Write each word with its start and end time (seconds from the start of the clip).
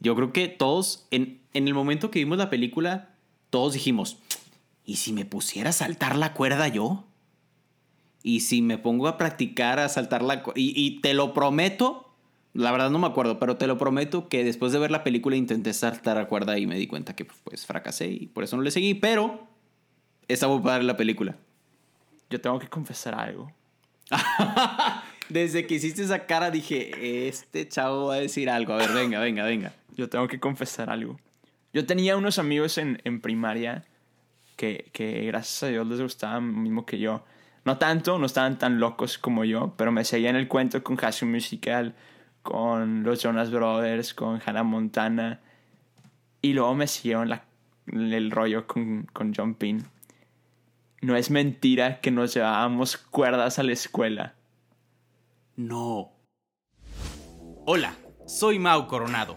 Yo 0.00 0.16
creo 0.16 0.32
que 0.32 0.48
todos, 0.48 1.06
en, 1.10 1.40
en 1.52 1.68
el 1.68 1.74
momento 1.74 2.10
que 2.10 2.18
vimos 2.18 2.38
la 2.38 2.50
película, 2.50 3.10
todos 3.50 3.74
dijimos, 3.74 4.18
¿y 4.84 4.96
si 4.96 5.12
me 5.12 5.24
pusiera 5.24 5.70
a 5.70 5.74
saltar 5.74 6.16
la 6.16 6.32
cuerda 6.32 6.68
yo? 6.68 7.04
Y 8.22 8.40
si 8.40 8.62
me 8.62 8.78
pongo 8.78 9.08
a 9.08 9.18
practicar 9.18 9.78
a 9.78 9.88
saltar 9.88 10.22
la 10.22 10.42
cuerda, 10.42 10.60
y, 10.60 10.72
y 10.74 11.00
te 11.00 11.14
lo 11.14 11.32
prometo, 11.32 12.10
la 12.52 12.72
verdad 12.72 12.90
no 12.90 12.98
me 12.98 13.06
acuerdo, 13.06 13.38
pero 13.38 13.56
te 13.56 13.66
lo 13.66 13.78
prometo 13.78 14.28
que 14.28 14.44
después 14.44 14.72
de 14.72 14.78
ver 14.78 14.90
la 14.90 15.04
película 15.04 15.36
intenté 15.36 15.72
saltar 15.72 16.16
la 16.16 16.26
cuerda 16.26 16.58
y 16.58 16.66
me 16.66 16.76
di 16.76 16.86
cuenta 16.86 17.14
que 17.14 17.24
pues 17.24 17.66
fracasé 17.66 18.08
y 18.08 18.26
por 18.26 18.44
eso 18.44 18.56
no 18.56 18.62
le 18.62 18.70
seguí, 18.70 18.94
pero 18.94 19.46
está 20.28 20.48
muy 20.48 20.60
padre 20.60 20.84
la 20.84 20.96
película. 20.96 21.36
Yo 22.30 22.40
tengo 22.40 22.58
que 22.58 22.68
confesar 22.68 23.14
algo. 23.14 23.52
Desde 25.28 25.66
que 25.66 25.74
hiciste 25.76 26.02
esa 26.02 26.26
cara 26.26 26.50
dije, 26.50 27.28
este 27.28 27.68
chavo 27.68 28.06
va 28.06 28.14
a 28.14 28.20
decir 28.20 28.50
algo. 28.50 28.72
A 28.72 28.78
ver, 28.78 28.92
venga, 28.92 29.20
venga, 29.20 29.44
venga. 29.44 29.72
Yo 30.00 30.08
tengo 30.08 30.28
que 30.28 30.40
confesar 30.40 30.88
algo. 30.88 31.20
Yo 31.74 31.84
tenía 31.84 32.16
unos 32.16 32.38
amigos 32.38 32.78
en, 32.78 33.02
en 33.04 33.20
primaria 33.20 33.84
que, 34.56 34.88
que 34.94 35.26
gracias 35.26 35.62
a 35.64 35.66
Dios 35.66 35.86
les 35.86 36.00
gustaban 36.00 36.52
lo 36.54 36.58
mismo 36.58 36.86
que 36.86 36.98
yo. 36.98 37.22
No 37.66 37.76
tanto, 37.76 38.18
no 38.18 38.24
estaban 38.24 38.56
tan 38.58 38.80
locos 38.80 39.18
como 39.18 39.44
yo, 39.44 39.74
pero 39.76 39.92
me 39.92 40.04
seguían 40.06 40.36
el 40.36 40.48
cuento 40.48 40.82
con 40.82 40.96
School 40.96 41.32
Musical, 41.32 41.94
con 42.42 43.02
los 43.02 43.22
Jonas 43.22 43.50
Brothers, 43.50 44.14
con 44.14 44.40
Hannah 44.42 44.62
Montana. 44.62 45.40
Y 46.40 46.54
luego 46.54 46.74
me 46.74 46.86
siguieron 46.86 47.28
la- 47.28 47.44
el 47.92 48.30
rollo 48.30 48.66
con, 48.66 49.02
con 49.12 49.34
John 49.34 49.54
Pin. 49.54 49.84
No 51.02 51.14
es 51.14 51.30
mentira 51.30 52.00
que 52.00 52.10
nos 52.10 52.32
llevábamos 52.32 52.96
cuerdas 52.96 53.58
a 53.58 53.62
la 53.64 53.72
escuela. 53.72 54.34
No. 55.56 56.10
Hola, 57.66 57.94
soy 58.26 58.58
Mau 58.58 58.86
Coronado, 58.86 59.36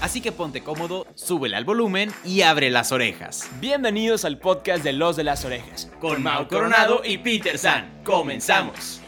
Así 0.00 0.20
que 0.20 0.32
ponte 0.32 0.62
cómodo, 0.62 1.06
súbele 1.14 1.56
al 1.56 1.64
volumen 1.64 2.12
y 2.24 2.42
abre 2.42 2.70
las 2.70 2.92
orejas. 2.92 3.48
Bienvenidos 3.60 4.24
al 4.24 4.38
podcast 4.38 4.84
de 4.84 4.92
Los 4.92 5.16
de 5.16 5.24
las 5.24 5.44
Orejas. 5.44 5.90
Con 6.00 6.22
Mau 6.22 6.46
Coronado 6.46 7.02
y 7.04 7.18
Peter 7.18 7.58
San. 7.58 8.02
Comenzamos. 8.04 9.00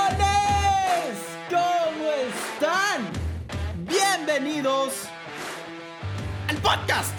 ¡Orejones! 0.00 1.18
¿Cómo 1.48 2.10
están? 2.28 3.08
Bienvenidos 3.86 5.08
al 6.48 6.56
podcast 6.58 7.14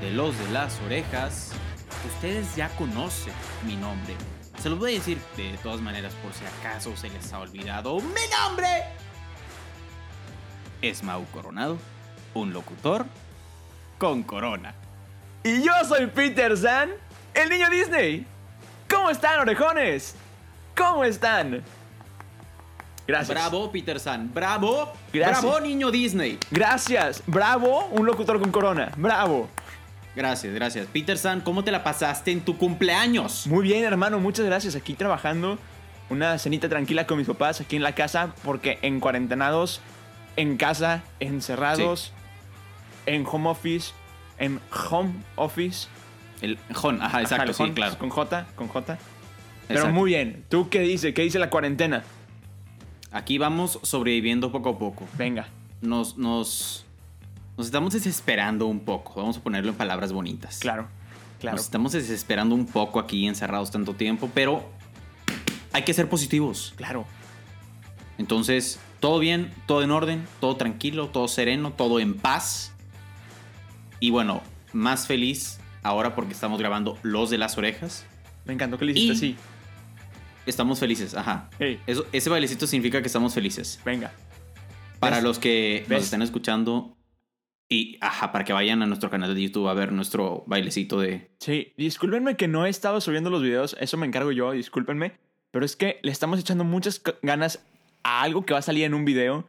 de 0.00 0.10
los 0.12 0.38
de 0.38 0.50
las 0.50 0.80
orejas. 0.82 1.50
Ustedes 2.14 2.54
ya 2.54 2.68
conocen 2.76 3.32
mi 3.66 3.76
nombre. 3.76 4.14
Se 4.64 4.70
los 4.70 4.78
voy 4.78 4.92
a 4.92 4.94
decir 4.94 5.18
de 5.36 5.58
todas 5.62 5.82
maneras 5.82 6.14
por 6.22 6.32
si 6.32 6.42
acaso 6.46 6.96
se 6.96 7.10
les 7.10 7.30
ha 7.34 7.38
olvidado. 7.38 7.96
¡Mi 7.96 8.22
nombre! 8.40 8.66
Es 10.80 11.02
Mau 11.02 11.22
Coronado, 11.26 11.76
un 12.32 12.54
locutor 12.54 13.04
con 13.98 14.22
corona. 14.22 14.74
Y 15.42 15.62
yo 15.62 15.72
soy 15.86 16.06
Peter 16.06 16.56
San, 16.56 16.88
el 17.34 17.50
niño 17.50 17.68
Disney. 17.68 18.26
¿Cómo 18.88 19.10
están, 19.10 19.38
orejones? 19.40 20.14
¿Cómo 20.74 21.04
están? 21.04 21.62
Gracias. 23.06 23.36
Bravo, 23.36 23.70
Peter 23.70 24.00
San. 24.00 24.32
Bravo. 24.32 24.94
Gracias. 25.12 25.42
Bravo, 25.42 25.60
niño 25.60 25.90
Disney. 25.90 26.38
Gracias. 26.50 27.22
Bravo, 27.26 27.88
un 27.90 28.06
locutor 28.06 28.40
con 28.40 28.50
corona. 28.50 28.90
Bravo. 28.96 29.46
Gracias, 30.16 30.54
gracias. 30.54 30.86
Peter 30.92 31.18
San, 31.18 31.40
¿cómo 31.40 31.64
te 31.64 31.72
la 31.72 31.82
pasaste 31.82 32.30
en 32.30 32.40
tu 32.40 32.56
cumpleaños? 32.56 33.46
Muy 33.46 33.64
bien, 33.64 33.84
hermano, 33.84 34.20
muchas 34.20 34.46
gracias. 34.46 34.76
Aquí 34.76 34.94
trabajando 34.94 35.58
una 36.10 36.38
cenita 36.38 36.68
tranquila 36.68 37.06
con 37.06 37.18
mis 37.18 37.26
papás 37.26 37.60
aquí 37.60 37.76
en 37.76 37.82
la 37.82 37.94
casa, 37.94 38.34
porque 38.44 38.78
en 38.82 39.00
cuarentenados, 39.00 39.80
en 40.36 40.56
casa, 40.56 41.02
encerrados, 41.20 42.12
en 43.06 43.26
home 43.26 43.48
office, 43.48 43.92
en 44.38 44.60
home 44.90 45.14
office. 45.36 45.88
El 46.40 46.58
Jon, 46.72 47.00
ajá, 47.02 47.22
exacto, 47.22 47.42
Ajá, 47.42 47.50
el 47.50 47.54
sí, 47.54 47.62
home, 47.62 47.74
claro. 47.74 47.98
Con 47.98 48.10
J, 48.10 48.46
con 48.54 48.68
J. 48.68 48.98
Pero 49.66 49.80
Exacto. 49.80 49.94
muy 49.98 50.10
bien. 50.10 50.44
¿Tú 50.48 50.68
qué 50.68 50.80
dices? 50.80 51.14
¿Qué 51.14 51.22
dice 51.22 51.38
la 51.38 51.48
cuarentena? 51.48 52.04
Aquí 53.12 53.38
vamos 53.38 53.78
sobreviviendo 53.82 54.52
poco 54.52 54.70
a 54.70 54.78
poco. 54.78 55.06
Venga. 55.16 55.48
Nos, 55.80 56.18
nos, 56.18 56.83
nos 57.56 57.66
estamos 57.66 57.92
desesperando 57.92 58.66
un 58.66 58.80
poco. 58.80 59.14
Vamos 59.20 59.36
a 59.36 59.40
ponerlo 59.42 59.70
en 59.70 59.76
palabras 59.76 60.12
bonitas. 60.12 60.58
Claro, 60.58 60.88
claro. 61.40 61.56
Nos 61.56 61.64
estamos 61.66 61.92
desesperando 61.92 62.54
un 62.54 62.66
poco 62.66 62.98
aquí 62.98 63.26
encerrados 63.26 63.70
tanto 63.70 63.94
tiempo, 63.94 64.30
pero 64.34 64.68
hay 65.72 65.82
que 65.82 65.94
ser 65.94 66.08
positivos. 66.08 66.72
Claro. 66.76 67.04
Entonces, 68.18 68.78
todo 69.00 69.18
bien, 69.18 69.52
todo 69.66 69.82
en 69.82 69.90
orden, 69.90 70.26
todo 70.40 70.56
tranquilo, 70.56 71.08
todo 71.08 71.28
sereno, 71.28 71.72
todo 71.72 72.00
en 72.00 72.14
paz. 72.14 72.72
Y 74.00 74.10
bueno, 74.10 74.42
más 74.72 75.06
feliz 75.06 75.58
ahora 75.82 76.14
porque 76.14 76.32
estamos 76.32 76.58
grabando 76.58 76.98
Los 77.02 77.30
de 77.30 77.38
las 77.38 77.56
Orejas. 77.58 78.04
Me 78.44 78.52
encantó 78.54 78.78
que 78.78 78.84
le 78.84 78.92
hiciste 78.92 79.12
Y- 79.12 79.16
así. 79.16 79.36
Estamos 80.46 80.78
felices, 80.78 81.14
ajá. 81.14 81.48
Hey, 81.58 81.80
Eso, 81.86 82.04
ese 82.12 82.28
bailecito 82.28 82.66
significa 82.66 83.00
que 83.00 83.06
estamos 83.06 83.32
felices. 83.32 83.80
venga. 83.84 84.12
Para 85.00 85.16
¿Ves? 85.16 85.24
los 85.24 85.38
que 85.38 85.84
¿Ves? 85.88 85.96
nos 85.98 86.04
están 86.04 86.22
escuchando 86.22 86.93
y, 87.68 87.96
ajá, 88.00 88.30
para 88.32 88.44
que 88.44 88.52
vayan 88.52 88.82
a 88.82 88.86
nuestro 88.86 89.10
canal 89.10 89.34
de 89.34 89.42
YouTube 89.42 89.68
a 89.68 89.74
ver 89.74 89.90
nuestro 89.92 90.44
bailecito 90.46 91.00
de... 91.00 91.30
Sí, 91.40 91.72
discúlpenme 91.76 92.36
que 92.36 92.46
no 92.48 92.66
he 92.66 92.68
estado 92.70 93.00
subiendo 93.00 93.30
los 93.30 93.42
videos, 93.42 93.76
eso 93.80 93.96
me 93.96 94.06
encargo 94.06 94.32
yo, 94.32 94.52
discúlpenme, 94.52 95.12
pero 95.50 95.64
es 95.64 95.74
que 95.76 95.98
le 96.02 96.12
estamos 96.12 96.38
echando 96.38 96.64
muchas 96.64 97.02
ganas 97.22 97.64
a 98.02 98.22
algo 98.22 98.44
que 98.44 98.52
va 98.52 98.58
a 98.58 98.62
salir 98.62 98.84
en 98.84 98.94
un 98.94 99.04
video. 99.04 99.48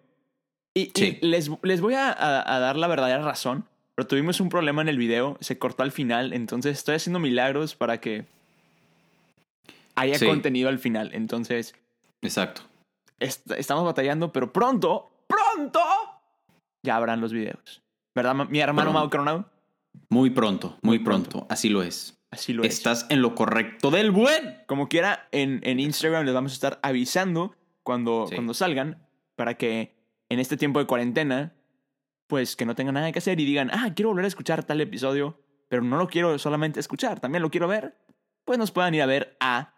Y, 0.74 0.84
y 0.84 0.92
Sí. 0.96 1.20
les, 1.22 1.50
les 1.62 1.82
voy 1.82 1.94
a, 1.96 2.10
a- 2.12 2.56
a 2.56 2.60
dar 2.60 2.78
la 2.78 2.88
verdadera 2.88 3.22
razón, 3.24 3.66
pero 3.96 4.08
tuvimos 4.08 4.40
un 4.40 4.50
problema 4.50 4.82
en 4.82 4.90
el 4.90 4.98
video, 4.98 5.38
se 5.42 5.58
cortó 5.58 5.84
al 5.84 5.92
final, 5.92 6.34
entonces 6.34 6.78
estoy 6.78 6.96
haciendo 6.96 7.20
milagros 7.20 7.76
para 7.76 8.00
que 8.02 8.26
haya 9.96 10.18
Sí. 10.18 10.26
contenido 10.26 10.70
al 10.70 10.80
final. 10.80 11.12
Entonces, 11.14 11.76
Exacto. 12.22 12.62
est- 13.20 13.52
estamos 13.52 13.84
batallando, 13.86 14.32
pero 14.32 14.52
pronto, 14.52 15.12
pronto, 15.28 15.80
ya 16.86 16.96
habrán 16.98 17.22
los 17.22 17.32
videos. 17.34 17.82
¿Verdad, 18.16 18.34
mi 18.50 18.60
hermano. 18.60 18.94
Mau 18.94 19.10
Coronado? 19.10 19.50
Muy 20.10 20.30
pronto, 20.30 20.78
muy, 20.82 20.98
Muy 20.98 21.06
pronto. 21.06 21.30
pronto. 21.30 21.48
Así 21.54 21.70
lo 21.70 21.84
es. 21.84 22.18
Así 22.32 22.54
lo 22.54 22.64
es. 22.64 22.74
Estás 22.74 23.06
en 23.10 23.22
lo 23.22 23.36
correcto 23.36 23.92
del 23.92 24.12
buen. 24.12 24.58
Como 24.68 24.88
quiera, 24.90 25.28
en, 25.32 25.60
en 25.64 25.80
Instagram 25.80 26.26
les 26.26 26.34
vamos 26.34 26.52
a 26.52 26.56
estar 26.56 26.80
avisando 26.82 27.56
cuando, 27.84 28.26
Sí. 28.28 28.36
cuando 28.36 28.54
salgan 28.54 29.06
para 29.36 29.56
que 29.56 29.96
en 30.30 30.40
este 30.40 30.58
tiempo 30.58 30.80
de 30.80 30.86
cuarentena, 30.88 31.54
pues 32.28 32.56
que 32.56 32.66
no 32.66 32.74
tengan 32.76 32.96
nada 32.96 33.12
que 33.12 33.20
hacer 33.20 33.40
y 33.40 33.46
digan, 33.46 33.70
ah, 33.72 33.92
quiero 33.96 34.10
volver 34.10 34.26
a 34.26 34.30
escuchar 34.30 34.64
tal 34.64 34.82
episodio, 34.82 35.40
pero 35.70 35.84
no 35.84 35.98
lo 35.98 36.08
quiero 36.08 36.40
solamente 36.40 36.80
escuchar, 36.80 37.20
también 37.20 37.42
lo 37.44 37.52
quiero 37.52 37.68
ver, 37.68 37.96
pues 38.44 38.58
nos 38.58 38.72
puedan 38.72 38.96
ir 38.96 39.02
a 39.04 39.06
ver 39.06 39.38
a 39.40 39.75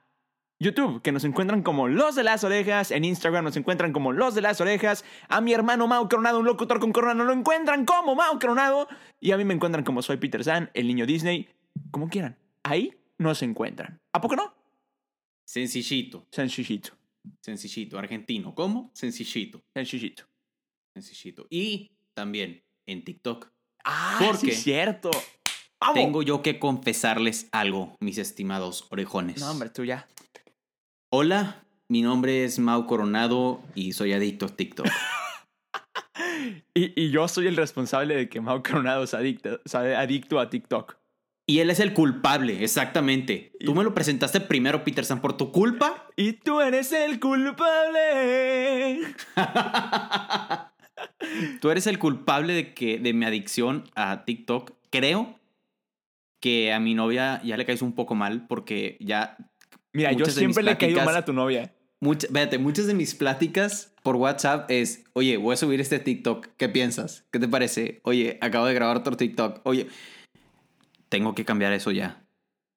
YouTube, 0.60 1.02
que 1.04 1.12
nos 1.12 1.24
encuentran 1.24 1.62
como 1.62 1.88
Los 1.88 2.16
de 2.16 2.24
las 2.24 2.44
Orejas, 2.44 2.90
en 2.92 3.06
Instagram 3.06 3.44
nos 3.46 3.56
encuentran 3.58 3.94
como 3.94 4.12
Los 4.12 4.34
de 4.34 4.42
las 4.42 4.60
Orejas, 4.60 5.06
a 5.30 5.40
mi 5.40 5.54
hermano 5.54 5.88
Mau 5.88 6.10
Coronado, 6.10 6.40
un 6.40 6.46
locutor 6.46 6.80
con 6.80 6.92
corona, 6.92 7.24
lo 7.24 7.32
encuentran 7.34 7.86
como 7.86 8.16
Mau 8.16 8.40
Coronado, 8.40 8.88
y 9.20 9.32
a 9.32 9.38
mí 9.38 9.46
me 9.46 9.54
encuentran 9.54 9.84
como 9.86 10.02
soy 10.02 10.18
Peter 10.18 10.44
San, 10.44 10.72
el 10.74 10.88
niño 10.88 11.06
Disney, 11.06 11.48
como 11.92 12.10
quieran. 12.10 12.38
Ahí 12.64 12.96
nos 13.20 13.44
encuentran. 13.44 14.00
¿A 14.14 14.20
poco 14.22 14.36
no? 14.36 14.54
Sencillito, 15.46 16.26
Sencillito, 16.32 16.92
sencillito. 17.42 17.98
Argentino. 17.98 18.54
¿Cómo? 18.54 18.92
Sencillito, 18.94 19.62
sencillito. 19.74 20.24
sencillito. 20.94 21.48
Y 21.50 21.92
también 22.14 22.64
en 22.86 23.04
TikTok. 23.04 23.48
Ah, 23.86 24.18
¿Por 24.20 24.36
sí 24.38 24.48
qué? 24.48 24.54
es 24.54 24.64
cierto. 24.64 25.12
¡Vamos! 25.80 25.96
Tengo 25.96 26.24
yo 26.24 26.42
que 26.42 26.58
confesarles 26.60 27.48
algo, 27.52 27.96
mis 28.00 28.18
estimados 28.18 28.88
orejones. 28.90 29.40
No, 29.40 29.52
hombre, 29.52 29.70
tú 29.70 29.86
ya. 29.86 30.08
Hola, 31.10 31.64
mi 31.88 32.02
nombre 32.02 32.44
es 32.44 32.60
Mau 32.60 32.86
Coronado 32.86 33.64
y 33.76 33.94
soy 33.94 34.12
adicto 34.12 34.46
a 34.46 34.50
TikTok. 34.50 34.88
Y, 36.74 37.02
y 37.02 37.10
yo 37.10 37.28
soy 37.28 37.48
el 37.48 37.56
responsable 37.56 38.16
de 38.16 38.30
que 38.30 38.40
Mau 38.40 38.62
Coronado 38.62 39.08
sea 39.08 39.20
adicto, 39.20 39.60
sea 39.66 40.00
adicto 40.00 40.40
a 40.40 40.50
TikTok. 40.50 40.98
Y 41.48 41.60
él 41.60 41.70
es 41.70 41.80
el 41.80 41.94
culpable, 41.94 42.64
exactamente. 42.64 43.52
Tú 43.64 43.74
me 43.74 43.84
lo 43.84 43.94
presentaste 43.94 44.42
primero, 44.42 44.84
Peter 44.84 45.04
San, 45.04 45.22
por 45.22 45.38
tu 45.38 45.52
culpa. 45.52 46.08
Y 46.16 46.34
tú 46.34 46.62
eres 46.62 46.92
el 46.92 47.20
culpable. 47.20 49.02
tú 51.62 51.72
eres 51.72 51.88
el 51.88 52.00
culpable 52.00 52.54
de 52.54 52.74
que 52.74 53.00
de 53.00 53.14
mi 53.14 53.26
adicción 53.26 53.86
a 53.96 54.26
TikTok. 54.26 54.74
Creo 54.92 55.40
que 56.40 56.74
a 56.74 56.80
mi 56.80 56.94
novia 56.94 57.42
ya 57.44 57.58
le 57.58 57.66
caes 57.66 57.82
un 57.82 57.94
poco 57.94 58.14
mal 58.14 58.46
porque 58.48 58.98
ya 59.00 59.38
Mira, 59.98 60.12
yo 60.12 60.20
Muchas 60.20 60.36
mis 60.36 60.40
siempre 60.40 60.62
le 60.64 60.72
he 60.74 60.78
caído 60.78 61.04
mal 61.04 61.16
a 61.16 61.26
tu 61.26 61.34
novia. 61.34 61.74
Mucha, 62.00 62.28
muchas 62.60 62.86
de 62.86 62.94
mis 62.94 63.16
pláticas 63.16 63.96
por 64.04 64.16
WhatsApp 64.16 64.70
es, 64.70 65.04
oye, 65.14 65.38
voy 65.38 65.56
a 65.56 65.58
subir 65.58 65.82
este 65.82 65.98
TikTok, 65.98 66.50
¿qué 66.56 66.70
piensas? 66.70 67.26
¿Qué 67.32 67.40
te 67.40 67.48
parece? 67.48 68.00
Oye, 68.04 68.38
acabo 68.40 68.68
de 68.68 68.76
grabar 68.76 68.98
otro 68.98 69.18
TikTok. 69.18 69.62
Oye, 69.64 69.88
tengo 71.10 71.34
que 71.34 71.46
cambiar 71.46 71.74
eso 71.74 71.90
ya. 71.90 72.24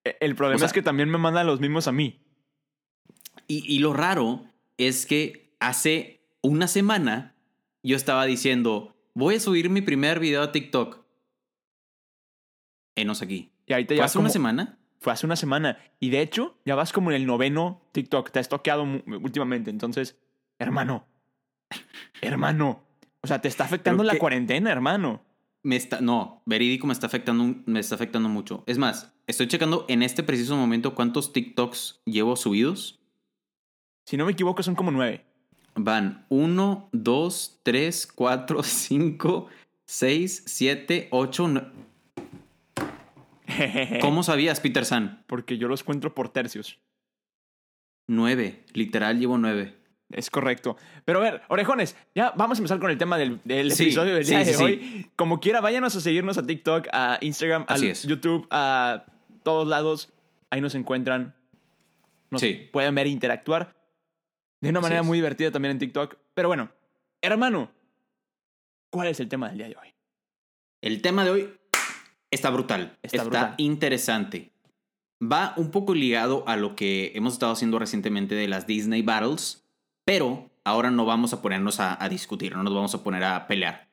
E- 0.04 0.16
El 0.20 0.34
problema 0.34 0.56
O 0.56 0.58
sea- 0.60 0.66
es 0.68 0.72
que 0.72 0.80
también 0.80 1.10
me 1.10 1.18
mandan 1.18 1.46
los 1.46 1.60
mismos 1.60 1.86
a 1.88 1.92
mí. 1.92 2.24
Y, 3.46 3.62
y 3.70 3.80
lo 3.80 3.92
raro 3.92 4.46
es 4.78 5.04
que 5.04 5.54
hace 5.60 6.22
una 6.40 6.68
semana 6.68 7.34
yo 7.82 7.96
estaba 7.96 8.24
diciendo, 8.24 8.96
voy 9.12 9.34
a 9.34 9.40
subir 9.40 9.68
mi 9.68 9.82
primer 9.82 10.20
video 10.20 10.40
a 10.42 10.52
TikTok. 10.52 11.04
Enos 12.96 13.20
aquí. 13.20 13.52
Y 13.66 13.74
ahí 13.74 13.84
te 13.84 13.88
¿Fue 13.88 13.96
llevas 13.96 14.10
hace 14.12 14.16
como... 14.16 14.24
una 14.24 14.32
semana? 14.32 14.78
Fue 15.00 15.12
hace 15.12 15.26
una 15.26 15.36
semana. 15.36 15.78
Y 15.98 16.10
de 16.10 16.20
hecho, 16.20 16.56
ya 16.64 16.74
vas 16.74 16.92
como 16.92 17.10
en 17.10 17.16
el 17.16 17.26
noveno 17.26 17.80
TikTok. 17.92 18.30
Te 18.30 18.38
has 18.38 18.48
toqueado 18.48 18.82
últimamente. 18.82 19.70
Entonces, 19.70 20.16
hermano. 20.58 21.06
Hermano. 22.20 22.82
O 23.22 23.26
sea, 23.26 23.40
te 23.40 23.48
está 23.48 23.64
afectando 23.64 24.04
la 24.04 24.18
cuarentena, 24.18 24.70
hermano. 24.70 25.22
Me 25.62 25.76
está, 25.76 26.00
no, 26.00 26.42
verídico 26.46 26.86
me 26.86 26.92
está 26.92 27.06
afectando, 27.06 27.54
me 27.66 27.80
está 27.80 27.94
afectando 27.94 28.28
mucho. 28.28 28.64
Es 28.66 28.78
más, 28.78 29.12
estoy 29.26 29.46
checando 29.46 29.84
en 29.88 30.02
este 30.02 30.22
preciso 30.22 30.56
momento 30.56 30.94
cuántos 30.94 31.32
TikToks 31.32 32.00
llevo 32.06 32.36
subidos. 32.36 33.00
Si 34.06 34.16
no 34.16 34.24
me 34.24 34.32
equivoco, 34.32 34.62
son 34.62 34.74
como 34.74 34.90
nueve. 34.90 35.24
Van 35.74 36.26
1, 36.30 36.88
2, 36.92 37.60
3, 37.62 38.06
4, 38.14 38.62
5, 38.62 39.46
6, 39.86 40.42
7, 40.46 41.08
8. 41.10 41.72
¿Cómo 44.00 44.22
sabías, 44.22 44.60
Peter 44.60 44.84
San? 44.84 45.24
Porque 45.26 45.58
yo 45.58 45.68
los 45.68 45.84
cuento 45.84 46.14
por 46.14 46.28
tercios. 46.30 46.78
9. 48.08 48.64
Literal 48.74 49.18
llevo 49.18 49.38
9. 49.38 49.76
Es 50.12 50.30
correcto. 50.30 50.76
Pero 51.04 51.20
a 51.20 51.22
ver, 51.22 51.42
orejones, 51.48 51.96
ya 52.14 52.32
vamos 52.36 52.58
a 52.58 52.60
empezar 52.60 52.80
con 52.80 52.90
el 52.90 52.98
tema 52.98 53.16
del, 53.16 53.40
del 53.44 53.70
Sí, 53.72 53.84
episodio 53.84 54.14
del 54.14 54.24
sí, 54.24 54.30
día 54.30 54.40
de 54.44 54.54
sí, 54.54 54.62
hoy. 54.62 55.10
Como 55.14 55.38
quiera, 55.38 55.60
váyanos 55.60 55.94
a 55.94 56.00
seguirnos 56.00 56.36
a 56.36 56.44
TikTok, 56.46 56.88
a 56.92 57.18
Instagram, 57.20 57.64
a. 57.68 57.76
YouTube, 57.76 58.46
a 58.50 59.04
todos 59.44 59.68
lados. 59.68 60.12
Ahí 60.50 60.60
nos 60.60 60.74
encuentran. 60.74 61.36
Nos 62.30 62.40
Sí. 62.40 62.68
pueden 62.72 62.94
ver 62.94 63.06
e 63.06 63.10
interactuar. 63.10 63.76
De 64.60 64.68
una 64.70 64.80
manera 64.80 65.02
muy 65.02 65.18
divertida 65.18 65.50
también 65.52 65.72
en 65.72 65.78
TikTok. 65.78 66.16
Pero 66.34 66.48
bueno, 66.48 66.70
hermano, 67.22 67.70
¿cuál 68.90 69.08
es 69.08 69.20
el 69.20 69.28
tema 69.28 69.48
del 69.48 69.58
día 69.58 69.68
de 69.68 69.76
hoy? 69.76 69.88
El 70.82 71.02
tema 71.02 71.24
de 71.24 71.30
hoy 71.30 71.54
está 72.30 72.50
brutal. 72.50 72.98
Está 73.02 73.16
Está, 73.18 73.22
brutal. 73.24 73.54
interesante. 73.58 74.52
Va 75.22 75.52
un 75.56 75.70
poco 75.70 75.94
ligado 75.94 76.44
a 76.48 76.56
lo 76.56 76.74
que 76.76 77.12
hemos 77.14 77.34
estado 77.34 77.52
haciendo 77.52 77.78
recientemente 77.78 78.34
de 78.34 78.48
las 78.48 78.66
Disney 78.66 79.02
Battles, 79.02 79.64
pero 80.04 80.50
ahora 80.64 80.90
no 80.90 81.04
vamos 81.04 81.32
a 81.32 81.42
ponernos 81.42 81.78
a, 81.80 82.02
a 82.02 82.08
discutir, 82.08 82.56
no 82.56 82.62
nos 82.62 82.74
vamos 82.74 82.94
a 82.94 83.02
poner 83.02 83.24
a 83.24 83.46
pelear. 83.46 83.88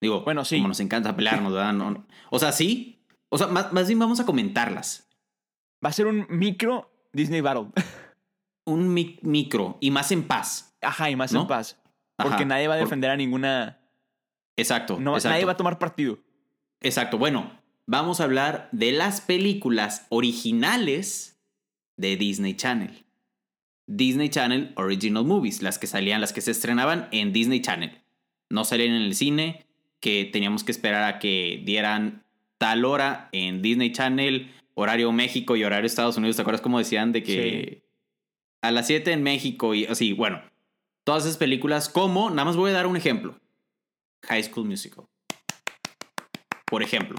Digo, 0.00 0.22
Bueno, 0.22 0.44
sí. 0.46 0.56
como 0.56 0.68
nos 0.68 0.80
encanta 0.80 1.14
pelearnos, 1.14 1.52
¿verdad? 1.52 1.74
No- 1.74 1.90
no. 1.90 2.06
O 2.30 2.38
sea, 2.38 2.52
sí. 2.52 3.04
O 3.28 3.36
sea, 3.36 3.48
más, 3.48 3.72
más 3.72 3.86
bien 3.86 3.98
vamos 3.98 4.18
a 4.20 4.24
comentarlas. 4.26 5.06
Va 5.84 5.90
a 5.90 5.92
ser 5.92 6.06
un 6.06 6.26
micro 6.30 6.90
Disney 7.12 7.40
Battle. 7.42 7.66
Un 8.66 8.92
mi- 8.94 9.18
micro 9.22 9.78
y 9.80 9.90
más 9.90 10.12
en 10.12 10.22
paz. 10.26 10.76
Ajá, 10.80 11.10
y 11.10 11.16
más 11.16 11.32
¿No? 11.32 11.42
en 11.42 11.46
paz. 11.48 11.76
Porque 12.16 12.34
Ajá. 12.36 12.44
nadie 12.44 12.68
va 12.68 12.74
a 12.74 12.78
Por- 12.78 12.86
defender 12.86 13.10
a 13.10 13.16
ninguna. 13.16 13.80
Exacto. 14.56 14.98
No, 15.00 15.14
exacto. 15.14 15.32
nadie 15.34 15.44
va 15.44 15.52
a 15.52 15.56
tomar 15.56 15.78
partido. 15.78 16.18
Exacto. 16.80 17.18
Bueno, 17.18 17.50
vamos 17.90 18.20
a 18.20 18.24
hablar 18.24 18.68
de 18.70 18.92
las 18.92 19.20
películas 19.20 20.06
originales 20.10 21.40
de 21.96 22.16
Disney 22.16 22.54
Channel. 22.54 23.04
Disney 23.88 24.28
Channel 24.28 24.72
Original 24.76 25.24
Movies, 25.24 25.60
las 25.60 25.80
que 25.80 25.88
salían, 25.88 26.20
las 26.20 26.32
que 26.32 26.40
se 26.40 26.52
estrenaban 26.52 27.08
en 27.10 27.32
Disney 27.32 27.60
Channel. 27.60 28.00
No 28.48 28.64
salían 28.64 28.94
en 28.94 29.02
el 29.02 29.16
cine, 29.16 29.66
que 29.98 30.24
teníamos 30.24 30.62
que 30.62 30.70
esperar 30.70 31.02
a 31.02 31.18
que 31.18 31.62
dieran 31.64 32.22
tal 32.58 32.84
hora 32.84 33.28
en 33.32 33.60
Disney 33.60 33.90
Channel, 33.90 34.54
horario 34.74 35.10
México 35.10 35.56
y 35.56 35.64
horario 35.64 35.86
Estados 35.86 36.16
Unidos. 36.16 36.36
¿Te 36.36 36.42
acuerdas 36.42 36.62
cómo 36.62 36.78
decían 36.78 37.10
de 37.10 37.24
que 37.24 37.82
a 38.62 38.70
las 38.70 38.86
7 38.86 39.10
en 39.10 39.24
México 39.24 39.74
y 39.74 39.86
así? 39.86 40.12
Bueno, 40.12 40.40
todas 41.02 41.24
esas 41.24 41.38
películas 41.38 41.88
como, 41.88 42.30
nada 42.30 42.44
más 42.44 42.56
voy 42.56 42.70
a 42.70 42.74
dar 42.74 42.86
un 42.86 42.96
ejemplo. 42.96 43.40
High 44.28 44.44
School 44.44 44.68
Musical. 44.68 45.06
Por 46.66 46.84
ejemplo. 46.84 47.16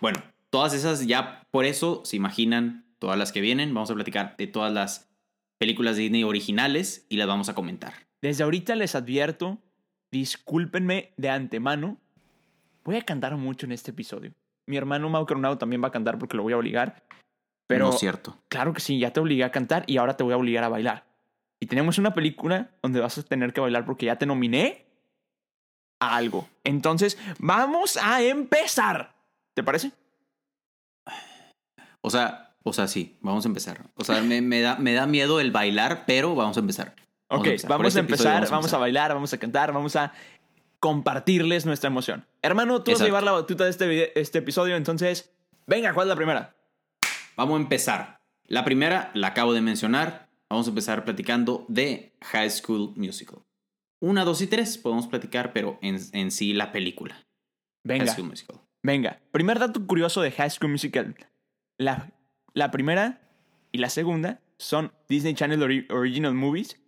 Bueno, 0.00 0.22
todas 0.50 0.74
esas 0.74 1.06
ya, 1.06 1.46
por 1.50 1.64
eso 1.64 2.02
se 2.04 2.16
imaginan 2.16 2.84
todas 2.98 3.18
las 3.18 3.32
que 3.32 3.40
vienen. 3.40 3.74
Vamos 3.74 3.90
a 3.90 3.94
platicar 3.94 4.36
de 4.36 4.46
todas 4.46 4.72
las 4.72 5.10
películas 5.58 5.96
de 5.96 6.02
Disney 6.02 6.24
originales 6.24 7.06
y 7.08 7.16
las 7.16 7.26
vamos 7.26 7.48
a 7.48 7.54
comentar. 7.54 7.94
Desde 8.22 8.44
ahorita 8.44 8.74
les 8.76 8.94
advierto, 8.94 9.58
discúlpenme 10.10 11.12
de 11.16 11.30
antemano. 11.30 11.98
Voy 12.84 12.96
a 12.96 13.02
cantar 13.02 13.36
mucho 13.36 13.66
en 13.66 13.72
este 13.72 13.90
episodio. 13.90 14.32
Mi 14.66 14.76
hermano 14.76 15.08
Mau 15.08 15.26
Coronado 15.26 15.58
también 15.58 15.82
va 15.82 15.88
a 15.88 15.92
cantar 15.92 16.18
porque 16.18 16.36
lo 16.36 16.42
voy 16.42 16.52
a 16.52 16.56
obligar. 16.56 17.02
Pero 17.66 17.86
no 17.86 17.92
es 17.92 18.00
cierto. 18.00 18.36
claro 18.48 18.72
que 18.72 18.80
sí, 18.80 18.98
ya 18.98 19.12
te 19.12 19.20
obligué 19.20 19.44
a 19.44 19.52
cantar 19.52 19.84
y 19.86 19.98
ahora 19.98 20.16
te 20.16 20.24
voy 20.24 20.32
a 20.32 20.36
obligar 20.36 20.64
a 20.64 20.68
bailar. 20.68 21.06
Y 21.60 21.66
tenemos 21.66 21.98
una 21.98 22.14
película 22.14 22.70
donde 22.82 23.00
vas 23.00 23.16
a 23.18 23.22
tener 23.22 23.52
que 23.52 23.60
bailar 23.60 23.84
porque 23.84 24.06
ya 24.06 24.16
te 24.16 24.26
nominé 24.26 24.86
a 26.00 26.16
algo. 26.16 26.48
Entonces, 26.64 27.18
vamos 27.38 27.98
a 27.98 28.22
empezar. 28.22 29.19
¿Te 29.60 29.64
parece? 29.64 29.92
O 32.00 32.08
sea, 32.08 32.56
o 32.62 32.72
sea, 32.72 32.88
sí, 32.88 33.18
vamos 33.20 33.44
a 33.44 33.48
empezar. 33.48 33.90
O 33.94 34.04
sea, 34.04 34.22
me, 34.22 34.40
me 34.40 34.62
da, 34.62 34.76
me 34.76 34.94
da 34.94 35.06
miedo 35.06 35.38
el 35.38 35.50
bailar, 35.50 36.04
pero 36.06 36.34
vamos 36.34 36.56
a 36.56 36.60
empezar. 36.60 36.94
Ok, 37.28 37.44
empezar. 37.44 37.68
Por 37.68 37.76
vamos 37.76 37.88
este 37.88 37.98
a 37.98 38.00
empezar, 38.00 38.32
vamos 38.32 38.52
a, 38.52 38.56
empezar. 38.56 38.80
bailar, 38.80 39.12
vamos 39.12 39.32
a 39.34 39.38
cantar, 39.38 39.72
vamos 39.74 39.96
a 39.96 40.14
compartirles 40.78 41.66
nuestra 41.66 41.88
emoción. 41.88 42.26
Hermano, 42.40 42.82
tú 42.82 42.92
vas 42.92 43.02
a 43.02 43.04
llevar 43.04 43.22
la 43.22 43.32
batuta 43.32 43.64
de 43.64 43.70
este, 43.70 43.86
vide- 43.86 44.12
este 44.14 44.38
episodio, 44.38 44.76
entonces, 44.76 45.30
venga, 45.66 45.92
¿cuál 45.92 46.06
es 46.06 46.08
la 46.08 46.16
primera? 46.16 46.56
Vamos 47.36 47.58
a 47.58 47.62
empezar. 47.62 48.20
La 48.46 48.64
primera 48.64 49.10
la 49.12 49.26
acabo 49.26 49.52
de 49.52 49.60
mencionar. 49.60 50.30
Vamos 50.48 50.68
a 50.68 50.70
empezar 50.70 51.04
platicando 51.04 51.66
de 51.68 52.14
High 52.22 52.48
School 52.50 52.94
Musical. 52.96 53.40
Una, 54.00 54.24
dos 54.24 54.40
y 54.40 54.46
tres 54.46 54.78
podemos 54.78 55.06
platicar, 55.06 55.52
pero 55.52 55.78
en, 55.82 55.98
en 56.14 56.30
sí 56.30 56.54
la 56.54 56.72
película. 56.72 57.26
Venga, 57.84 58.06
High 58.06 58.14
School 58.14 58.28
Musical. 58.28 58.59
Venga. 58.82 59.20
Primer 59.32 59.58
dato 59.58 59.86
curioso 59.86 60.20
de 60.22 60.30
High 60.32 60.50
School 60.50 60.70
Musical. 60.70 61.14
La, 61.78 62.12
la 62.54 62.70
primera 62.70 63.20
y 63.72 63.78
la 63.78 63.88
segunda 63.90 64.40
son 64.58 64.92
Disney 65.08 65.34
Channel 65.34 65.60
Ori- 65.62 65.86
Original 65.90 66.34
Movies, 66.34 66.80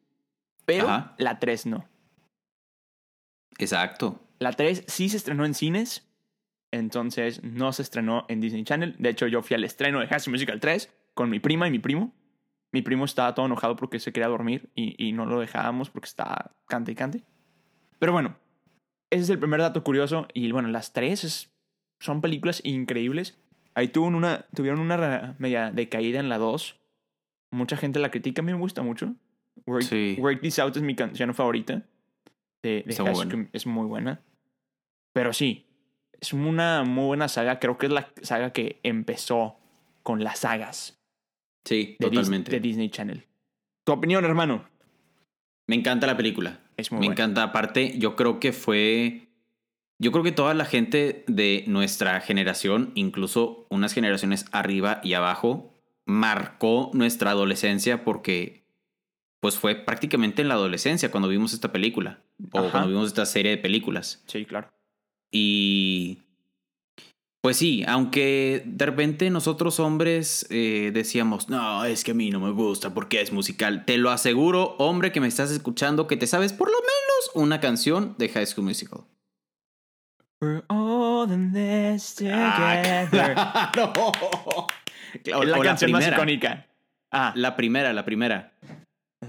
pero 0.67 0.89
Ajá. 0.89 1.15
la 1.19 1.39
3 1.39 1.67
no. 1.67 1.89
Exacto. 3.59 4.21
La 4.39 4.53
3 4.53 4.85
sí 4.89 5.09
se 5.09 5.17
estrenó 5.17 5.45
en 5.45 5.55
cines, 5.55 6.09
entonces 6.73 7.43
no 7.45 7.73
se 7.73 7.83
estrenó 7.83 8.25
en 8.29 8.41
Disney 8.41 8.65
Channel. 8.65 8.97
De 8.99 9.11
hecho, 9.11 9.27
yo 9.27 9.43
fui 9.43 9.55
al 9.55 9.65
estreno 9.65 10.01
de 10.01 10.07
High 10.09 10.21
School 10.21 10.33
Musical 10.33 10.61
3 10.61 10.93
con 11.15 11.31
mi 11.31 11.39
prima 11.41 11.69
y 11.69 11.71
mi 11.71 11.79
primo. 11.79 12.15
Mi 12.73 12.81
primo 12.83 13.05
estaba 13.05 13.35
todo 13.35 13.47
enojado 13.47 13.77
porque 13.77 14.01
se 14.01 14.13
quería 14.13 14.29
dormir 14.29 14.71
y, 14.75 14.95
y 15.07 15.13
no 15.13 15.27
lo 15.27 15.41
dejábamos 15.41 15.91
porque 15.91 16.07
estaba 16.09 16.53
cante 16.67 16.93
y 16.93 16.95
cante. 16.95 17.23
Pero 17.99 18.13
bueno, 18.13 18.37
ese 19.11 19.23
es 19.25 19.31
el 19.31 19.39
primer 19.39 19.61
dato 19.61 19.85
curioso. 19.85 20.27
Y 20.33 20.51
bueno, 20.53 20.69
las 20.69 20.93
tres 20.95 21.25
es- 21.25 21.52
son 22.03 22.21
películas 22.21 22.61
increíbles. 22.65 23.39
Ahí 23.75 23.89
tuvieron 23.89 24.15
una, 24.17 24.47
tuvieron 24.55 24.81
una 24.81 25.35
media 25.39 25.71
decaída 25.71 26.21
en 26.21 26.29
la 26.29 26.39
2. 26.39 26.79
Mucha 27.53 27.77
gente 27.77 27.99
la 28.01 28.11
critica, 28.11 28.43
a 28.43 28.45
mí 28.45 28.53
me 28.53 28.59
gusta 28.59 28.83
mucho. 28.83 29.15
Work, 29.67 29.83
Sí. 29.85 30.17
Work 30.19 30.41
This 30.41 30.59
Out 30.59 30.77
es 30.77 30.83
mi 30.83 30.95
canción 30.95 31.33
favorita. 31.35 31.83
De, 32.63 32.83
de 32.87 32.93
School- 32.93 33.13
buena. 33.13 33.49
Es 33.53 33.67
muy 33.67 33.87
buena. 33.87 34.21
Pero 35.15 35.33
sí, 35.33 35.67
es 36.21 36.33
una 36.33 36.85
muy 36.85 37.07
buena 37.07 37.29
saga. 37.29 37.59
Creo 37.59 37.77
que 37.79 37.87
es 37.87 37.93
la 37.93 38.13
saga 38.23 38.53
que 38.53 38.79
empezó 38.83 39.57
con 40.03 40.23
las 40.25 40.41
sagas 40.41 40.99
Sí, 41.65 41.97
de, 41.99 42.07
Dis- 42.09 42.15
totalmente. 42.15 42.51
de 42.51 42.61
Disney 42.61 42.89
Channel. 42.91 43.27
Tu 43.85 43.93
opinión, 43.93 44.25
hermano. 44.25 44.65
Me 45.69 45.77
encanta 45.77 46.07
la 46.07 46.17
película. 46.17 46.61
Es 46.77 46.91
muy 46.91 47.01
Me 47.01 47.07
buena. 47.07 47.23
encanta. 47.23 47.43
Aparte, 47.45 47.99
yo 47.99 48.17
creo 48.17 48.41
que 48.41 48.53
fue. 48.53 49.29
Yo 50.03 50.11
creo 50.11 50.25
que 50.25 50.33
toda 50.33 50.53
la 50.53 50.65
gente 50.65 51.23
de 51.29 51.63
nuestra 51.69 52.21
generación, 52.21 52.91
incluso 52.97 53.69
unas 53.71 53.93
generaciones 53.93 54.47
arriba 54.51 55.01
y 55.05 55.13
abajo, 55.13 55.73
marcó 56.07 56.91
nuestra 56.93 57.31
adolescencia 57.31 58.03
porque 58.03 58.65
pues 59.39 59.57
fue 59.57 59.77
prácticamente 59.77 60.43
en 60.43 60.49
la 60.49 60.55
adolescencia 60.55 61.13
cuando 61.13 61.29
vimos 61.29 61.53
esta 61.53 61.71
película 61.71 62.19
o 62.51 62.59
Ajá. 62.59 62.71
cuando 62.73 62.89
vimos 62.89 63.07
esta 63.07 63.27
serie 63.27 63.53
de 63.53 63.59
películas. 63.59 64.25
Sí, 64.27 64.45
claro. 64.45 64.71
Y 65.31 66.19
pues 67.41 67.59
sí, 67.59 67.85
aunque 67.87 68.65
de 68.67 68.87
repente 68.87 69.31
nosotros 69.31 69.79
hombres 69.79 70.49
eh, 70.51 70.91
decíamos, 70.93 71.49
no, 71.49 71.85
es 71.85 72.03
que 72.03 72.11
a 72.11 72.15
mí 72.15 72.31
no 72.31 72.41
me 72.41 72.51
gusta 72.51 72.93
porque 72.93 73.21
es 73.21 73.31
musical. 73.31 73.85
Te 73.85 73.99
lo 73.99 74.11
aseguro, 74.11 74.75
hombre 74.79 75.13
que 75.13 75.21
me 75.21 75.29
estás 75.29 75.53
escuchando, 75.53 76.09
que 76.09 76.17
te 76.17 76.27
sabes 76.27 76.53
por 76.53 76.69
lo 76.73 76.79
menos 76.79 77.31
una 77.35 77.61
canción 77.61 78.17
de 78.19 78.31
High 78.31 78.47
School 78.47 78.67
Musical. 78.67 79.05
We're 80.43 80.65
all 80.69 81.31
in 81.31 81.53
this 81.53 82.17
Ah, 82.27 82.83
together. 82.83 83.35
claro. 83.73 84.67
es 85.15 85.49
la 85.49 85.59
O 85.59 85.63
canción 85.63 85.93
más 85.93 86.05
icónica. 86.09 86.67
Ah. 87.13 87.33
La 87.37 87.55
primera, 87.55 87.93
la 87.93 88.05
primera. 88.05 88.53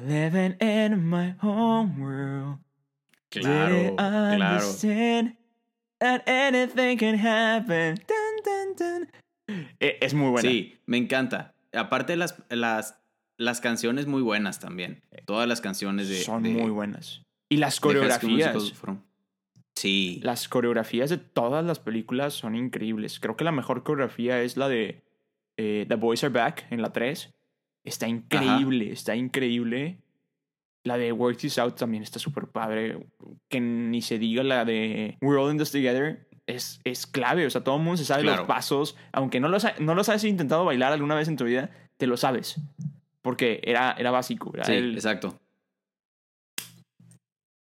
Living 0.07 0.55
in 0.59 1.07
my 1.07 1.35
home 1.39 1.93
world. 2.01 2.57
Claro, 3.29 3.75
Did 3.75 3.85
it 3.91 3.95
claro. 3.95 4.55
understand 4.55 5.37
that 5.99 6.27
anything 6.27 6.97
can 6.97 7.15
happen. 7.15 7.95
Dun, 8.07 8.43
dun, 8.43 8.75
dun. 8.75 9.11
Eh, 9.79 9.99
Es 10.01 10.15
muy 10.15 10.31
buena. 10.31 10.49
Sí, 10.49 10.79
me 10.87 10.97
encanta. 10.97 11.53
Aparte 11.73 12.15
las, 12.15 12.41
las, 12.49 12.99
las 13.37 13.61
canciones 13.61 14.07
muy 14.07 14.23
buenas 14.23 14.59
también. 14.59 15.03
Todas 15.25 15.47
las 15.47 15.61
canciones 15.61 16.09
de... 16.09 16.23
Son 16.23 16.41
de- 16.41 16.49
muy 16.53 16.71
buenas. 16.71 17.21
Y 17.49 17.57
las 17.57 17.79
coreografías. 17.79 18.73
Sí. 19.75 20.19
Las 20.23 20.47
coreografías 20.47 21.09
de 21.09 21.17
todas 21.17 21.65
las 21.65 21.79
películas 21.79 22.33
son 22.33 22.55
increíbles. 22.55 23.19
Creo 23.19 23.35
que 23.35 23.43
la 23.43 23.51
mejor 23.51 23.83
coreografía 23.83 24.41
es 24.41 24.55
la 24.57 24.69
de 24.69 25.01
eh, 25.57 25.85
The 25.87 25.95
Boys 25.95 26.23
Are 26.23 26.31
Back 26.33 26.67
en 26.69 26.81
la 26.81 26.91
3. 26.93 27.33
Está 27.83 28.07
increíble, 28.07 28.91
está 28.91 29.15
increíble. 29.15 29.97
La 30.85 30.97
de 30.97 31.11
Work 31.11 31.37
This 31.37 31.57
Out 31.59 31.75
también 31.77 32.03
está 32.03 32.19
súper 32.19 32.47
padre. 32.47 33.07
Que 33.49 33.59
ni 33.59 34.01
se 34.01 34.19
diga 34.19 34.43
la 34.43 34.63
de 34.65 35.17
We're 35.21 35.39
All 35.41 35.51
in 35.51 35.57
This 35.57 35.71
Together. 35.71 36.27
Es, 36.45 36.79
es 36.83 37.07
clave, 37.07 37.45
o 37.45 37.49
sea, 37.49 37.63
todo 37.63 37.77
el 37.77 37.81
mundo 37.83 37.97
se 37.97 38.05
sabe 38.05 38.23
Claro. 38.23 38.39
los 38.39 38.47
pasos. 38.47 38.95
Aunque 39.13 39.39
no 39.39 39.47
los, 39.49 39.63
ha- 39.65 39.75
no 39.79 39.95
los 39.95 40.09
has 40.09 40.23
intentado 40.25 40.65
bailar 40.65 40.91
alguna 40.93 41.15
vez 41.15 41.27
en 41.29 41.37
tu 41.37 41.45
vida, 41.45 41.71
te 41.97 42.05
lo 42.05 42.15
sabes. 42.17 42.57
Porque 43.21 43.61
era, 43.63 43.93
era 43.93 44.11
básico. 44.11 44.51
Era 44.53 44.65
Sí, 44.65 44.73
el- 44.73 44.93
exacto. 44.95 45.39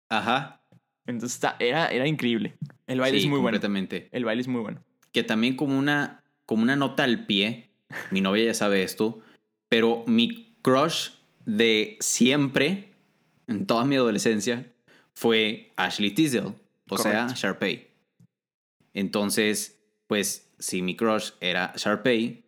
Ajá. 0.09 0.61
Entonces 1.07 1.35
está- 1.37 1.57
era, 1.59 1.89
era 1.89 2.07
increíble. 2.07 2.57
El 2.87 3.01
baile 3.01 3.19
sí, 3.19 3.25
es 3.25 3.31
muy 3.31 3.39
bueno. 3.41 3.57
completamente. 3.57 4.09
El 4.13 4.25
baile 4.25 4.41
es 4.43 4.49
muy 4.49 4.61
bueno. 4.61 4.83
Que 5.13 5.23
también 5.23 5.57
como 5.57 5.79
una, 5.79 6.23
como 6.45 6.63
una 6.63 6.77
nota 6.77 7.05
al 7.05 7.27
pie, 7.27 7.71
mi 8.11 8.21
novia 8.21 8.45
ya 8.45 8.55
sabe 8.55 8.83
esto, 8.83 9.21
pero 9.69 10.05
mi 10.07 10.57
crush 10.63 11.11
de 11.45 11.97
siempre, 12.01 12.93
en 13.47 13.67
toda 13.67 13.85
mi 13.85 13.97
adolescencia, 13.97 14.73
fue 15.15 15.73
Ashley 15.77 16.11
Tisdale, 16.11 16.55
o 16.91 16.99
sea. 16.99 17.29
Sharpay. 17.29 17.89
Entonces, 18.95 19.81
pues, 20.07 20.53
si 20.59 20.83
mi 20.83 20.97
crush 20.97 21.31
era 21.41 21.73
Sharpay, 21.77 22.45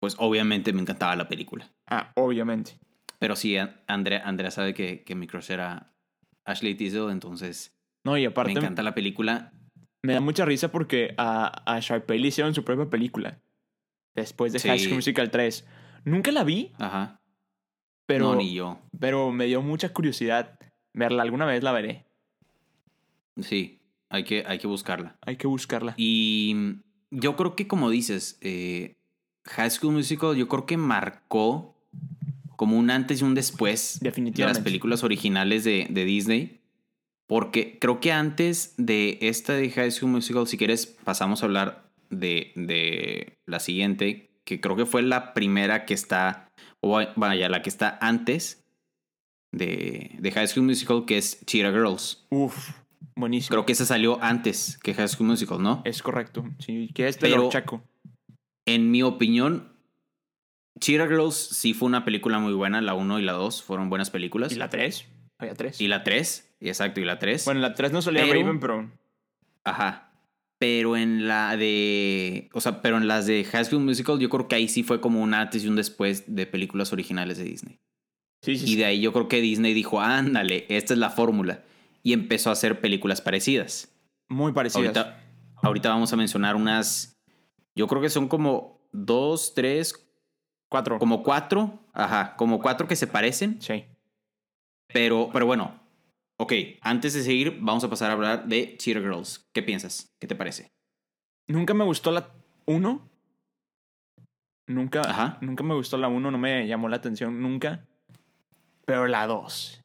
pues 0.00 0.14
obviamente 0.18 0.72
me 0.72 0.80
encantaba 0.82 1.16
la 1.16 1.28
película. 1.28 1.70
Ah, 1.86 2.12
obviamente. 2.14 2.72
Pero 3.18 3.34
sí, 3.36 3.56
An- 3.56 3.80
Andrea, 3.86 4.22
Andrea 4.24 4.50
sabe 4.50 4.74
que, 4.74 5.02
que 5.02 5.14
mi 5.14 5.26
crush 5.26 5.50
era 5.50 5.92
Ashley 6.44 6.74
Tisdale, 6.74 7.10
entonces 7.12 7.76
No, 8.04 8.16
y 8.16 8.22
me 8.22 8.26
aparte 8.28 8.52
me, 8.54 8.60
encanta 8.60 8.82
la 8.82 8.94
película. 8.94 9.52
da 10.02 10.20
mucha 10.20 10.44
risa 10.44 10.70
porque 10.70 11.14
a, 11.18 11.62
a 11.72 11.80
Sharpay 11.80 12.18
le 12.18 12.28
hicieron 12.28 12.54
su 12.54 12.64
propia 12.64 12.88
película. 12.88 13.38
Después 14.14 14.52
de 14.52 14.58
Sí. 14.58 14.68
High 14.68 14.78
School 14.80 14.94
Musical 14.96 15.30
3. 15.30 15.66
Nunca 16.04 16.32
la 16.32 16.44
vi, 16.44 16.72
Ajá. 16.78 17.20
pero, 18.06 18.26
no, 18.32 18.34
ni 18.36 18.54
yo. 18.54 18.80
pero 18.98 19.30
me 19.32 19.46
dio 19.46 19.62
mucha 19.62 19.92
curiosidad 19.92 20.58
verla. 20.94 21.22
Alguna 21.22 21.44
vez 21.46 21.62
la 21.62 21.72
veré. 21.72 22.06
Sí, 23.40 23.80
hay 24.08 24.24
que, 24.24 24.44
hay 24.46 24.58
que 24.58 24.66
buscarla. 24.66 25.16
Hay 25.22 25.36
que 25.36 25.46
buscarla. 25.46 25.94
Y 25.96 26.76
yo 27.10 27.36
creo 27.36 27.54
que, 27.54 27.68
como 27.68 27.90
dices, 27.90 28.38
eh, 28.40 28.96
High 29.46 29.70
School 29.70 29.92
Musical, 29.94 30.34
yo 30.36 30.48
creo 30.48 30.66
que 30.66 30.76
marcó 30.76 31.76
como 32.56 32.76
un 32.76 32.90
antes 32.90 33.20
y 33.20 33.24
un 33.24 33.34
después 33.34 34.00
de 34.00 34.10
las 34.44 34.58
películas 34.60 35.04
originales 35.04 35.62
de, 35.62 35.86
de 35.90 36.04
Disney. 36.04 36.57
Porque 37.28 37.78
creo 37.78 38.00
que 38.00 38.10
antes 38.10 38.74
de 38.78 39.18
esta 39.20 39.52
de 39.52 39.70
High 39.70 39.90
School 39.92 40.10
Musical, 40.10 40.46
si 40.46 40.56
quieres, 40.56 40.86
pasamos 40.86 41.42
a 41.42 41.46
hablar 41.46 41.84
de, 42.10 42.52
de 42.56 43.34
la 43.46 43.60
siguiente, 43.60 44.30
que 44.44 44.60
creo 44.60 44.76
que 44.76 44.86
fue 44.86 45.02
la 45.02 45.34
primera 45.34 45.84
que 45.84 45.92
está, 45.92 46.48
o 46.80 46.98
vaya, 47.16 47.48
la 47.50 47.60
que 47.60 47.68
está 47.68 47.98
antes 48.00 48.64
de, 49.52 50.12
de 50.18 50.32
High 50.32 50.48
School 50.48 50.64
Musical, 50.66 51.04
que 51.06 51.18
es 51.18 51.44
Cheetah 51.44 51.70
Girls. 51.70 52.26
Uf, 52.30 52.70
buenísimo. 53.14 53.50
Creo 53.50 53.66
que 53.66 53.72
esa 53.72 53.84
salió 53.84 54.18
antes 54.22 54.78
que 54.82 54.94
High 54.94 55.08
School 55.08 55.28
Musical, 55.28 55.62
¿no? 55.62 55.82
Es 55.84 56.02
correcto. 56.02 56.44
Sí, 56.60 56.88
que 56.94 57.08
es 57.08 57.20
de 57.20 57.28
Pero- 57.28 57.50
chaco. 57.50 57.82
En 58.66 58.90
mi 58.90 59.02
opinión, 59.02 59.72
Cheetah 60.80 61.08
Girls 61.08 61.34
sí 61.34 61.74
fue 61.74 61.86
una 61.88 62.04
película 62.06 62.38
muy 62.38 62.52
buena. 62.54 62.80
La 62.80 62.94
1 62.94 63.18
y 63.18 63.22
la 63.22 63.32
2 63.32 63.62
fueron 63.62 63.90
buenas 63.90 64.10
películas. 64.10 64.52
¿Y 64.52 64.56
la 64.56 64.68
3? 64.70 65.06
Había 65.38 65.54
3. 65.54 65.80
Y 65.80 65.88
la 65.88 66.02
3, 66.04 66.56
exacto, 66.60 67.00
y 67.00 67.04
la 67.04 67.18
3. 67.18 67.44
Bueno, 67.44 67.60
la 67.60 67.74
3 67.74 67.92
no 67.92 68.02
salía 68.02 68.22
Pero- 68.22 68.40
Raven, 68.40 68.60
pero... 68.60 68.90
Ajá. 69.64 70.04
Pero 70.58 70.96
en 70.96 71.28
la 71.28 71.56
de. 71.56 72.48
O 72.52 72.60
sea, 72.60 72.82
pero 72.82 72.96
en 72.96 73.06
las 73.06 73.26
de 73.26 73.44
High 73.44 73.64
School 73.66 73.82
Musical, 73.84 74.18
yo 74.18 74.28
creo 74.28 74.48
que 74.48 74.56
ahí 74.56 74.66
sí 74.66 74.82
fue 74.82 75.00
como 75.00 75.20
un 75.22 75.32
antes 75.32 75.62
y 75.62 75.68
un 75.68 75.76
después 75.76 76.24
de 76.34 76.46
películas 76.46 76.92
originales 76.92 77.38
de 77.38 77.44
Disney. 77.44 77.78
Sí, 78.42 78.56
sí, 78.58 78.64
Y 78.64 78.68
sí. 78.70 78.76
de 78.76 78.84
ahí 78.86 79.00
yo 79.00 79.12
creo 79.12 79.28
que 79.28 79.40
Disney 79.40 79.72
dijo, 79.72 80.00
ándale, 80.00 80.66
esta 80.68 80.94
es 80.94 80.98
la 80.98 81.10
fórmula. 81.10 81.62
Y 82.02 82.12
empezó 82.12 82.50
a 82.50 82.54
hacer 82.54 82.80
películas 82.80 83.20
parecidas. 83.20 83.88
Muy 84.28 84.52
parecidas. 84.52 84.96
Ahorita, 84.96 85.24
ahorita 85.62 85.88
vamos 85.90 86.12
a 86.12 86.16
mencionar 86.16 86.56
unas. 86.56 87.16
Yo 87.76 87.86
creo 87.86 88.02
que 88.02 88.10
son 88.10 88.26
como 88.26 88.80
dos, 88.90 89.54
tres, 89.54 89.94
Cuatro. 90.68 90.98
como 90.98 91.22
cuatro. 91.22 91.84
Ajá, 91.92 92.34
como 92.36 92.58
cuatro 92.60 92.88
que 92.88 92.96
se 92.96 93.06
parecen. 93.06 93.62
Sí. 93.62 93.84
Pero, 94.98 95.30
pero 95.32 95.46
bueno, 95.46 95.78
ok, 96.40 96.52
antes 96.80 97.14
de 97.14 97.22
seguir, 97.22 97.58
vamos 97.60 97.84
a 97.84 97.88
pasar 97.88 98.10
a 98.10 98.14
hablar 98.14 98.48
de 98.48 98.76
Cheetah 98.78 98.98
Girls. 98.98 99.46
¿Qué 99.54 99.62
piensas? 99.62 100.08
¿Qué 100.20 100.26
te 100.26 100.34
parece? 100.34 100.72
Nunca 101.46 101.72
me 101.72 101.84
gustó 101.84 102.10
la 102.10 102.32
1. 102.66 103.08
Nunca, 104.66 105.02
Ajá. 105.02 105.38
nunca 105.40 105.62
me 105.62 105.74
gustó 105.74 105.98
la 105.98 106.08
1, 106.08 106.32
no 106.32 106.36
me 106.36 106.66
llamó 106.66 106.88
la 106.88 106.96
atención 106.96 107.40
nunca. 107.40 107.86
Pero 108.86 109.06
la 109.06 109.28
2. 109.28 109.82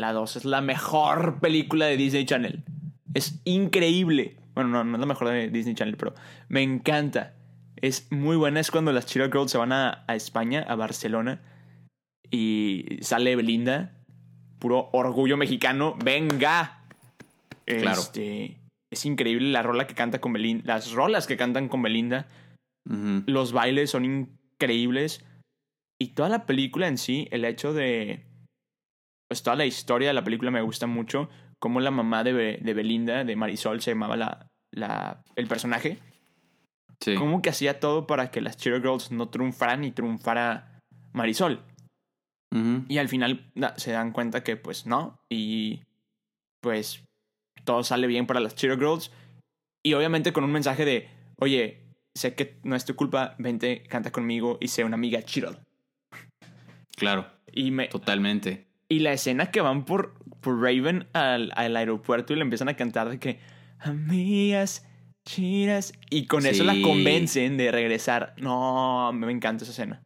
La 0.00 0.14
2 0.14 0.36
es 0.36 0.44
la 0.46 0.62
mejor 0.62 1.38
película 1.40 1.84
de 1.84 1.98
Disney 1.98 2.24
Channel. 2.24 2.64
Es 3.12 3.42
increíble. 3.44 4.38
Bueno, 4.54 4.70
no, 4.70 4.84
no 4.84 4.96
es 4.96 5.00
la 5.00 5.06
mejor 5.06 5.28
de 5.28 5.50
Disney 5.50 5.74
Channel, 5.74 5.98
pero 5.98 6.14
me 6.48 6.62
encanta. 6.62 7.34
Es 7.76 8.10
muy 8.10 8.38
buena. 8.38 8.58
Es 8.58 8.70
cuando 8.70 8.90
las 8.90 9.04
Cheetah 9.04 9.26
Girls 9.30 9.50
se 9.50 9.58
van 9.58 9.72
a, 9.72 10.06
a 10.08 10.14
España, 10.14 10.64
a 10.66 10.76
Barcelona. 10.76 11.42
Y 12.30 13.00
sale 13.02 13.36
Belinda. 13.36 13.92
Puro 14.58 14.90
orgullo 14.92 15.36
mexicano. 15.36 15.96
¡Venga! 16.02 16.82
Claro. 17.66 18.00
Este, 18.00 18.56
es 18.92 19.04
increíble 19.04 19.50
la 19.50 19.62
rola 19.62 19.86
que 19.86 19.94
canta 19.94 20.20
con 20.20 20.32
Belinda. 20.32 20.64
Las 20.66 20.92
rolas 20.92 21.26
que 21.26 21.36
cantan 21.36 21.68
con 21.68 21.82
Belinda. 21.82 22.26
Los 23.26 23.52
bailes 23.52 23.90
son 23.90 24.04
increíbles. 24.04 25.24
Y 26.00 26.08
toda 26.14 26.28
la 26.28 26.46
película 26.46 26.88
en 26.88 26.96
sí, 26.96 27.28
el 27.30 27.44
hecho 27.44 27.72
de. 27.74 28.24
Pues 29.28 29.42
toda 29.42 29.56
la 29.56 29.66
historia 29.66 30.08
de 30.08 30.14
la 30.14 30.24
película 30.24 30.50
me 30.50 30.62
gusta 30.62 30.86
mucho. 30.86 31.28
Como 31.60 31.80
la 31.80 31.90
mamá 31.90 32.24
de, 32.24 32.32
Be- 32.32 32.58
de 32.62 32.72
Belinda, 32.74 33.24
de 33.24 33.36
Marisol, 33.36 33.82
se 33.82 33.90
llamaba 33.90 34.16
la, 34.16 34.46
la, 34.72 35.22
el 35.36 35.46
personaje. 35.48 35.98
Sí. 37.00 37.14
Como 37.16 37.42
que 37.42 37.50
hacía 37.50 37.78
todo 37.80 38.06
para 38.06 38.30
que 38.30 38.40
las 38.40 38.56
Cheetah 38.56 38.78
Girls 38.78 39.10
no 39.12 39.28
triunfaran 39.28 39.84
y 39.84 39.90
triunfara 39.90 40.80
Marisol. 41.12 41.62
Y 42.50 42.98
al 42.98 43.08
final 43.08 43.50
na- 43.54 43.74
se 43.76 43.92
dan 43.92 44.12
cuenta 44.12 44.42
que 44.42 44.56
pues 44.56 44.86
no. 44.86 45.20
Y 45.28 45.82
pues 46.60 47.04
todo 47.64 47.82
sale 47.84 48.06
bien 48.06 48.26
para 48.26 48.40
las 48.40 48.54
Cheetah 48.54 48.76
Girls. 48.76 49.10
Y 49.84 49.92
obviamente 49.94 50.32
con 50.32 50.44
un 50.44 50.52
mensaje 50.52 50.84
de, 50.84 51.08
oye, 51.38 51.82
sé 52.14 52.34
que 52.34 52.58
no 52.64 52.74
es 52.74 52.84
tu 52.84 52.96
culpa, 52.96 53.34
vente, 53.38 53.82
canta 53.84 54.10
conmigo 54.10 54.58
y 54.60 54.68
sé 54.68 54.84
una 54.84 54.94
amiga 54.96 55.22
Cheetah. 55.22 55.60
Claro, 56.96 57.26
Y, 57.52 57.70
me, 57.70 57.88
totalmente. 57.88 58.66
y 58.88 59.00
la 59.00 59.12
escena 59.12 59.50
que 59.50 59.60
van 59.60 59.84
por, 59.84 60.14
por 60.40 60.60
Raven 60.60 61.06
al, 61.12 61.52
al 61.54 61.76
aeropuerto 61.76 62.32
y 62.32 62.36
le 62.36 62.42
empiezan 62.42 62.68
a 62.68 62.74
cantar 62.76 63.08
de 63.08 63.18
que, 63.20 63.38
amigas, 63.78 64.84
chiras. 65.24 65.92
Y 66.10 66.26
con 66.26 66.44
eso 66.46 66.64
la 66.64 66.74
convencen 66.82 67.56
de 67.56 67.70
regresar. 67.70 68.34
No, 68.38 69.12
me 69.12 69.30
encanta 69.30 69.62
esa 69.64 69.72
escena. 69.72 70.02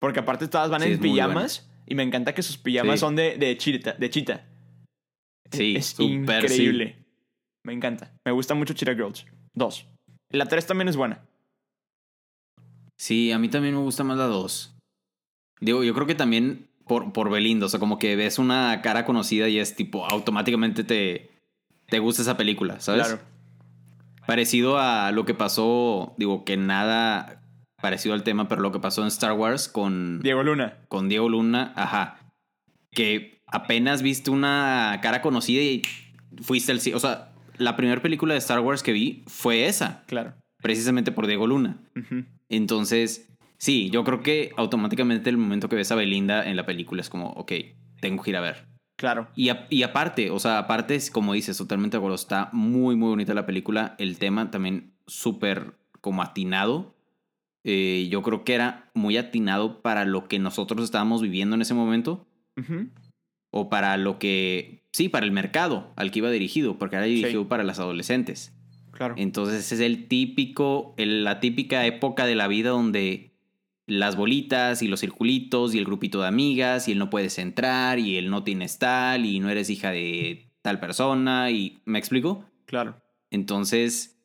Porque 0.00 0.20
aparte 0.20 0.48
todas 0.48 0.70
van 0.70 0.80
Sí, 0.82 0.88
en 0.88 0.92
es 0.94 0.98
pijamas. 1.00 1.70
Y 1.86 1.94
me 1.94 2.02
encanta 2.02 2.34
que 2.34 2.42
sus 2.42 2.58
pijamas 2.58 2.94
Sí. 2.94 3.00
son 3.00 3.16
de, 3.16 3.36
de 3.36 3.56
chita. 3.56 3.92
De 3.92 4.10
chita. 4.10 4.46
Sí, 5.50 5.76
es 5.76 5.86
súper, 5.86 6.48
sí. 6.48 6.54
increíble. 6.54 6.96
Me 7.64 7.72
encanta. 7.72 8.12
Me 8.24 8.32
gusta 8.32 8.54
mucho 8.54 8.74
Cheetah 8.74 8.94
Girls. 8.94 9.26
Dos. 9.54 9.86
La 10.30 10.46
tres 10.46 10.66
también 10.66 10.88
es 10.88 10.96
buena. 10.96 11.22
Sí, 12.96 13.30
a 13.32 13.38
mí 13.38 13.48
también 13.48 13.74
me 13.74 13.80
gusta 13.80 14.04
más 14.04 14.16
la 14.18 14.24
2. 14.26 14.74
Digo, 15.60 15.84
yo 15.84 15.94
creo 15.94 16.06
que 16.06 16.14
también 16.14 16.68
por, 16.86 17.12
por 17.12 17.30
Belinda, 17.30 17.66
o 17.66 17.68
sea, 17.68 17.80
como 17.80 17.98
que 17.98 18.16
ves 18.16 18.38
una 18.38 18.80
cara 18.82 19.04
conocida 19.04 19.48
y 19.48 19.58
es 19.58 19.76
tipo, 19.76 20.06
automáticamente 20.06 20.82
te, 20.84 21.30
te 21.88 21.98
gusta 21.98 22.22
esa 22.22 22.36
película, 22.36 22.80
¿sabes? 22.80 23.06
Claro. 23.06 23.22
Parecido 24.26 24.78
a 24.78 25.12
lo 25.12 25.24
que 25.24 25.34
pasó, 25.34 26.14
digo, 26.18 26.44
que 26.44 26.56
nada 26.56 27.42
parecido 27.86 28.14
al 28.14 28.22
tema, 28.24 28.48
pero 28.48 28.60
lo 28.62 28.72
que 28.72 28.80
pasó 28.80 29.02
en 29.02 29.08
Star 29.08 29.32
Wars 29.32 29.68
con 29.68 30.20
Diego 30.20 30.42
Luna. 30.42 30.78
con 30.88 31.08
Diego 31.08 31.28
Luna, 31.28 31.72
ajá. 31.76 32.18
Que 32.90 33.40
apenas 33.46 34.02
viste 34.02 34.30
una 34.30 34.98
cara 35.02 35.22
conocida 35.22 35.62
y 35.62 35.82
fuiste 36.42 36.72
al. 36.72 36.78
O 36.94 36.98
sea, 37.00 37.32
la 37.58 37.76
primera 37.76 38.02
película 38.02 38.34
de 38.34 38.38
Star 38.38 38.58
Wars 38.60 38.82
que 38.82 38.92
vi 38.92 39.22
fue 39.28 39.66
esa, 39.66 40.02
Claro. 40.06 40.34
precisamente 40.62 41.12
por 41.12 41.26
Diego 41.28 41.46
Luna. 41.46 41.76
Entonces, 42.48 43.28
sí, 43.58 43.90
yo 43.90 44.04
creo 44.04 44.22
que 44.22 44.50
automáticamente 44.56 45.30
el 45.30 45.36
momento 45.36 45.68
que 45.68 45.76
ves 45.76 45.92
a 45.92 45.94
Belinda 45.94 46.44
en 46.48 46.56
la 46.56 46.66
película 46.66 47.00
es 47.00 47.08
como, 47.08 47.28
ok, 47.30 47.52
tengo 48.00 48.22
que 48.22 48.30
ir 48.30 48.36
a 48.36 48.40
ver. 48.40 48.66
Claro. 48.98 49.28
Y, 49.36 49.50
a- 49.50 49.66
y 49.70 49.82
aparte, 49.82 50.30
o 50.30 50.38
sea, 50.38 50.58
aparte, 50.58 50.94
es 50.94 51.10
como 51.10 51.34
dices, 51.34 51.56
totalmente 51.58 51.96
de 51.96 51.98
acuerdo, 51.98 52.14
está 52.16 52.48
muy, 52.52 52.96
muy 52.96 53.10
bonita 53.10 53.34
la 53.34 53.46
película. 53.46 53.94
El 53.98 54.18
tema 54.18 54.50
también 54.50 54.94
súper 55.06 55.74
como 56.00 56.22
atinado. 56.22 56.95
Eh, 57.68 58.06
yo 58.10 58.22
creo 58.22 58.44
que 58.44 58.54
era 58.54 58.90
muy 58.94 59.16
atinado 59.16 59.82
para 59.82 60.04
lo 60.04 60.28
que 60.28 60.38
nosotros 60.38 60.84
estábamos 60.84 61.20
viviendo 61.20 61.56
en 61.56 61.62
ese 61.62 61.74
momento. 61.74 62.26
O 63.50 63.68
para 63.68 63.96
lo 63.96 64.18
que, 64.18 64.84
sí, 64.92 65.08
para 65.08 65.26
el 65.26 65.32
mercado 65.32 65.92
al 65.96 66.10
que 66.10 66.20
iba 66.20 66.30
dirigido, 66.30 66.78
porque 66.78 66.96
era 66.96 67.04
dirigido 67.06 67.42
Sí. 67.42 67.48
para 67.48 67.64
las 67.64 67.78
adolescentes. 67.78 68.52
Claro. 68.92 69.14
Entonces 69.18 69.72
es 69.72 69.80
el 69.80 70.06
típico, 70.08 70.94
el- 70.96 71.24
la 71.24 71.40
típica 71.40 71.84
época 71.86 72.24
de 72.24 72.34
la 72.34 72.48
vida 72.48 72.70
donde 72.70 73.32
las 73.86 74.16
bolitas 74.16 74.82
y 74.82 74.88
los 74.88 75.00
circulitos 75.00 75.74
y 75.74 75.78
el 75.78 75.84
grupito 75.84 76.20
de 76.20 76.28
amigas 76.28 76.88
y 76.88 76.92
él 76.92 76.98
no 76.98 77.10
puedes 77.10 77.38
entrar 77.38 77.98
y 77.98 78.16
él 78.16 78.30
no 78.30 78.42
tienes 78.42 78.78
tal 78.78 79.24
y 79.26 79.38
no 79.40 79.48
eres 79.50 79.70
hija 79.70 79.90
de 79.90 80.50
tal 80.62 80.80
persona 80.80 81.50
y 81.50 81.78
¿me 81.84 81.98
explico? 81.98 82.44
Claro. 82.64 83.00
Entonces 83.30 84.15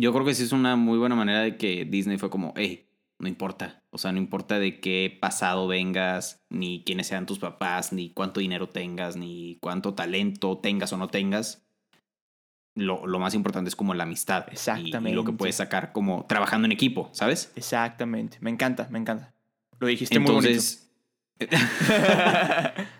yo 0.00 0.12
creo 0.12 0.24
que 0.24 0.34
sí 0.34 0.42
es 0.44 0.52
una 0.52 0.76
muy 0.76 0.98
buena 0.98 1.14
manera 1.14 1.40
de 1.40 1.56
que 1.56 1.84
Disney 1.84 2.18
fue 2.18 2.30
como, 2.30 2.52
hey, 2.56 2.86
no 3.20 3.28
importa, 3.28 3.82
o 3.90 3.98
sea, 3.98 4.12
no 4.12 4.18
importa 4.18 4.58
de 4.58 4.80
qué 4.80 5.16
pasado 5.20 5.68
vengas, 5.68 6.38
ni 6.50 6.82
quiénes 6.84 7.06
sean 7.08 7.26
tus 7.26 7.38
papás, 7.38 7.92
ni 7.92 8.10
cuánto 8.10 8.40
dinero 8.40 8.68
tengas, 8.68 9.16
ni 9.16 9.58
cuánto 9.60 9.92
talento 9.94 10.58
tengas 10.58 10.92
o 10.92 10.96
no 10.96 11.08
tengas. 11.08 11.66
Lo, 12.76 13.06
lo 13.06 13.18
más 13.18 13.34
importante 13.34 13.68
es 13.68 13.76
como 13.76 13.92
la 13.94 14.04
amistad. 14.04 14.46
y- 14.46 14.50
Y, 14.50 14.52
lo 14.52 14.54
que 14.54 14.86
Exactamente. 14.86 15.32
puedes 15.34 15.56
sacar 15.56 15.92
como 15.92 16.24
trabajando 16.26 16.64
en 16.66 16.72
equipo, 16.72 17.10
¿sabes? 17.12 17.52
Exactamente. 17.56 18.38
Me 18.40 18.48
encanta, 18.50 18.88
me 18.90 18.98
encanta. 18.98 19.34
Lo 19.80 19.86
dijiste 19.88 20.18
muy 20.18 20.30
bonito. 20.32 20.48
Entonces. 20.48 20.86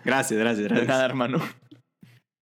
gracias, 0.05 0.39
gracias, 0.39 0.57
De 0.57 0.63
gracias. 0.69 0.87
nada, 0.87 1.05
hermano. 1.05 1.39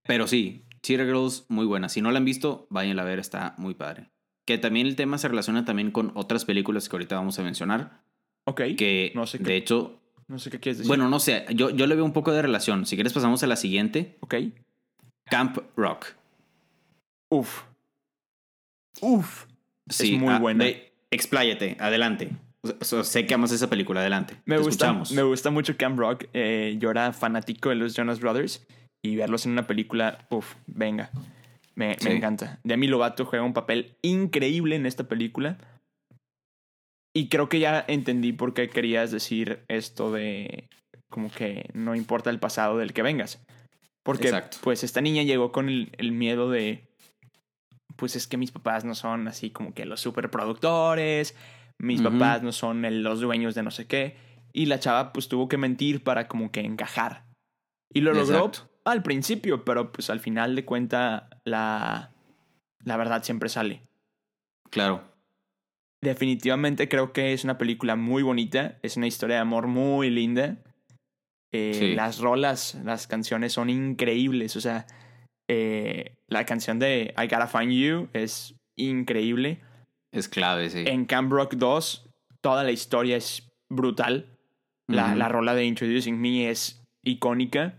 Pero 0.04 0.28
sí, 0.28 0.66
Cheetah 0.82 1.06
Girls, 1.06 1.46
muy 1.50 1.66
buena. 1.66 1.88
Si 1.90 2.02
no 2.02 2.12
la 2.12 2.18
han 2.18 2.26
visto, 2.26 2.68
váyanla 2.70 3.04
a 3.04 3.06
ver, 3.06 3.20
está 3.20 3.54
muy 3.58 3.74
padre. 3.76 4.10
Que 4.50 4.58
también 4.58 4.88
el 4.88 4.96
tema 4.96 5.20
se 5.20 5.28
relaciona 5.28 5.64
también 5.64 5.92
con 5.92 6.12
otras 6.16 6.44
películas 6.44 6.90
que 6.90 6.96
ahorita 6.96 7.14
vamos 7.16 7.38
a 7.38 7.44
mencionar. 7.44 8.02
Ok. 8.46 8.62
Que, 8.76 9.12
No 9.14 9.28
sé 9.28 9.38
qué- 9.38 9.44
de 9.44 9.58
hecho, 9.58 10.00
No 10.28 10.40
sé 10.40 10.50
qué 10.50 10.60
quieres 10.60 10.80
decir. 10.80 10.88
bueno, 10.88 11.08
no 11.08 11.20
sé, 11.20 11.46
yo, 11.54 11.70
yo 11.70 11.86
le 11.86 11.94
veo 11.94 12.04
un 12.04 12.14
poco 12.14 12.32
de 12.32 12.42
relación. 12.42 12.88
Si 12.88 12.96
quieres, 12.96 13.14
pasamos 13.14 13.44
a 13.44 13.48
la 13.48 13.56
siguiente: 13.56 14.18
Ok. 14.22 14.34
Camp 15.30 15.60
Rock. 15.76 16.16
Uf. 17.30 17.62
Uf. 19.02 19.46
Sí, 19.88 20.18
muy 20.18 20.34
ah, 20.34 20.40
buena. 20.40 20.66
expláyate, 21.12 21.78
adelante. 21.80 22.32
O 22.64 22.84
sea, 22.84 23.04
sé 23.04 23.28
que 23.28 23.36
amas 23.36 23.52
esa 23.52 23.70
película, 23.70 24.00
adelante. 24.02 24.34
Me 24.46 24.56
Te 24.56 24.62
gusta, 24.64 24.86
escuchamos. 24.88 25.12
me 25.12 25.22
gusta 25.22 25.52
mucho 25.52 25.78
Camp 25.78 26.00
Rock. 26.00 26.26
Eh, 26.34 26.76
yo 26.80 26.90
era 26.90 27.14
fanático 27.14 27.70
de 27.70 27.76
los 27.76 27.94
Jonas 27.96 28.20
Brothers 28.20 28.66
y 29.04 29.16
verlos 29.16 29.46
en 29.46 29.52
una 29.52 29.68
película, 29.68 30.26
uf, 30.32 30.56
venga. 30.66 31.12
Me, 31.80 31.88
me 31.90 31.98
Sí. 32.00 32.10
encanta. 32.10 32.60
Demi 32.64 32.88
Lovato 32.88 33.26
juega 33.26 33.46
un 33.46 33.54
papel 33.54 33.96
increíble 34.02 34.76
en 34.76 34.86
esta 34.86 35.08
película. 35.08 35.58
Y 37.16 37.30
creo 37.30 37.48
que 37.50 37.60
ya 37.60 37.84
entendí 37.88 38.34
por 38.34 38.54
qué 38.54 38.70
querías 38.70 39.12
decir 39.12 39.64
esto 39.68 40.12
de 40.12 40.68
como 41.10 41.32
que 41.32 41.70
no 41.74 41.96
importa 41.96 42.30
el 42.30 42.40
pasado 42.40 42.78
del 42.78 42.94
que 42.94 43.02
vengas. 43.02 43.42
Porque 44.04 44.28
Exacto. 44.28 44.58
pues 44.62 44.84
esta 44.84 45.02
niña 45.02 45.24
llegó 45.24 45.52
con 45.52 45.70
el, 45.70 45.92
el 45.98 46.12
miedo 46.12 46.50
de 46.52 46.86
pues 47.96 48.16
es 48.16 48.28
que 48.28 48.38
mis 48.38 48.52
papás 48.52 48.86
no 48.86 48.94
son 48.96 49.28
así 49.28 49.50
como 49.50 49.74
que 49.74 49.86
los 49.86 50.00
superproductores, 50.00 51.36
mis 51.80 52.02
papás 52.02 52.44
no 52.44 52.52
son 52.54 52.86
el- 52.86 53.04
los 53.04 53.20
dueños 53.22 53.56
de 53.56 53.64
no 53.64 53.72
sé 53.72 53.88
qué. 53.88 54.16
Y 54.54 54.66
la 54.68 54.80
chava 54.80 55.12
pues 55.14 55.28
tuvo 55.30 55.48
que 55.50 55.58
mentir 55.58 56.04
para 56.04 56.28
como 56.28 56.52
que 56.52 56.62
encajar. 56.62 57.26
Y 57.94 58.02
lo 58.02 58.14
logró. 58.14 58.52
Al 58.92 59.04
principio, 59.04 59.64
pero 59.66 59.92
pues 59.92 60.10
al 60.10 60.20
final 60.20 60.56
de 60.56 60.66
cuenta 60.66 61.30
la, 61.44 62.12
la 62.84 62.98
verdad 62.98 63.24
siempre 63.24 63.50
sale. 63.50 63.82
Claro. 64.70 65.04
Definitivamente 66.02 66.88
creo 66.88 67.12
que 67.12 67.34
es 67.34 67.44
una 67.44 67.58
película 67.58 67.96
muy 67.96 68.24
bonita, 68.24 68.78
es 68.84 68.96
una 68.96 69.08
historia 69.08 69.38
de 69.38 69.42
amor 69.42 69.68
muy 69.68 70.10
linda. 70.10 70.58
Eh, 71.52 71.74
Sí. 71.74 71.94
Las 71.96 72.20
rolas, 72.20 72.78
las 72.86 73.08
canciones 73.08 73.54
son 73.54 73.70
increíbles, 73.70 74.56
o 74.56 74.62
sea, 74.62 74.86
eh, 75.48 76.16
la 76.28 76.46
canción 76.46 76.78
de 76.78 77.14
I 77.18 77.24
Gotta 77.24 77.48
Find 77.48 77.72
You 77.74 78.08
es 78.14 78.56
increíble. 78.78 79.60
Es 80.12 80.30
clave, 80.30 80.70
sí. 80.70 80.84
En 80.86 81.06
Camp 81.06 81.32
Rock 81.32 81.56
2, 81.56 82.08
toda 82.42 82.64
la 82.64 82.72
historia 82.72 83.18
es 83.18 83.52
brutal. 83.68 84.38
La, 84.88 85.14
la 85.16 85.28
rola 85.30 85.54
de 85.54 85.66
Introducing 85.66 86.20
Me 86.20 86.50
es 86.50 86.84
icónica. 87.04 87.76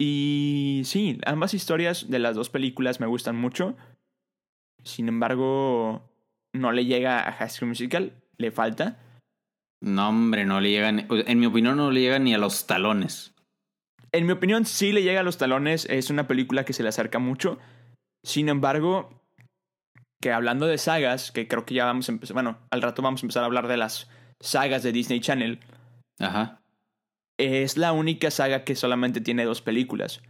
Y 0.00 0.82
sí, 0.84 1.18
ambas 1.26 1.54
historias 1.54 2.08
de 2.08 2.20
las 2.20 2.36
dos 2.36 2.50
películas 2.50 3.00
me 3.00 3.06
gustan 3.06 3.36
mucho. 3.36 3.76
Sin 4.84 5.08
embargo, 5.08 6.08
no 6.52 6.72
le 6.72 6.84
llega 6.84 7.28
a 7.28 7.32
High 7.32 7.50
School 7.50 7.68
Musical, 7.70 8.12
le 8.36 8.52
falta. 8.52 8.98
No, 9.80 10.08
hombre, 10.08 10.44
no 10.44 10.60
le 10.60 10.70
llegan. 10.70 11.06
En 11.10 11.40
mi 11.40 11.46
opinión, 11.46 11.76
no 11.76 11.90
le 11.90 12.00
llegan 12.00 12.24
ni 12.24 12.34
a 12.34 12.38
los 12.38 12.66
talones. 12.66 13.34
En 14.12 14.26
mi 14.26 14.32
opinión, 14.32 14.64
sí 14.64 14.92
le 14.92 15.02
llega 15.02 15.20
a 15.20 15.24
los 15.24 15.38
talones. 15.38 15.84
Es 15.86 16.10
una 16.10 16.26
película 16.26 16.64
que 16.64 16.72
se 16.72 16.82
le 16.82 16.88
acerca 16.88 17.18
mucho. 17.18 17.58
Sin 18.24 18.48
embargo, 18.48 19.10
que 20.20 20.32
hablando 20.32 20.66
de 20.66 20.78
sagas, 20.78 21.30
que 21.30 21.46
creo 21.46 21.64
que 21.64 21.74
ya 21.74 21.84
vamos 21.84 22.08
a 22.08 22.12
empezar. 22.12 22.34
Bueno, 22.34 22.58
al 22.70 22.82
rato 22.82 23.02
vamos 23.02 23.22
a 23.22 23.26
empezar 23.26 23.42
a 23.42 23.46
hablar 23.46 23.68
de 23.68 23.76
las 23.76 24.08
sagas 24.40 24.82
de 24.82 24.92
Disney 24.92 25.20
Channel. 25.20 25.60
Ajá. 26.18 26.60
Es 27.38 27.76
la 27.76 27.92
única 27.92 28.30
saga 28.30 28.64
que 28.64 28.74
solamente 28.74 29.20
tiene 29.20 29.44
dos 29.44 29.62
películas. 29.62 30.22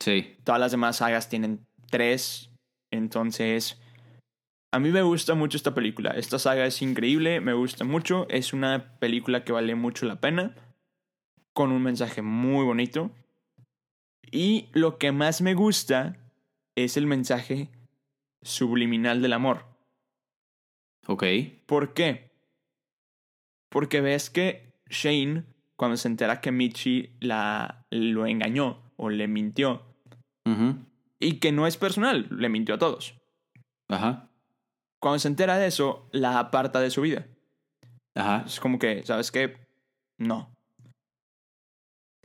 Sí. 0.00 0.36
Todas 0.44 0.60
las 0.60 0.70
demás 0.70 0.96
sagas 0.98 1.28
tienen 1.28 1.66
tres. 1.90 2.50
Entonces, 2.90 3.80
a 4.72 4.78
mí 4.78 4.90
me 4.90 5.02
gusta 5.02 5.34
mucho 5.34 5.56
esta 5.56 5.74
película. 5.74 6.10
Esta 6.10 6.38
saga 6.38 6.66
es 6.66 6.80
increíble, 6.82 7.40
me 7.40 7.54
gusta 7.54 7.84
mucho. 7.84 8.28
Es 8.28 8.52
una 8.52 8.98
película 8.98 9.44
que 9.44 9.52
vale 9.52 9.74
mucho 9.74 10.06
la 10.06 10.20
pena. 10.20 10.54
Con 11.52 11.72
un 11.72 11.82
mensaje 11.82 12.22
muy 12.22 12.64
bonito. 12.64 13.10
Y 14.30 14.68
lo 14.72 14.98
que 14.98 15.10
más 15.10 15.40
me 15.40 15.54
gusta 15.54 16.16
es 16.76 16.96
el 16.96 17.06
mensaje 17.06 17.70
subliminal 18.42 19.22
del 19.22 19.32
amor. 19.32 19.66
Ok. 21.06 21.24
¿Por 21.66 21.94
qué? 21.94 22.30
Porque 23.68 24.00
ves 24.00 24.30
que 24.30 24.72
Shane, 24.88 25.44
cuando 25.80 25.96
se 25.96 26.08
entera 26.08 26.42
que 26.42 26.52
Michi 26.52 27.16
la, 27.20 27.86
lo 27.88 28.26
engañó 28.26 28.92
o 28.96 29.08
le 29.08 29.26
mintió, 29.28 29.82
y 31.18 31.38
que 31.38 31.52
no 31.52 31.66
es 31.66 31.78
personal, 31.78 32.28
le 32.30 32.50
mintió 32.50 32.74
a 32.74 32.78
todos. 32.78 33.14
Ajá. 33.88 34.28
Cuando 35.00 35.18
se 35.18 35.28
entera 35.28 35.56
de 35.56 35.68
eso, 35.68 36.06
la 36.12 36.38
aparta 36.38 36.80
de 36.82 36.90
su 36.90 37.00
vida. 37.00 37.26
Ajá. 38.14 38.44
Es 38.44 38.60
como 38.60 38.78
que, 38.78 39.02
¿sabes 39.04 39.32
qué? 39.32 39.56
No. 40.18 40.54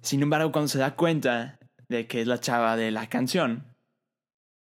Sin 0.02 0.22
embargo, 0.22 0.52
cuando 0.52 0.68
se 0.68 0.78
da 0.80 0.98
cuenta 0.98 1.58
de 1.88 2.08
que 2.08 2.20
es 2.20 2.28
la 2.28 2.42
chava 2.42 2.76
de 2.76 2.92
la 2.92 3.08
canción, 3.08 3.74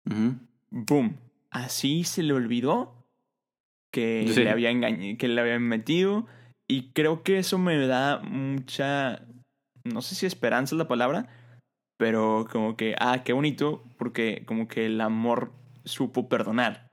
Ujú. 0.09 0.37
¡boom! 0.71 1.17
Así 1.51 2.05
se 2.05 2.23
le 2.23 2.33
olvidó 2.33 3.05
que 3.91 4.25
Sí. 4.29 4.45
le 4.45 4.51
había 4.51 4.71
que 5.19 5.27
le 5.29 5.41
habían 5.41 5.63
metido. 5.63 6.29
Y 6.69 6.91
creo 6.93 7.23
que 7.23 7.39
eso 7.39 7.59
me 7.59 7.87
da 7.87 8.21
mucha. 8.21 9.27
No 9.85 10.01
sé 10.03 10.15
si 10.15 10.25
esperanza 10.27 10.75
es 10.75 10.79
la 10.79 10.89
palabra, 10.89 11.29
pero 11.99 12.47
como 12.51 12.77
que, 12.77 12.95
ah, 12.99 13.23
qué 13.23 13.33
bonito, 13.33 13.85
porque 13.99 14.45
como 14.47 14.67
que 14.67 14.87
el 14.87 15.01
amor 15.01 15.53
supo 15.85 16.29
perdonar. 16.29 16.89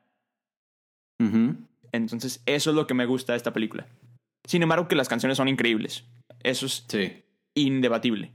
Entonces, 1.91 2.41
eso 2.45 2.69
es 2.71 2.75
lo 2.75 2.87
que 2.87 2.93
me 2.95 3.05
gusta 3.05 3.33
de 3.33 3.37
esta 3.37 3.53
película. 3.53 3.87
Sin 4.47 4.63
embargo, 4.63 4.87
que 4.87 4.95
las 4.95 5.07
canciones 5.07 5.37
son 5.37 5.47
increíbles. 5.47 6.03
Eso 6.43 6.65
es 6.65 6.85
Sí. 6.87 7.23
indebatible. 7.55 8.31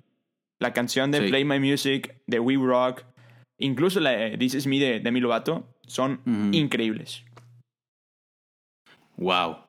La 0.61 0.73
canción 0.73 1.11
de 1.11 1.21
Sí. 1.23 1.29
Play 1.29 1.45
My 1.45 1.59
Music, 1.59 2.17
de 2.27 2.39
We 2.41 2.55
Rock, 2.57 3.05
incluso 3.59 3.99
la 4.01 4.11
de 4.11 4.39
This 4.39 4.55
Is 4.55 4.67
Me 4.67 4.79
de 4.79 5.01
Demi 5.01 5.21
Lovato, 5.21 5.69
son 5.87 6.21
increíbles. 6.53 7.25
Wow. 9.17 9.66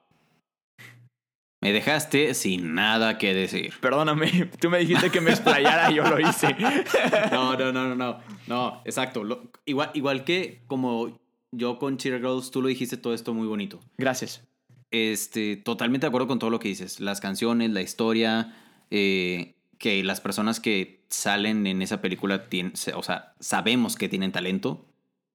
Me 1.60 1.74
dejaste 1.74 2.34
sin 2.36 2.76
nada 2.76 3.17
que 3.17 3.34
decir. 3.34 3.74
Perdóname, 3.82 4.46
tú 4.60 4.70
me 4.70 4.78
dijiste 4.80 5.10
que 5.10 5.22
me 5.22 5.32
explayara 5.32 5.91
y 5.91 5.96
yo 5.96 6.04
lo 6.04 6.20
hice. 6.20 6.56
No, 7.32 7.56
no, 7.58 7.72
no, 7.72 7.88
no, 7.89 7.96
no. 7.96 8.20
No, 8.48 8.82
exacto. 8.86 9.24
Lo- 9.24 9.52
igual, 9.65 9.89
igual 9.96 10.24
que 10.24 10.62
como 10.67 11.20
yo 11.52 11.80
con 11.80 11.98
Cheer 11.98 12.20
Girls, 12.20 12.52
tú 12.52 12.62
lo 12.62 12.67
dijiste 12.67 12.98
todo 12.98 13.13
esto 13.13 13.34
muy 13.34 13.48
bonito. 13.48 13.80
Gracias. 13.98 14.43
Este, 14.91 15.58
totalmente 15.58 16.06
de 16.06 16.10
acuerdo 16.10 16.28
con 16.28 16.39
todo 16.39 16.50
lo 16.52 16.60
que 16.60 16.67
dices. 16.70 17.00
Las 17.00 17.20
canciones, 17.20 17.72
la 17.72 17.82
historia, 17.82 18.56
eh, 18.91 19.56
que 19.80 20.04
las 20.04 20.22
personas 20.22 20.60
que 20.60 21.04
salen 21.10 21.65
en 21.67 21.82
esa 21.82 22.02
película 22.02 22.50
tienen, 22.50 22.74
o 22.96 23.04
sea, 23.04 23.34
sabemos 23.39 23.96
que 23.96 24.10
tienen 24.10 24.32
talento. 24.32 24.86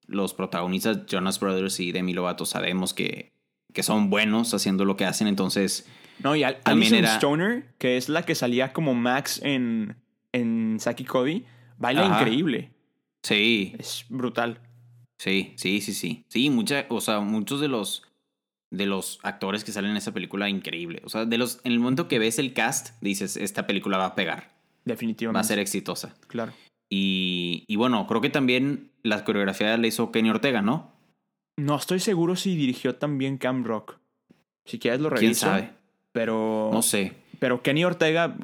los 0.07 0.35
protagonistas, 0.35 1.07
Jonas 1.07 1.41
Brothers 1.41 1.81
y 1.81 1.91
Demi 1.93 2.13
Lovato, 2.13 2.45
sabemos 2.47 2.93
que, 2.95 3.33
que 3.73 3.83
son 3.83 4.09
buenos 4.11 4.55
haciendo 4.55 4.85
lo 4.85 4.97
que 4.97 5.05
hacen, 5.05 5.27
entonces... 5.27 5.89
No, 6.23 6.37
y 6.37 6.43
Al 6.45 6.59
Alison 6.65 6.99
era- 6.99 7.15
Stoner, 7.17 7.75
que 7.79 7.97
es 7.97 8.09
la 8.09 8.23
que 8.25 8.35
salía 8.35 8.73
como 8.73 8.95
Max 8.95 9.41
en, 9.43 9.97
en 10.33 10.79
Saki 10.81 11.05
Cody, 11.05 11.45
baila 11.79 12.07
Ajá. 12.07 12.21
increíble. 12.21 12.71
Sí, 13.23 13.75
Es 13.79 14.05
brutal. 14.09 14.61
sí, 15.21 15.53
sí, 15.57 15.81
sí, 15.81 15.95
sí. 15.95 16.25
Sí, 16.29 16.51
mucha, 16.51 16.87
o 16.89 17.01
sea, 17.01 17.21
muchos 17.21 17.61
de 17.61 17.69
los 17.69 18.05
de 18.71 18.87
los 18.87 19.19
actores 19.23 19.65
que 19.65 19.73
salen 19.73 19.91
en 19.91 19.99
esa 19.99 20.13
película, 20.15 20.49
increíble. 20.49 21.03
O 21.05 21.11
sea, 21.11 21.27
de 21.27 21.37
los, 21.37 21.61
en 21.65 21.73
el 21.73 21.79
momento 21.79 22.09
que 22.09 22.19
ves 22.19 22.39
el 22.39 22.55
cast, 22.55 22.97
dices, 23.03 23.37
esta 23.37 23.67
película 23.67 23.99
va 23.99 24.07
a 24.07 24.15
pegar, 24.15 24.51
Definitivamente. 24.87 25.37
va 25.37 25.41
a 25.43 25.45
ser 25.45 25.59
exitosa. 25.59 26.15
Claro. 26.27 26.55
Y, 26.91 27.65
y 27.69 27.77
bueno, 27.77 28.07
creo 28.07 28.23
que 28.23 28.31
también 28.31 28.91
la 29.03 29.25
coreografía 29.25 29.77
la 29.77 29.87
hizo 29.87 30.11
Kenny 30.11 30.31
Ortega, 30.31 30.63
¿no? 30.63 30.91
No 31.59 31.77
estoy 31.77 32.01
seguro 32.01 32.35
si 32.35 32.57
dirigió 32.57 32.95
también 32.97 33.37
Cam 33.37 33.63
Rock. 33.65 33.99
Si 34.65 34.79
quieres 34.79 35.01
lo 35.01 35.11
¿Quién 35.11 35.21
reviso. 35.21 35.47
sabe? 35.47 35.73
Pero. 36.12 36.70
No 36.72 36.83
sé. 36.83 37.12
Pero 37.38 37.62
Kenny 37.62 37.85
Ortega, 37.85 38.37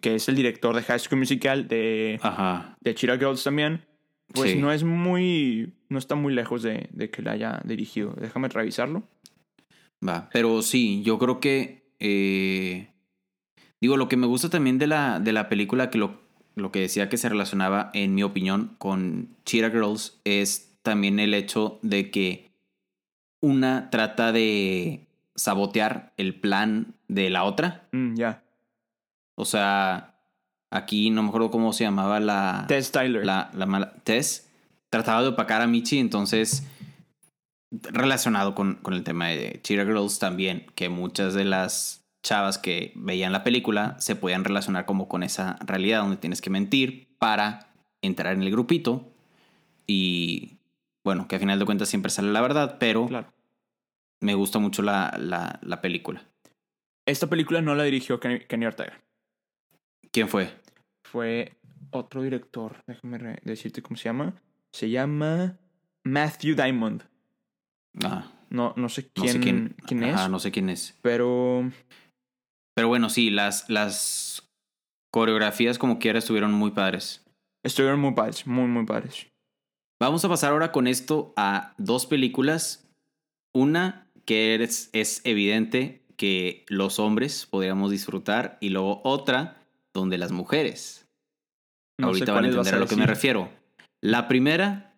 que 0.00 0.16
es 0.16 0.28
el 0.28 0.34
director 0.36 0.74
de 0.74 0.82
High 0.82 0.98
School 0.98 1.18
Musical, 1.20 1.68
de, 1.68 2.18
Ajá. 2.22 2.76
de 2.80 2.94
Cheetah 2.94 3.16
Girls 3.18 3.44
también, 3.44 3.84
pues 4.32 4.52
Sí. 4.52 4.58
no 4.58 4.72
es 4.72 4.82
muy. 4.84 5.72
No 5.88 5.98
está 5.98 6.14
muy 6.16 6.34
lejos 6.34 6.62
de, 6.62 6.88
de 6.92 7.10
que 7.10 7.22
la 7.22 7.32
haya 7.32 7.60
dirigido. 7.64 8.14
Déjame 8.20 8.48
revisarlo. 8.48 9.02
Va, 10.06 10.28
pero 10.32 10.62
sí, 10.62 11.02
yo 11.02 11.18
creo 11.18 11.40
que. 11.40 11.84
eh, 12.00 12.88
digo, 13.80 13.96
lo 13.96 14.08
que 14.08 14.16
me 14.16 14.26
gusta 14.26 14.48
también 14.50 14.78
de 14.78 14.86
la, 14.86 15.20
de 15.20 15.32
la 15.32 15.48
película, 15.48 15.90
que 15.90 15.98
lo, 15.98 16.20
lo 16.56 16.72
que 16.72 16.80
decía 16.80 17.08
que 17.08 17.16
se 17.18 17.28
relacionaba, 17.28 17.90
en 17.94 18.14
mi 18.14 18.22
opinión, 18.22 18.74
con 18.78 19.28
Cheetah 19.44 19.70
Girls, 19.70 20.20
es 20.24 20.76
también 20.82 21.20
el 21.20 21.34
hecho 21.34 21.78
de 21.82 22.10
que 22.10 22.50
una 23.40 23.90
trata 23.90 24.32
de 24.32 25.06
sabotear 25.34 26.12
el 26.16 26.38
plan 26.38 26.94
de 27.08 27.30
la 27.30 27.44
otra. 27.44 27.88
Mm, 27.92 28.14
ya. 28.14 28.42
O 29.36 29.44
sea, 29.44 30.14
aquí 30.70 31.10
no 31.10 31.22
me 31.22 31.28
acuerdo 31.28 31.50
cómo 31.50 31.72
se 31.72 31.84
llamaba 31.84 32.20
la. 32.20 32.64
Tess 32.68 32.92
Tyler. 32.92 33.24
la, 33.24 33.50
la 33.54 33.66
mala 33.66 33.94
Tess 34.04 34.48
trataba 34.90 35.22
de 35.22 35.28
opacar 35.28 35.60
a 35.60 35.66
Michi, 35.66 35.98
entonces 35.98 36.64
relacionado 37.82 38.54
con, 38.54 38.76
con 38.76 38.94
el 38.94 39.02
tema 39.02 39.28
de 39.28 39.60
Cheetah 39.62 39.84
Girls 39.84 40.20
también, 40.20 40.66
que 40.76 40.88
muchas 40.88 41.34
de 41.34 41.44
las 41.44 42.04
chavas 42.22 42.58
que 42.58 42.92
veían 42.94 43.32
la 43.32 43.42
película 43.44 43.96
se 43.98 44.14
podían 44.16 44.44
relacionar 44.44 44.86
como 44.86 45.08
con 45.08 45.22
esa 45.24 45.58
realidad 45.66 46.00
donde 46.00 46.16
tienes 46.16 46.40
que 46.40 46.50
mentir 46.50 47.08
para 47.18 47.66
entrar 48.02 48.34
en 48.34 48.42
el 48.42 48.50
grupito 48.50 49.10
y 49.86 50.58
bueno, 51.04 51.28
que 51.28 51.36
a 51.36 51.38
final 51.38 51.58
de 51.58 51.66
cuentas 51.66 51.88
siempre 51.88 52.10
sale 52.10 52.32
la 52.32 52.40
verdad, 52.40 52.76
pero 52.78 53.06
Claro. 53.06 53.28
Me 54.24 54.34
gusta 54.34 54.58
mucho 54.58 54.82
la, 54.82 55.14
la, 55.18 55.58
la 55.62 55.80
película. 55.80 56.24
Esta 57.06 57.28
película 57.28 57.60
no 57.60 57.74
la 57.74 57.84
dirigió 57.84 58.18
Kenny, 58.18 58.40
Kenny 58.40 58.66
Ortega. 58.66 58.98
¿Quién 60.10 60.28
fue? 60.28 60.50
Fue 61.06 61.52
otro 61.90 62.22
director. 62.22 62.82
Déjame 62.86 63.38
decirte 63.42 63.82
cómo 63.82 63.96
se 63.96 64.04
llama. 64.04 64.34
Se 64.72 64.88
llama 64.88 65.58
Matthew 66.04 66.54
Diamond. 66.56 67.02
Ah, 68.02 68.30
No, 68.50 68.72
no 68.76 68.88
sé 68.88 69.02
no 69.02 69.22
quién, 69.22 69.32
sé 69.32 69.40
quién, 69.40 69.76
quién 69.86 70.02
es. 70.04 70.14
Ajá, 70.14 70.28
no 70.28 70.38
sé 70.38 70.50
quién 70.50 70.70
es. 70.70 70.98
Pero 71.02 71.70
Pero 72.74 72.88
bueno, 72.88 73.10
sí, 73.10 73.30
las, 73.30 73.68
las 73.68 74.48
coreografías 75.12 75.78
como 75.78 75.98
quiera 75.98 76.18
estuvieron 76.18 76.52
muy 76.52 76.70
padres. 76.70 77.22
estuvieron 77.62 78.00
muy 78.00 78.14
padres. 78.14 78.46
Muy, 78.46 78.66
muy 78.66 78.86
padres. 78.86 79.26
Vamos 80.00 80.24
a 80.24 80.28
pasar 80.28 80.52
ahora 80.52 80.72
con 80.72 80.86
esto 80.86 81.32
a 81.36 81.74
dos 81.78 82.06
películas. 82.06 82.88
Una 83.54 84.03
que 84.24 84.54
es, 84.54 84.90
es 84.92 85.20
evidente 85.24 86.02
que 86.16 86.64
los 86.68 86.98
hombres 86.98 87.46
podríamos 87.46 87.90
disfrutar 87.90 88.58
y 88.60 88.70
luego 88.70 89.00
otra 89.04 89.56
donde 89.92 90.18
las 90.18 90.32
mujeres. 90.32 91.08
No 91.98 92.08
Ahorita 92.08 92.32
van 92.32 92.44
a 92.44 92.48
entender 92.48 92.74
a 92.74 92.78
lo 92.78 92.86
que 92.86 92.96
me 92.96 93.06
refiero. 93.06 93.50
La 94.00 94.26
primera, 94.28 94.94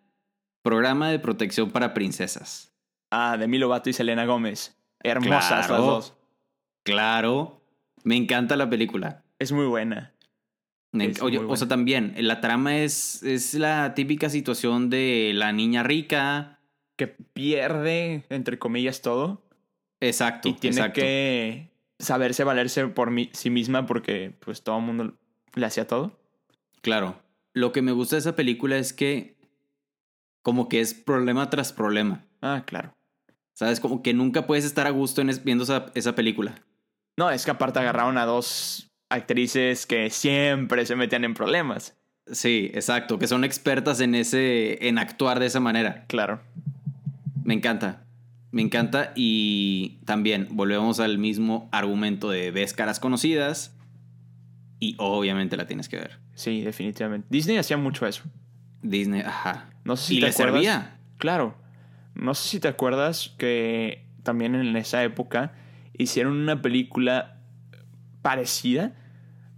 programa 0.63 1.11
de 1.11 1.19
protección 1.19 1.71
para 1.71 1.95
princesas. 1.95 2.73
Ah, 3.11 3.37
Demi 3.39 3.59
Lovato 3.59 3.91
y 3.91 3.93
Selena 3.93 4.25
Gómez. 4.27 4.77
Hermosas 5.03 5.67
Claro. 5.67 5.73
las 5.75 5.83
dos. 5.83 6.15
Claro, 6.85 7.63
me 8.05 8.17
encanta 8.17 8.57
la 8.57 8.69
película. 8.71 9.25
Es 9.39 9.53
muy 9.53 9.67
buena. 9.67 10.13
Es 10.93 11.21
oye, 11.21 11.39
muy 11.39 11.53
o 11.53 11.57
sea, 11.57 11.67
buena. 11.67 11.69
también, 11.69 12.15
la 12.19 12.41
trama 12.41 12.79
es, 12.79 13.23
es 13.23 13.55
la 13.55 13.95
típica 13.95 14.31
situación 14.31 14.89
de 14.89 15.33
la 15.35 15.53
niña 15.53 15.83
rica. 15.83 16.56
Que 16.97 17.07
pierde, 17.09 18.25
entre 18.31 18.59
comillas, 18.59 19.03
todo. 19.03 19.43
Exacto. 20.01 20.49
Y 20.49 20.55
tiene 20.55 20.77
exacto. 20.77 21.01
que 21.01 21.71
saberse 21.99 22.45
valerse 22.45 22.87
por 22.89 23.11
sí 23.33 23.51
misma 23.51 23.87
porque 23.87 24.33
pues 24.41 24.63
todo 24.63 24.79
el 24.79 24.85
mundo 24.85 25.15
le 25.55 25.67
hacía 25.67 25.87
todo. 25.87 26.19
Claro. 26.83 27.21
Lo 27.53 27.73
que 27.73 27.83
me 27.83 27.93
gusta 27.93 28.17
de 28.17 28.21
esa 28.21 28.37
película 28.37 28.77
es 28.77 28.93
que 28.93 29.37
como 30.43 30.69
que 30.69 30.81
es 30.81 30.95
problema 30.95 31.51
tras 31.51 31.73
problema. 31.73 32.25
Ah, 32.41 32.63
claro. 32.67 32.95
¿Sabes? 33.55 33.81
Como 33.81 34.03
que 34.03 34.13
nunca 34.13 34.47
puedes 34.47 34.65
estar 34.65 34.87
a 34.87 34.91
gusto 34.91 35.21
en 35.23 35.31
es- 35.31 35.43
viendo 35.43 35.65
esa, 35.65 35.87
esa 35.95 36.15
película. 36.15 36.63
No, 37.17 37.31
es 37.31 37.45
que 37.45 37.51
aparte 37.51 37.79
agarraron 37.79 38.19
a 38.19 38.27
dos 38.27 38.91
actrices 39.09 39.87
que 39.87 40.11
siempre 40.11 40.85
se 40.85 40.97
metían 40.97 41.25
en 41.25 41.33
problemas. 41.35 41.97
Sí, 42.31 42.71
exacto. 42.75 43.19
Que 43.19 43.27
son 43.29 43.45
expertas 43.45 44.01
en 44.01 44.15
ese. 44.15 44.87
en 44.89 44.99
actuar 44.99 45.41
de 45.41 45.47
esa 45.47 45.61
manera. 45.61 46.05
Claro. 46.09 46.41
Me 47.47 47.55
encanta. 47.55 48.05
Me 48.51 48.61
encanta. 48.63 49.13
Y 49.15 49.99
también 50.05 50.49
volvemos 50.51 51.01
al 51.01 51.19
mismo 51.19 51.69
argumento 51.73 52.29
de 52.31 52.51
ves 52.51 52.75
caras 52.75 53.01
conocidas. 53.01 53.75
Y 54.79 54.95
obviamente 54.99 55.57
la 55.57 55.67
tienes 55.67 55.89
que 55.89 55.97
ver. 55.97 56.19
Sí, 56.35 56.61
definitivamente. 56.61 57.27
Disney 57.31 57.57
hacía 57.57 57.77
mucho 57.79 58.07
eso. 58.07 58.25
Disney, 58.83 59.23
ajá. 59.23 59.71
No 59.85 59.97
sé 59.97 60.09
si 60.09 60.15
y 60.17 60.21
te 60.21 60.27
le 60.27 60.33
acuerdas. 60.33 60.55
servía. 60.55 60.99
Claro. 61.19 61.57
No 62.15 62.35
sé 62.35 62.49
si 62.49 62.61
te 62.61 62.69
acuerdas 62.69 63.35
que 63.39 64.07
también 64.23 64.55
en 64.55 64.77
esa 64.77 65.03
época 65.05 65.53
hicieron 65.97 66.35
una 66.37 66.61
película 66.63 67.41
parecida 68.23 68.95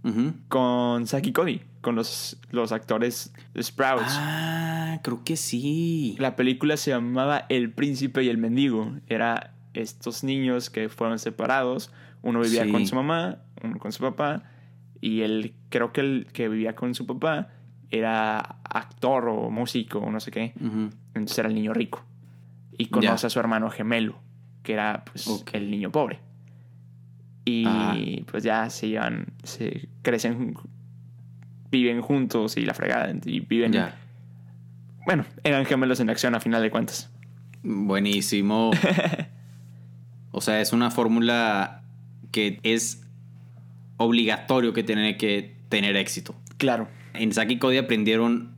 Ujú. 0.03 0.33
con 0.47 1.07
Saki 1.07 1.31
Cody, 1.33 1.61
con 1.81 1.95
los, 1.95 2.37
los 2.51 2.71
actores 2.71 3.33
Sprouts. 3.59 4.03
Ah, 4.09 4.99
creo 5.03 5.23
que 5.23 5.35
sí. 5.37 6.15
La 6.19 6.35
película 6.35 6.77
se 6.77 6.91
llamaba 6.91 7.45
El 7.49 7.71
príncipe 7.71 8.23
y 8.23 8.29
el 8.29 8.37
mendigo. 8.37 8.93
Era 9.07 9.53
estos 9.73 10.23
niños 10.23 10.69
que 10.69 10.89
fueron 10.89 11.19
separados. 11.19 11.91
Uno 12.21 12.41
vivía 12.41 12.65
Sí. 12.65 12.71
con 12.71 12.85
su 12.85 12.95
mamá, 12.95 13.37
uno 13.63 13.77
con 13.79 13.91
su 13.91 14.01
papá. 14.03 14.43
Y 15.01 15.21
él, 15.21 15.53
creo 15.69 15.93
que 15.93 16.01
el 16.01 16.27
que 16.33 16.49
vivía 16.49 16.75
con 16.75 16.93
su 16.95 17.05
papá 17.05 17.49
era 17.91 18.39
actor 18.63 19.29
o 19.29 19.49
músico 19.49 19.99
o 19.99 20.11
no 20.11 20.19
sé 20.19 20.31
qué. 20.31 20.53
Entonces 21.13 21.39
era 21.39 21.47
el 21.47 21.55
niño 21.55 21.73
rico. 21.73 22.03
Y 22.77 22.87
conoce 22.87 23.27
a 23.27 23.29
su 23.29 23.39
hermano 23.39 23.69
gemelo, 23.69 24.19
que 24.63 24.73
era 24.73 25.03
pues 25.05 25.27
el 25.53 25.71
niño 25.71 25.91
pobre. 25.91 26.19
Y 27.45 27.63
Ah. 27.65 27.95
pues 28.29 28.43
ya 28.43 28.69
se 28.69 28.89
llevan, 28.89 29.27
se 29.43 29.87
crecen, 30.01 30.55
viven 31.71 32.01
juntos 32.01 32.57
y 32.57 32.65
la 32.65 32.73
fregada. 32.73 33.13
Y 33.25 33.41
viven. 33.41 33.71
Ya. 33.71 33.97
Bueno, 35.05 35.25
eran 35.43 35.65
gemelos 35.65 35.99
en 35.99 36.09
acción 36.09 36.35
a 36.35 36.39
final 36.39 36.61
de 36.61 36.71
cuentas. 36.71 37.09
Buenísimo. 37.63 38.71
o 40.31 40.41
sea, 40.41 40.61
es 40.61 40.73
una 40.73 40.91
fórmula 40.91 41.83
que 42.31 42.59
es 42.63 43.03
obligatorio 43.97 44.73
que 44.73 44.83
tiene 44.83 45.17
que 45.17 45.55
tener 45.69 45.95
éxito. 45.95 46.35
Claro. 46.57 46.87
En 47.13 47.33
Saki 47.33 47.55
y 47.55 47.57
Cody 47.57 47.77
aprendieron 47.77 48.55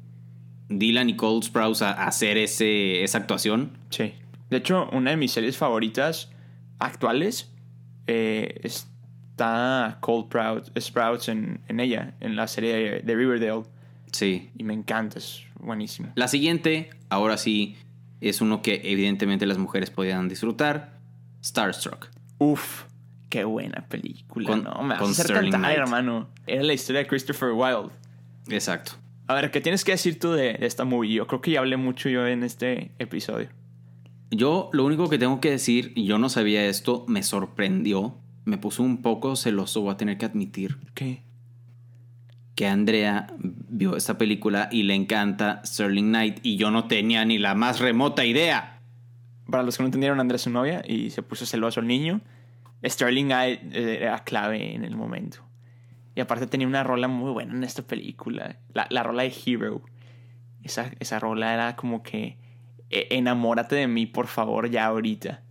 Dylan 0.69 1.09
y 1.09 1.15
Cole 1.15 1.41
Sprouse 1.43 1.81
a 1.81 1.91
hacer 1.91 2.37
ese, 2.37 3.03
esa 3.03 3.17
actuación. 3.17 3.77
Sí. 3.89 4.13
De 4.49 4.57
hecho, 4.57 4.89
una 4.91 5.11
de 5.11 5.17
mis 5.17 5.31
series 5.31 5.57
favoritas 5.57 6.31
actuales 6.79 7.51
eh, 8.07 8.59
está 9.31 9.97
Cold 10.01 10.27
Sprout- 10.29 10.71
Sprouts 10.79 11.29
en, 11.29 11.59
en 11.67 11.79
ella, 11.79 12.13
en 12.19 12.35
la 12.35 12.47
serie 12.47 13.01
de, 13.01 13.15
Riverdale. 13.15 13.63
Sí. 14.11 14.51
Y 14.57 14.63
me 14.63 14.73
encanta, 14.73 15.19
es 15.19 15.43
buenísimo. 15.59 16.09
La 16.15 16.27
siguiente, 16.27 16.89
ahora 17.09 17.37
sí, 17.37 17.75
es 18.19 18.41
uno 18.41 18.61
que 18.61 18.81
evidentemente 18.83 19.45
las 19.45 19.57
mujeres 19.57 19.89
podían 19.89 20.27
disfrutar. 20.27 20.99
Starstruck. 21.43 22.09
Uf, 22.37 22.83
qué 23.29 23.43
buena 23.45 23.85
película. 23.87 24.47
Con- 24.47 24.63
no, 24.63 24.83
me 24.83 24.95
vas 24.95 25.19
a 25.19 25.23
hacer 25.23 25.33
cantar, 25.33 25.71
hermano. 25.71 26.29
Era 26.45 26.63
la 26.63 26.73
historia 26.73 27.01
de 27.01 27.07
Christopher 27.07 27.51
Wilde. 27.51 27.89
Exacto. 28.49 28.93
A 29.27 29.33
ver, 29.33 29.49
¿qué 29.49 29.61
tienes 29.61 29.83
que 29.85 29.93
decir 29.93 30.19
tú 30.19 30.33
de, 30.33 30.53
de 30.55 30.65
esta 30.65 30.83
movie? 30.83 31.13
Yo 31.13 31.25
creo 31.25 31.41
que 31.41 31.51
ya 31.51 31.59
hablé 31.59 31.77
mucho 31.77 32.09
yo 32.09 32.27
en 32.27 32.43
este 32.43 32.91
episodio. 32.99 33.47
Yo 34.29 34.69
lo 34.73 34.85
único 34.85 35.09
que 35.09 35.17
tengo 35.17 35.39
que 35.39 35.51
decir, 35.51 35.93
y 35.95 36.05
yo 36.05 36.17
no 36.17 36.29
sabía 36.29 36.65
esto, 36.65 37.05
me 37.07 37.23
sorprendió, 37.23 38.17
me 38.45 38.57
puso 38.57 38.83
un 38.83 39.01
poco 39.01 39.35
celoso, 39.35 39.81
voy 39.81 39.93
a 39.93 39.97
tener 39.97 40.17
que 40.17 40.25
admitir, 40.25 40.77
¿Qué? 40.93 41.23
que 42.55 42.67
Andrea 42.67 43.27
vio 43.39 43.95
esta 43.95 44.17
película 44.17 44.69
y 44.71 44.83
le 44.83 44.93
encanta 44.93 45.61
Sterling 45.65 46.09
Knight 46.09 46.39
y 46.43 46.57
yo 46.57 46.69
no 46.69 46.85
tenía 46.85 47.25
ni 47.25 47.37
la 47.37 47.55
más 47.55 47.79
remota 47.79 48.25
idea. 48.25 48.81
Para 49.49 49.63
los 49.63 49.77
que 49.77 49.83
no 49.83 49.87
entendieron, 49.87 50.19
Andrea 50.19 50.35
es 50.35 50.43
su 50.43 50.49
novia 50.49 50.83
y 50.87 51.09
se 51.09 51.23
puso 51.23 51.45
celoso 51.45 51.79
el 51.79 51.87
niño. 51.87 52.21
Sterling 52.85 53.25
Knight 53.25 53.61
eh, 53.73 53.99
era 54.01 54.19
clave 54.23 54.75
en 54.75 54.83
el 54.83 54.95
momento. 54.95 55.39
Y 56.13 56.19
aparte 56.19 56.45
tenía 56.45 56.67
una 56.67 56.83
rola 56.83 57.07
muy 57.07 57.31
buena 57.31 57.53
en 57.53 57.63
esta 57.63 57.83
película. 57.83 58.57
La, 58.73 58.85
la 58.89 59.03
rola 59.03 59.23
de 59.23 59.33
Hero. 59.45 59.81
Esa, 60.61 60.91
esa 60.99 61.19
rola 61.19 61.53
era 61.53 61.75
como 61.75 62.03
que 62.03 62.37
e, 62.89 63.07
enamórate 63.11 63.75
de 63.75 63.87
mí, 63.87 64.05
por 64.05 64.27
favor, 64.27 64.69
ya 64.69 64.85
ahorita. 64.85 65.41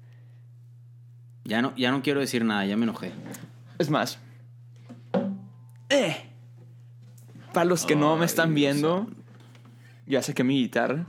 Ya 1.44 1.62
no, 1.62 1.74
ya 1.76 1.90
no 1.90 2.02
quiero 2.02 2.20
decir 2.20 2.44
nada, 2.44 2.64
ya 2.66 2.76
me 2.76 2.84
enojé. 2.84 3.12
Es 3.78 3.90
más. 3.90 4.18
Eh, 5.88 6.16
para 7.52 7.64
los 7.64 7.84
que 7.84 7.96
no 7.96 8.16
me 8.16 8.26
están 8.26 8.54
viendo, 8.54 9.08
ya 10.06 10.22
saqué 10.22 10.44
mi 10.44 10.60
guitarra. 10.60 11.06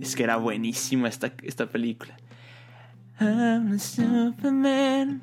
Es 0.00 0.16
que 0.16 0.22
era 0.22 0.36
buenísima 0.36 1.08
esta, 1.08 1.32
esta 1.42 1.66
película. 1.66 2.16
I'm 3.20 3.72
a 3.72 3.78
Superman. 3.78 5.20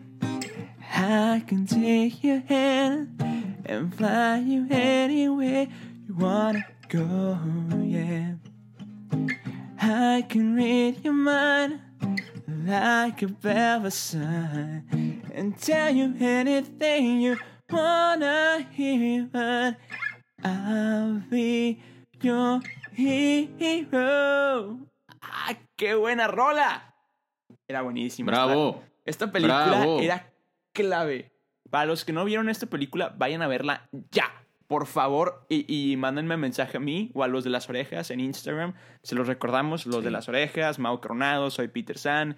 I 0.98 1.44
can 1.48 1.66
take 1.66 2.24
your 2.24 2.44
hand 2.48 3.22
and 3.66 3.94
fly 3.96 4.38
you 4.38 4.68
anywhere 4.70 5.68
you 6.08 6.16
wanna 6.16 6.64
go, 6.90 7.38
yeah. 7.84 8.36
I 9.82 10.24
can 10.28 10.56
read 10.56 11.04
your 11.04 11.14
mind 11.14 11.80
like 12.66 13.22
a 13.24 13.28
velvet 13.28 13.92
sign 13.92 15.22
and 15.34 15.58
tell 15.60 15.94
you 15.94 16.14
anything 16.20 17.22
you 17.22 17.38
wanna 17.70 18.68
hear, 18.72 19.28
but 19.32 19.78
I'll 20.44 21.22
be 21.30 21.80
your 22.22 22.62
hero. 22.94 24.80
¡Ah, 25.22 25.56
qué 25.76 25.96
buena 25.96 26.28
rola! 26.28 26.94
Era 27.68 27.82
buenísima. 27.82 28.32
Bravo. 28.32 28.84
Esta 29.06 29.32
película 29.32 29.68
Bravo. 29.68 30.00
era 30.00 30.32
clave. 30.74 31.32
Para 31.70 31.86
los 31.88 32.06
que 32.06 32.14
no 32.14 32.26
vieron 32.26 32.50
esta 32.50 32.68
película, 32.68 33.14
vayan 33.18 33.42
a 33.42 33.48
verla 33.48 33.88
ya. 34.12 34.32
Por 34.68 34.88
favor, 34.88 35.46
y, 35.48 35.66
y 35.68 35.96
mándenme 35.96 36.38
mensaje 36.38 36.78
a 36.78 36.80
mí 36.80 37.12
o 37.14 37.24
a 37.24 37.28
los 37.28 37.44
de 37.44 37.52
las 37.52 37.70
orejas 37.70 38.10
en 38.10 38.20
Instagram. 38.20 38.74
Se 39.04 39.14
los 39.14 39.28
recordamos, 39.28 39.86
los 39.86 40.04
de 40.04 40.10
las 40.10 40.28
orejas, 40.28 40.80
Mau 40.80 41.00
Coronado, 41.00 41.52
soy 41.52 41.68
Peter 41.68 41.98
San, 42.00 42.36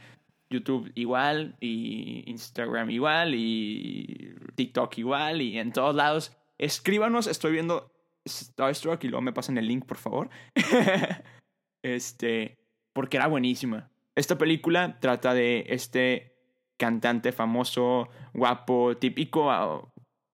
YouTube 0.49 0.91
igual, 0.95 1.55
y 1.61 2.29
Instagram 2.29 2.89
igual, 2.89 3.33
y 3.33 4.35
TikTok 4.55 4.97
igual, 4.97 5.41
y 5.41 5.57
en 5.57 5.71
todos 5.71 5.95
lados. 5.95 6.35
Escríbanos, 6.57 7.27
estoy 7.27 7.53
viendo 7.53 7.91
Starstruck 8.27 9.01
y 9.05 9.07
luego 9.07 9.21
me 9.21 9.33
pasan 9.33 9.57
el 9.57 9.67
link, 9.67 9.85
por 9.85 9.97
favor. 9.97 10.29
este, 11.83 12.57
porque 12.93 13.15
era 13.15 13.27
buenísima. 13.27 13.89
Esta 14.15 14.37
película 14.37 14.99
trata 14.99 15.33
de 15.33 15.65
este 15.69 16.35
cantante 16.77 17.31
famoso, 17.31 18.09
guapo, 18.33 18.97
típico, 18.97 19.49
ah, 19.49 19.87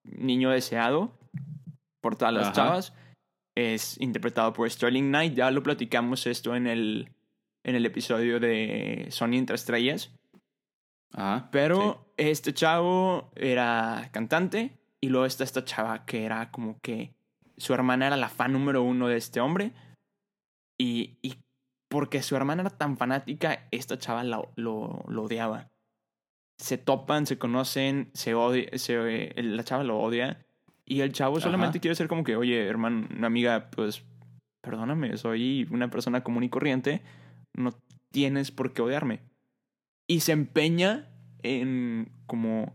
niño 0.03 0.49
deseado 0.49 1.22
por 2.03 2.17
todas 2.17 2.33
las 2.33 2.47
Ajá. 2.47 2.53
chavas. 2.53 2.93
Es 3.55 3.99
interpretado 3.99 4.51
por 4.53 4.69
Sterling 4.69 5.07
Knight. 5.09 5.35
Ya 5.35 5.49
lo 5.49 5.63
platicamos 5.63 6.27
esto 6.27 6.55
en 6.55 6.67
el, 6.67 7.09
en 7.63 7.75
el 7.75 7.85
episodio 7.85 8.39
de 8.39 9.07
Sony 9.09 9.35
entre 9.35 9.55
estrellas. 9.55 10.11
Ajá. 11.13 11.49
Pero 11.51 12.13
este 12.17 12.53
chavo 12.53 13.31
era 13.35 14.09
cantante 14.11 14.77
y 14.99 15.09
luego 15.09 15.25
está 15.25 15.43
esta 15.43 15.63
chava 15.63 16.05
que 16.05 16.25
era 16.25 16.51
como 16.51 16.79
que 16.81 17.13
su 17.57 17.73
hermana 17.73 18.07
era 18.07 18.17
la 18.17 18.29
fan 18.29 18.51
número 18.51 18.83
uno 18.83 19.07
de 19.07 19.17
este 19.17 19.39
hombre. 19.39 19.71
Y, 20.77 21.17
y 21.21 21.35
porque 21.87 22.21
su 22.23 22.35
hermana 22.35 22.63
era 22.63 22.71
tan 22.71 22.97
fanática, 22.97 23.67
esta 23.71 23.97
chava 23.97 24.23
lo, 24.23 24.51
lo, 24.55 25.05
lo 25.07 25.23
odiaba. 25.23 25.69
Se 26.57 26.77
topan, 26.77 27.27
se 27.27 27.37
conocen, 27.37 28.09
se 28.13 28.33
odia, 28.33 28.67
se, 28.77 29.31
la 29.37 29.63
chava 29.63 29.83
lo 29.83 29.99
odia. 29.99 30.45
Y 30.85 31.01
el 31.01 31.13
chavo 31.13 31.39
solamente 31.39 31.77
Ajá. 31.77 31.81
quiere 31.81 31.95
ser 31.95 32.07
como 32.07 32.23
que, 32.23 32.35
oye, 32.35 32.65
hermano, 32.67 33.07
una 33.15 33.27
amiga, 33.27 33.69
pues, 33.71 34.03
perdóname, 34.61 35.15
soy 35.17 35.67
una 35.71 35.89
persona 35.89 36.23
común 36.23 36.43
y 36.43 36.49
corriente, 36.49 37.01
no 37.55 37.73
tienes 38.11 38.51
por 38.51 38.73
qué 38.73 38.81
odiarme. 38.81 39.21
Y 40.07 40.19
se 40.21 40.31
empeña 40.33 41.07
en 41.41 42.09
como... 42.27 42.73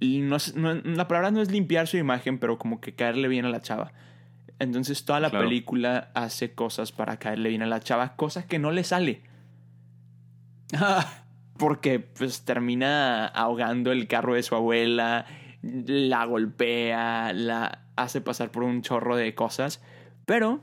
No, 0.00 0.38
la 0.74 1.08
palabra 1.08 1.30
no 1.30 1.42
es 1.42 1.50
limpiar 1.50 1.86
su 1.86 1.98
imagen, 1.98 2.38
pero 2.38 2.58
como 2.58 2.80
que 2.80 2.94
caerle 2.94 3.28
bien 3.28 3.44
a 3.44 3.50
la 3.50 3.60
chava. 3.60 3.92
Entonces 4.58 5.04
toda 5.04 5.20
la 5.20 5.28
Claro. 5.30 5.44
película 5.46 6.10
hace 6.14 6.54
cosas 6.54 6.90
para 6.92 7.18
caerle 7.18 7.50
bien 7.50 7.62
a 7.62 7.66
la 7.66 7.80
chava, 7.80 8.16
cosas 8.16 8.46
que 8.46 8.58
no 8.58 8.70
le 8.70 8.82
sale. 8.84 9.20
Porque 11.58 12.00
pues 12.00 12.42
termina 12.44 13.26
ahogando 13.26 13.92
el 13.92 14.06
carro 14.08 14.34
de 14.34 14.42
su 14.42 14.54
abuela, 14.54 15.26
la 15.62 16.24
golpea, 16.24 17.32
la 17.32 17.84
hace 17.96 18.20
pasar 18.20 18.50
por 18.50 18.62
un 18.62 18.82
chorro 18.82 19.16
de 19.16 19.34
cosas, 19.34 19.82
pero 20.26 20.60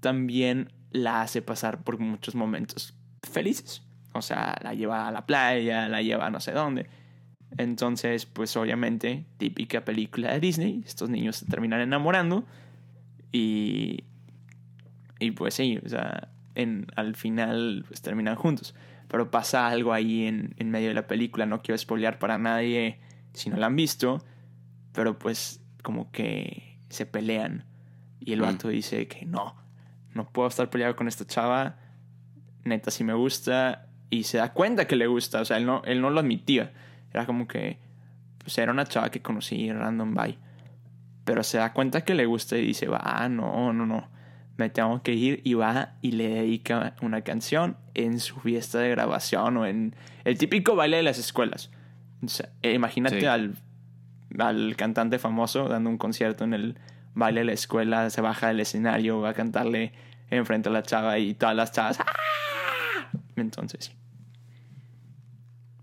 también 0.00 0.72
la 0.90 1.22
hace 1.22 1.42
pasar 1.42 1.82
por 1.82 1.98
muchos 1.98 2.34
momentos 2.34 2.94
felices. 3.22 3.82
O 4.12 4.22
sea, 4.22 4.56
la 4.62 4.74
lleva 4.74 5.08
a 5.08 5.12
la 5.12 5.26
playa, 5.26 5.88
la 5.88 6.02
lleva 6.02 6.26
a 6.26 6.30
no 6.30 6.40
sé 6.40 6.52
dónde. 6.52 6.88
Entonces, 7.58 8.26
pues 8.26 8.56
obviamente, 8.56 9.26
típica 9.36 9.84
película 9.84 10.32
de 10.32 10.40
Disney, 10.40 10.82
estos 10.86 11.10
niños 11.10 11.36
se 11.36 11.46
terminan 11.46 11.80
enamorando 11.80 12.44
y... 13.32 14.04
Y 15.22 15.32
pues 15.32 15.52
sí, 15.52 15.78
o 15.84 15.88
sea, 15.88 16.28
en, 16.54 16.86
al 16.96 17.14
final 17.14 17.84
pues 17.86 18.00
terminan 18.00 18.36
juntos. 18.36 18.74
Pero 19.06 19.30
pasa 19.30 19.68
algo 19.68 19.92
ahí 19.92 20.26
en, 20.26 20.54
en 20.56 20.70
medio 20.70 20.88
de 20.88 20.94
la 20.94 21.06
película, 21.06 21.44
no 21.44 21.60
quiero 21.60 21.76
spoilear 21.76 22.18
para 22.18 22.38
nadie 22.38 22.98
si 23.32 23.50
no 23.50 23.56
la 23.56 23.66
han 23.66 23.76
visto, 23.76 24.24
pero 24.92 25.18
pues 25.18 25.60
como 25.82 26.10
que 26.10 26.78
se 26.88 27.06
pelean. 27.06 27.64
Y 28.20 28.32
el 28.32 28.40
Mm. 28.40 28.42
vato 28.42 28.68
dice 28.68 29.06
que 29.08 29.24
no, 29.24 29.54
no 30.14 30.28
puedo 30.28 30.48
estar 30.48 30.68
peleado 30.70 30.96
con 30.96 31.08
esta 31.08 31.26
chava, 31.26 31.76
neta 32.64 32.90
sí 32.90 33.04
me 33.04 33.14
gusta 33.14 33.86
y 34.10 34.24
se 34.24 34.38
da 34.38 34.52
cuenta 34.52 34.86
que 34.86 34.96
le 34.96 35.06
gusta, 35.06 35.40
o 35.40 35.44
sea, 35.44 35.56
él 35.56 35.66
no, 35.66 35.82
él 35.84 36.00
no 36.00 36.10
lo 36.10 36.20
admitía, 36.20 36.72
era 37.12 37.24
como 37.26 37.46
que 37.48 37.78
pues 38.38 38.56
era 38.58 38.72
una 38.72 38.84
chava 38.86 39.10
que 39.10 39.22
conocí 39.22 39.72
random 39.72 40.14
by, 40.14 40.36
pero 41.24 41.42
se 41.42 41.58
da 41.58 41.72
cuenta 41.72 42.02
que 42.04 42.14
le 42.14 42.26
gusta 42.26 42.58
y 42.58 42.66
dice, 42.66 42.88
va, 42.88 43.28
no, 43.28 43.72
no, 43.72 43.86
no, 43.86 44.08
me 44.56 44.68
tengo 44.68 45.02
que 45.02 45.14
ir 45.14 45.40
y 45.44 45.54
va 45.54 45.94
y 46.02 46.12
le 46.12 46.28
dedica 46.28 46.94
una 47.02 47.22
canción 47.22 47.76
en 47.94 48.18
su 48.20 48.38
fiesta 48.40 48.78
de 48.80 48.90
grabación 48.90 49.56
o 49.56 49.66
en 49.66 49.94
el 50.24 50.36
típico 50.36 50.74
baile 50.76 50.98
de 50.98 51.02
las 51.02 51.18
escuelas. 51.18 51.70
O 52.24 52.28
sea, 52.28 52.50
eh, 52.62 52.74
imagínate 52.74 53.20
Sí. 53.20 53.26
al, 53.26 53.54
al 54.38 54.76
cantante 54.76 55.18
famoso 55.18 55.68
dando 55.68 55.90
un 55.90 55.98
concierto 55.98 56.44
en 56.44 56.54
el 56.54 56.78
baile 57.14 57.40
de 57.40 57.46
la 57.46 57.52
escuela, 57.52 58.08
se 58.10 58.20
baja 58.20 58.48
del 58.48 58.60
escenario, 58.60 59.20
va 59.20 59.30
a 59.30 59.34
cantarle 59.34 59.92
enfrente 60.30 60.68
a 60.68 60.72
la 60.72 60.82
chava 60.82 61.18
y 61.18 61.34
todas 61.34 61.56
las 61.56 61.72
chavas. 61.72 61.98
¡ah! 62.00 62.06
Entonces. 63.36 63.92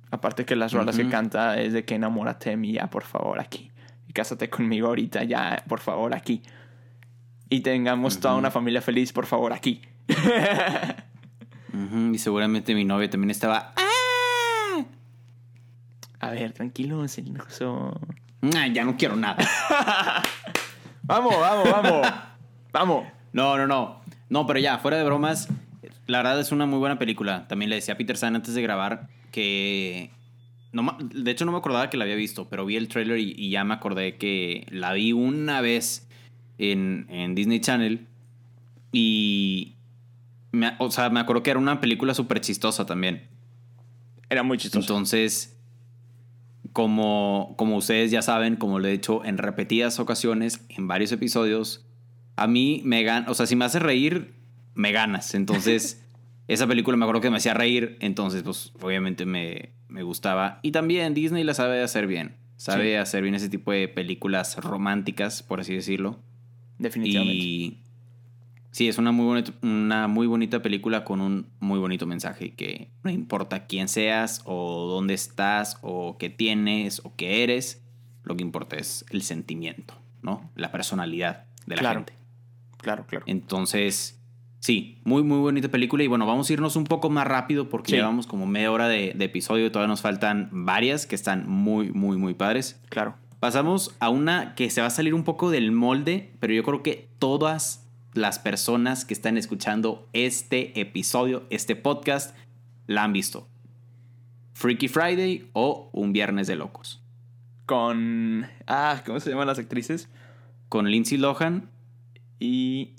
Aparte 0.10 0.46
que 0.46 0.56
las 0.56 0.72
rolas 0.72 0.96
que 0.96 1.10
canta 1.10 1.60
es 1.60 1.74
de 1.74 1.84
que 1.84 1.96
enamórate 1.96 2.52
de 2.52 2.58
mí 2.58 2.72
ya, 2.72 2.90
por 2.90 3.04
favor, 3.04 3.42
aquí. 3.42 3.72
Y 4.08 4.14
cásate 4.14 4.50
conmigo 4.50 4.88
ahorita 4.88 5.26
ya, 5.26 5.64
por 5.68 5.82
favor, 5.82 6.16
aquí. 6.16 6.42
Y 7.50 7.60
tengamos 7.60 8.20
toda 8.22 8.36
una 8.36 8.50
familia 8.52 8.82
feliz, 8.82 9.12
por 9.12 9.26
favor, 9.26 9.52
aquí. 9.54 9.82
Y 12.14 12.18
seguramente 12.18 12.74
mi 12.74 12.86
novia 12.86 13.10
también 13.10 13.30
estaba. 13.30 13.74
¡Ah! 13.76 13.87
A 16.20 16.32
ver, 16.32 16.52
tranquilo, 16.54 17.08
celoso. 17.08 18.00
Ah, 18.56 18.68
ya 18.68 18.84
no 18.84 18.98
quiero 18.98 19.16
nada. 19.16 19.38
Vamos, 21.04 21.40
vamos, 21.40 21.72
vamos. 21.72 22.08
vamos. 22.74 23.06
No, 23.32 23.58
no, 23.58 23.66
no. 23.66 24.02
No, 24.30 24.46
pero 24.46 24.60
ya, 24.60 24.78
fuera 24.78 24.98
de 24.98 25.06
bromas, 25.06 25.48
la 26.06 26.18
verdad 26.18 26.38
es 26.40 26.52
una 26.52 26.66
muy 26.66 26.80
buena 26.80 27.00
película. 27.00 27.48
También 27.48 27.70
le 27.70 27.78
decía 27.78 27.94
a 27.94 27.98
Peter 27.98 28.18
San 28.18 28.36
antes 28.36 28.54
de 28.56 28.62
grabar 28.62 29.08
que. 29.32 30.12
No, 30.74 30.98
de 31.00 31.32
hecho, 31.32 31.46
no 31.46 31.54
me 31.54 31.58
acordaba 31.60 31.90
que 31.90 31.96
la 31.96 32.04
había 32.04 32.16
visto, 32.18 32.50
pero 32.50 32.66
vi 32.66 32.76
el 32.76 32.90
trailer 32.90 33.20
y, 33.20 33.34
y 33.38 33.50
ya 33.52 33.64
me 33.64 33.74
acordé 33.74 34.18
que 34.18 34.68
la 34.70 34.92
vi 34.92 35.14
una 35.14 35.62
vez 35.62 36.10
en, 36.58 37.06
en 37.10 37.36
Disney 37.36 37.62
Channel. 37.62 38.06
Y. 38.92 39.76
me- 40.52 40.76
o 40.80 40.92
sea, 40.92 41.10
me 41.10 41.22
acuerdo 41.22 41.42
que 41.44 41.52
era 41.52 41.60
una 41.60 41.80
película 41.80 42.14
súper 42.14 42.42
chistosa 42.42 42.86
también. 42.86 43.28
Era 44.30 44.44
muy 44.44 44.58
chistoso. 44.58 44.82
Entonces, 44.82 45.57
como, 46.78 47.56
como 47.58 47.76
ustedes 47.76 48.12
ya 48.12 48.22
saben, 48.22 48.56
como 48.56 48.78
lo 48.78 48.88
he 48.88 48.92
dicho 48.92 49.26
en 49.26 49.40
repetidas 49.40 50.00
ocasiones, 50.00 50.64
en 50.70 50.88
varios 50.88 51.12
episodios, 51.12 51.88
a 52.36 52.46
mí 52.46 52.84
me 52.86 53.02
ganas, 53.02 53.32
o 53.32 53.34
sea, 53.34 53.48
si 53.48 53.56
me 53.56 53.66
haces 53.66 53.82
reír, 53.82 54.36
me 54.76 54.92
ganas. 54.92 55.34
Entonces, 55.34 56.06
esa 56.48 56.68
película 56.68 56.96
me 56.96 57.06
acuerdo 57.06 57.22
que 57.22 57.32
me 57.32 57.38
hacía 57.38 57.56
reír, 57.56 57.98
entonces 58.00 58.44
pues 58.44 58.74
obviamente 58.80 59.26
me, 59.26 59.72
me 59.88 60.04
gustaba. 60.04 60.60
Y 60.62 60.70
también 60.72 61.16
Disney 61.16 61.44
la 61.44 61.56
sabe 61.56 61.82
hacer 61.82 62.06
bien. 62.06 62.36
Sabe 62.58 62.92
Sí. 62.92 62.94
hacer 62.94 63.24
bien 63.24 63.34
ese 63.34 63.50
tipo 63.50 63.72
de 63.72 63.88
películas 63.88 64.58
románticas, 64.58 65.42
por 65.42 65.62
así 65.62 65.74
decirlo. 65.74 66.20
Definitivamente. 66.78 67.34
Y 67.44 67.82
sí, 68.78 68.88
es 68.88 69.00
una 69.00 69.12
muy, 69.12 69.26
bonita, 69.26 69.52
una 69.64 70.08
muy 70.08 70.28
bonita 70.28 70.62
película 70.62 71.04
con 71.04 71.20
un 71.20 71.48
muy 71.60 71.80
bonito 71.80 72.06
mensaje 72.06 72.54
que 72.54 72.92
no 73.04 73.10
importa 73.10 73.66
quién 73.66 73.88
seas 73.88 74.44
o 74.46 74.86
dónde 74.88 75.16
estás 75.16 75.80
o 75.82 76.18
qué 76.20 76.30
tienes 76.30 77.02
o 77.04 77.16
qué 77.16 77.44
eres, 77.44 77.84
lo 78.24 78.36
que 78.38 78.44
importa 78.44 78.76
es 78.76 79.04
el 79.10 79.24
sentimiento, 79.24 79.96
¿no? 80.22 80.52
La 80.56 80.72
personalidad 80.72 81.46
de 81.66 81.76
la 81.76 81.80
Claro. 81.82 82.00
gente. 82.02 82.14
Claro, 82.78 83.06
claro. 83.08 83.26
Entonces, 83.28 84.22
sí, 84.60 85.00
muy, 85.06 85.24
muy 85.24 85.40
bonita 85.40 85.70
película. 85.70 86.04
Y 86.04 86.08
bueno, 86.08 86.28
vamos 86.28 86.48
a 86.48 86.54
irnos 86.54 86.76
un 86.76 86.84
poco 86.84 87.10
más 87.10 87.26
rápido 87.26 87.70
porque 87.70 87.90
Sí. 87.90 87.96
llevamos 87.98 88.28
como 88.28 88.46
media 88.46 88.72
hora 88.72 88.88
de, 88.88 89.14
de 89.16 89.26
episodio 89.26 89.66
y 89.66 89.70
todavía 89.72 89.88
nos 89.90 90.02
faltan 90.02 90.50
varias 90.52 91.08
que 91.08 91.16
están 91.16 91.50
muy, 91.50 91.92
muy, 91.92 92.18
muy 92.18 92.36
padres. 92.36 92.80
Claro. 92.90 93.16
Pasamos 93.40 93.96
a 94.00 94.10
una 94.10 94.54
que 94.54 94.70
se 94.70 94.82
va 94.82 94.88
a 94.88 94.92
salir 94.92 95.16
un 95.16 95.24
poco 95.24 95.50
del 95.50 95.72
molde, 95.72 96.32
pero 96.40 96.54
yo 96.54 96.62
creo 96.64 96.84
que 96.84 97.08
todas 97.18 97.87
las 98.18 98.40
personas 98.40 99.06
que 99.06 99.14
están 99.14 99.38
escuchando 99.38 100.08
este 100.14 100.80
episodio, 100.80 101.46
este 101.50 101.76
podcast, 101.76 102.36
la 102.88 103.04
han 103.04 103.14
visto. 103.14 103.48
Freaky 104.54 104.88
Friday 104.88 105.50
o 105.54 105.90
Un 105.94 106.14
Viernes 106.14 106.48
de 106.48 106.56
Locos. 106.56 107.02
Con. 107.66 108.48
Ah, 108.66 109.04
¿cómo 109.06 109.20
se 109.20 109.30
llaman 109.30 109.48
las 109.48 109.60
actrices? 109.60 110.10
Con 110.70 110.90
Lindsay 110.90 111.18
Lohan, 111.18 111.70
Y. 112.40 112.96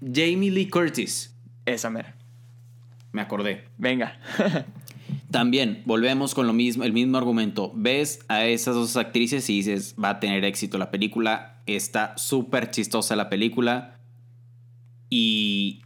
Jamie 0.00 0.50
Lee 0.50 0.68
Curtis. 0.68 1.34
Esa 1.64 1.90
mera. 1.90 2.14
Me 3.12 3.22
acordé. 3.22 3.64
Venga. 3.78 4.18
También 5.30 5.82
volvemos 5.84 6.34
con 6.34 6.46
lo 6.46 6.52
mismo, 6.52 6.84
el 6.84 6.92
mismo 6.92 7.18
argumento. 7.18 7.72
Ves 7.74 8.20
a 8.28 8.46
esas 8.46 8.74
dos 8.74 8.96
actrices 8.96 9.48
y 9.50 9.56
dices, 9.56 9.94
va 10.02 10.10
a 10.10 10.20
tener 10.20 10.44
éxito 10.44 10.78
la 10.78 10.90
película. 10.90 11.57
Está 11.76 12.16
súper 12.16 12.70
chistosa 12.70 13.16
la 13.16 13.28
película. 13.28 13.98
Y 15.10 15.82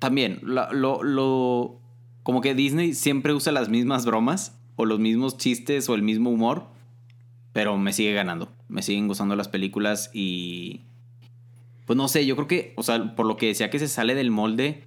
también, 0.00 0.40
lo, 0.42 1.02
lo- 1.02 1.78
como 2.22 2.40
que 2.40 2.54
Disney 2.54 2.94
siempre 2.94 3.32
usa 3.34 3.52
las 3.52 3.68
mismas 3.68 4.04
bromas 4.06 4.58
o 4.76 4.84
los 4.86 4.98
mismos 5.00 5.36
chistes 5.36 5.88
o 5.88 5.94
el 5.94 6.02
mismo 6.02 6.30
humor. 6.30 6.66
Pero 7.52 7.76
me 7.76 7.92
sigue 7.92 8.12
ganando. 8.14 8.50
Me 8.68 8.82
siguen 8.82 9.08
gustando 9.08 9.36
las 9.36 9.48
películas 9.48 10.10
y... 10.14 10.80
Pues 11.86 11.96
no 11.96 12.08
sé, 12.08 12.24
yo 12.24 12.36
creo 12.36 12.48
que, 12.48 12.72
o 12.76 12.82
sea, 12.82 13.14
por 13.16 13.26
lo 13.26 13.36
que 13.36 13.46
decía 13.48 13.68
que 13.68 13.78
se 13.78 13.88
sale 13.88 14.14
del 14.14 14.30
molde, 14.30 14.84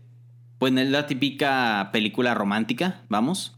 pues 0.57 0.71
no 0.73 0.79
es 0.81 0.89
la 0.89 1.05
típica 1.07 1.89
película 1.91 2.33
romántica, 2.33 3.01
vamos. 3.09 3.55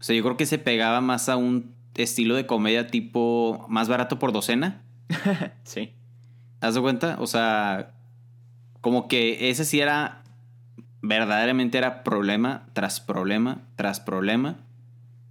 O 0.00 0.04
sea, 0.04 0.14
yo 0.16 0.22
creo 0.22 0.36
que 0.36 0.46
se 0.46 0.58
pegaba 0.58 1.00
más 1.00 1.28
a 1.28 1.36
un 1.36 1.74
estilo 1.96 2.36
de 2.36 2.46
comedia 2.46 2.86
tipo 2.86 3.66
más 3.68 3.88
barato 3.88 4.18
por 4.20 4.32
docena. 4.32 4.82
sí. 5.64 5.92
¿Haz 6.60 6.74
de 6.74 6.80
cuenta? 6.80 7.16
O 7.20 7.26
sea, 7.26 7.94
como 8.80 9.08
que 9.08 9.50
ese 9.50 9.64
sí 9.64 9.80
era, 9.80 10.22
verdaderamente 11.02 11.78
era 11.78 12.02
problema 12.02 12.66
tras 12.72 13.00
problema 13.00 13.62
tras 13.76 14.00
problema. 14.00 14.56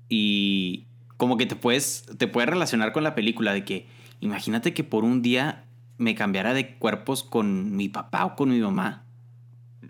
Y 0.10 0.86
como 1.18 1.38
que 1.38 1.46
te 1.46 1.56
puedes, 1.56 2.06
te 2.18 2.28
puedes 2.28 2.50
relacionar 2.50 2.94
con 2.94 3.04
la 3.04 3.16
película 3.16 3.54
de 3.54 3.66
que, 3.66 3.88
imagínate 4.20 4.74
que 4.74 4.84
por 4.84 5.04
un 5.04 5.22
día 5.22 5.66
me 5.98 6.16
cambiara 6.16 6.54
de 6.54 6.76
cuerpos 6.76 7.24
con 7.24 7.76
mi 7.76 7.90
papá 7.90 8.26
o 8.26 8.36
con 8.36 8.50
mi 8.50 8.60
mamá. 8.60 9.04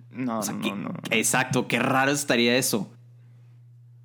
No, 0.10 0.40
O 0.40 0.42
sea, 0.42 0.56
no, 0.56 0.76
no. 0.76 0.94
Exacto, 1.12 1.68
qué 1.68 1.80
raro 1.80 2.12
estaría 2.12 2.58
eso. 2.58 2.92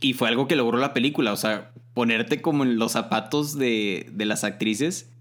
Y 0.00 0.12
fue 0.14 0.28
algo 0.28 0.48
que 0.48 0.56
logró 0.56 0.78
la 0.78 0.92
película, 0.92 1.32
o 1.32 1.36
sea, 1.36 1.70
ponerte 1.94 2.42
como 2.42 2.64
en 2.64 2.76
los 2.76 2.92
zapatos 2.92 3.56
de, 3.56 4.10
de 4.12 4.24
las 4.26 4.44
actrices 4.44 5.11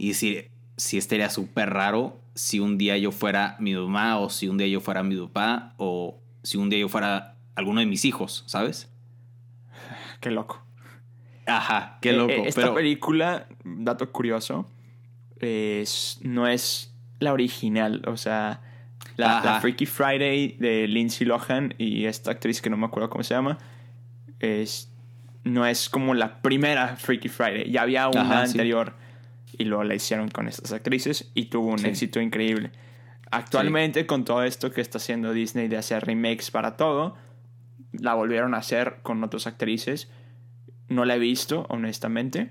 y 0.00 0.08
decir, 0.08 0.50
si 0.76 0.96
estaría 0.98 1.28
súper 1.30 1.70
raro 1.70 2.20
si 2.34 2.58
un 2.60 2.78
día 2.78 2.96
yo 2.96 3.12
fuera 3.12 3.56
mi 3.58 3.74
mamá 3.74 4.18
o 4.18 4.30
si 4.30 4.48
un 4.48 4.56
día 4.56 4.66
yo 4.66 4.80
fuera 4.80 5.02
mi 5.02 5.16
papá 5.16 5.74
o 5.76 6.18
si 6.42 6.56
un 6.56 6.70
día 6.70 6.78
yo 6.78 6.88
fuera 6.88 7.36
alguno 7.54 7.80
de 7.80 7.86
mis 7.86 8.04
hijos, 8.04 8.44
¿sabes? 8.46 8.90
Qué 10.20 10.30
loco. 10.30 10.62
Ajá, 11.46 11.98
qué 12.00 12.10
Eh, 12.10 12.12
loco. 12.14 12.32
eh, 12.32 12.42
esta 12.46 12.60
pero 12.62 12.74
película, 12.74 13.46
dato 13.64 14.10
curioso, 14.10 14.66
es, 15.40 16.18
no 16.22 16.46
es 16.46 16.94
la 17.18 17.32
original. 17.32 18.02
O 18.06 18.16
sea, 18.16 18.60
la, 19.16 19.58
Freaky 19.60 19.86
Friday 19.86 20.56
de 20.58 20.86
Lindsay 20.88 21.26
Lohan 21.26 21.74
y 21.78 22.06
esta 22.06 22.30
actriz 22.30 22.62
que 22.62 22.70
no 22.70 22.76
me 22.76 22.86
acuerdo 22.86 23.10
cómo 23.10 23.24
se 23.24 23.34
llama, 23.34 23.58
es, 24.38 24.90
no 25.44 25.66
es 25.66 25.88
como 25.90 26.14
la 26.14 26.40
primera 26.40 26.96
Freaky 26.96 27.28
Friday. 27.28 27.70
Ya 27.70 27.82
había 27.82 28.08
una 28.08 28.20
Ajá, 28.22 28.46
sí. 28.46 28.56
Y 29.60 29.64
luego 29.64 29.84
la 29.84 29.94
hicieron 29.94 30.28
con 30.30 30.48
estas 30.48 30.72
actrices 30.72 31.30
y 31.34 31.46
tuvo 31.46 31.68
un 31.68 31.78
Sí. 31.78 31.88
éxito 31.88 32.20
increíble. 32.20 32.70
Actualmente, 33.30 34.06
con 34.06 34.24
todo 34.24 34.42
esto 34.42 34.72
que 34.72 34.80
está 34.80 34.98
haciendo 34.98 35.32
Disney 35.32 35.68
de 35.68 35.76
hacer 35.76 36.04
remakes 36.04 36.50
para 36.50 36.76
todo, 36.76 37.14
la 37.92 38.14
volvieron 38.14 38.54
a 38.54 38.58
hacer 38.58 38.96
con 39.02 39.22
otras 39.22 39.46
actrices. 39.46 40.10
No 40.88 41.04
la 41.04 41.16
he 41.16 41.18
visto, 41.18 41.66
honestamente. 41.68 42.50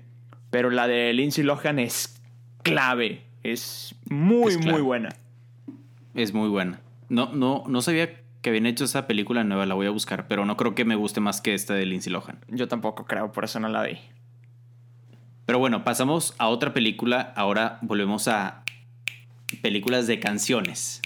Pero 0.50 0.70
la 0.70 0.86
de 0.88 1.12
Lindsay 1.12 1.44
Lohan 1.44 1.78
es 1.78 2.20
clave. 2.62 3.24
Es 3.42 3.94
muy, 4.08 4.52
Es 4.52 4.64
muy 4.64 4.80
buena. 4.80 5.10
es 6.14 6.32
muy 6.32 6.48
buena. 6.48 6.80
No, 7.08 7.32
no, 7.32 7.64
no 7.66 7.82
sabía 7.82 8.20
que 8.40 8.50
habían 8.50 8.66
hecho 8.66 8.84
esa 8.84 9.06
película 9.06 9.44
nueva, 9.44 9.66
la 9.66 9.74
voy 9.74 9.86
a 9.86 9.90
buscar, 9.90 10.28
pero 10.28 10.44
no 10.46 10.56
creo 10.56 10.74
que 10.74 10.84
me 10.84 10.94
guste 10.94 11.20
más 11.20 11.40
que 11.40 11.52
esta 11.54 11.74
de 11.74 11.84
Lindsay 11.86 12.12
Lohan. 12.12 12.38
Yo 12.48 12.68
tampoco 12.68 13.04
creo, 13.04 13.32
por 13.32 13.44
eso 13.44 13.60
no 13.60 13.68
la 13.68 13.82
vi. 13.82 13.98
Pero 15.50 15.58
bueno, 15.58 15.82
pasamos 15.82 16.32
a 16.38 16.46
otra 16.46 16.72
película. 16.72 17.32
Ahora 17.34 17.80
volvemos 17.82 18.28
a 18.28 18.62
películas 19.62 20.06
de 20.06 20.20
canciones. 20.20 21.02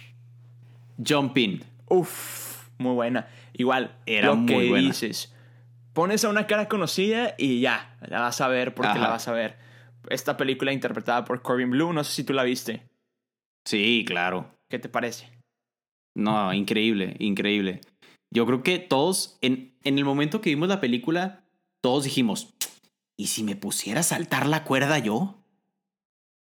Jump 1.02 1.38
In. 1.38 1.64
Uf, 1.88 2.68
muy 2.76 2.92
buena. 2.92 3.26
Igual, 3.54 3.96
Era 4.04 4.26
lo 4.26 4.36
muy 4.36 4.46
que 4.48 4.68
buena. 4.68 4.86
dices. 4.86 5.34
Pones 5.94 6.26
a 6.26 6.28
una 6.28 6.46
cara 6.46 6.68
conocida 6.68 7.34
y 7.38 7.60
ya, 7.62 7.96
la 8.06 8.20
vas 8.20 8.42
a 8.42 8.48
ver 8.48 8.74
porque 8.74 8.90
Ajá. 8.90 8.98
la 8.98 9.08
vas 9.08 9.28
a 9.28 9.32
ver. 9.32 9.56
Esta 10.10 10.36
película 10.36 10.74
interpretada 10.74 11.24
por 11.24 11.40
Corbin 11.40 11.70
Blue, 11.70 11.94
no 11.94 12.04
sé 12.04 12.12
si 12.12 12.24
tú 12.24 12.34
la 12.34 12.42
viste. 12.42 12.82
Sí, 13.66 14.04
claro. 14.06 14.50
¿Qué 14.68 14.78
te 14.78 14.90
parece? 14.90 15.30
No, 16.14 16.52
increíble, 16.52 17.16
increíble. 17.18 17.80
Yo 18.30 18.44
creo 18.44 18.62
que 18.62 18.78
todos, 18.78 19.38
en, 19.40 19.72
en 19.84 19.96
el 19.96 20.04
momento 20.04 20.42
que 20.42 20.50
vimos 20.50 20.68
la 20.68 20.82
película, 20.82 21.46
todos 21.80 22.04
dijimos, 22.04 22.52
¿y 23.16 23.28
si 23.28 23.42
me 23.42 23.56
pusiera 23.56 24.00
a 24.00 24.04
saltar 24.04 24.46
la 24.46 24.64
cuerda 24.64 24.98
yo? 24.98 25.44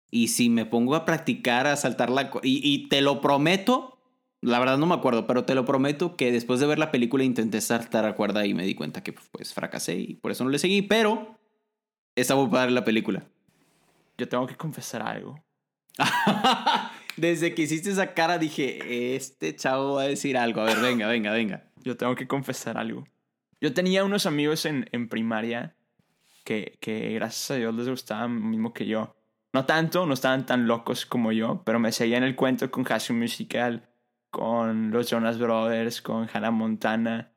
¿Y 0.09 0.29
si 0.29 0.49
me 0.49 0.65
pongo 0.65 0.95
a 0.95 1.05
practicar 1.05 1.67
a 1.67 1.75
saltar 1.75 2.09
la 2.09 2.29
cuerda? 2.29 2.47
Y, 2.47 2.61
y 2.63 2.89
te 2.89 3.01
lo 3.01 3.21
prometo, 3.21 3.99
la 4.41 4.59
verdad 4.59 4.77
no 4.77 4.85
me 4.85 4.95
acuerdo, 4.95 5.27
pero 5.27 5.45
te 5.45 5.55
lo 5.55 5.65
prometo 5.65 6.17
que 6.17 6.31
después 6.31 6.59
de 6.59 6.67
ver 6.67 6.79
la 6.79 6.91
película 6.91 7.23
intenté 7.23 7.61
saltar 7.61 8.03
la 8.03 8.15
cuerda 8.15 8.45
y 8.45 8.53
me 8.53 8.65
di 8.65 8.75
cuenta 8.75 9.03
que 9.03 9.13
pues 9.13 9.53
fracasé 9.53 9.95
y 9.95 10.15
por 10.15 10.31
eso 10.31 10.43
no 10.43 10.49
le 10.49 10.59
seguí, 10.59 10.81
pero 10.81 11.39
está 12.15 12.35
muy 12.35 12.49
padre 12.49 12.71
la 12.71 12.83
película. 12.83 13.25
Yo 14.17 14.27
tengo 14.27 14.47
que 14.47 14.57
confesar 14.57 15.01
algo. 15.01 15.43
Desde 17.17 17.53
que 17.53 17.63
hiciste 17.63 17.91
esa 17.91 18.13
cara 18.13 18.37
dije, 18.37 19.15
este 19.15 19.55
chavo 19.55 19.95
va 19.95 20.03
a 20.03 20.07
decir 20.07 20.37
algo. 20.37 20.61
A 20.61 20.65
ver, 20.65 20.79
venga, 20.79 21.07
venga, 21.07 21.31
venga. 21.31 21.69
Yo 21.83 21.97
tengo 21.97 22.15
que 22.15 22.27
confesar 22.27 22.77
algo. 22.77 23.05
Yo 23.59 23.73
tenía 23.73 24.03
unos 24.03 24.25
amigos 24.25 24.65
en, 24.65 24.87
en 24.91 25.09
primaria 25.09 25.75
que, 26.43 26.77
que 26.81 27.13
gracias 27.13 27.51
a 27.51 27.55
Dios 27.55 27.73
les 27.75 27.87
gustaban 27.89 28.35
lo 28.39 28.45
mismo 28.45 28.73
que 28.73 28.85
yo. 28.85 29.15
No 29.53 29.65
tanto, 29.65 30.05
no 30.05 30.13
estaban 30.13 30.45
tan 30.45 30.67
locos 30.67 31.05
como 31.05 31.31
yo, 31.31 31.61
pero 31.65 31.79
me 31.79 31.91
seguían 31.91 32.23
el 32.23 32.35
cuento 32.35 32.71
con 32.71 32.85
School 32.85 33.19
Musical, 33.19 33.89
con 34.31 34.91
los 34.91 35.09
Jonas 35.09 35.37
Brothers, 35.37 36.01
con 36.01 36.29
Hannah 36.33 36.51
Montana. 36.51 37.33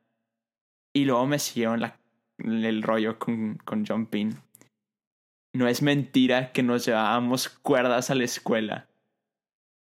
Y 0.93 1.03
luego 1.05 1.25
me 1.27 1.39
siguieron 1.39 1.81
la- 1.81 1.99
el 2.37 2.81
rollo 2.83 3.19
con, 3.19 3.55
con 3.65 3.85
John 3.85 4.05
Pin. 4.05 4.37
No 5.53 5.67
es 5.67 5.81
mentira 5.81 6.51
que 6.51 6.63
nos 6.63 6.85
llevábamos 6.85 7.49
cuerdas 7.49 8.09
a 8.09 8.15
la 8.15 8.23
escuela. 8.23 8.87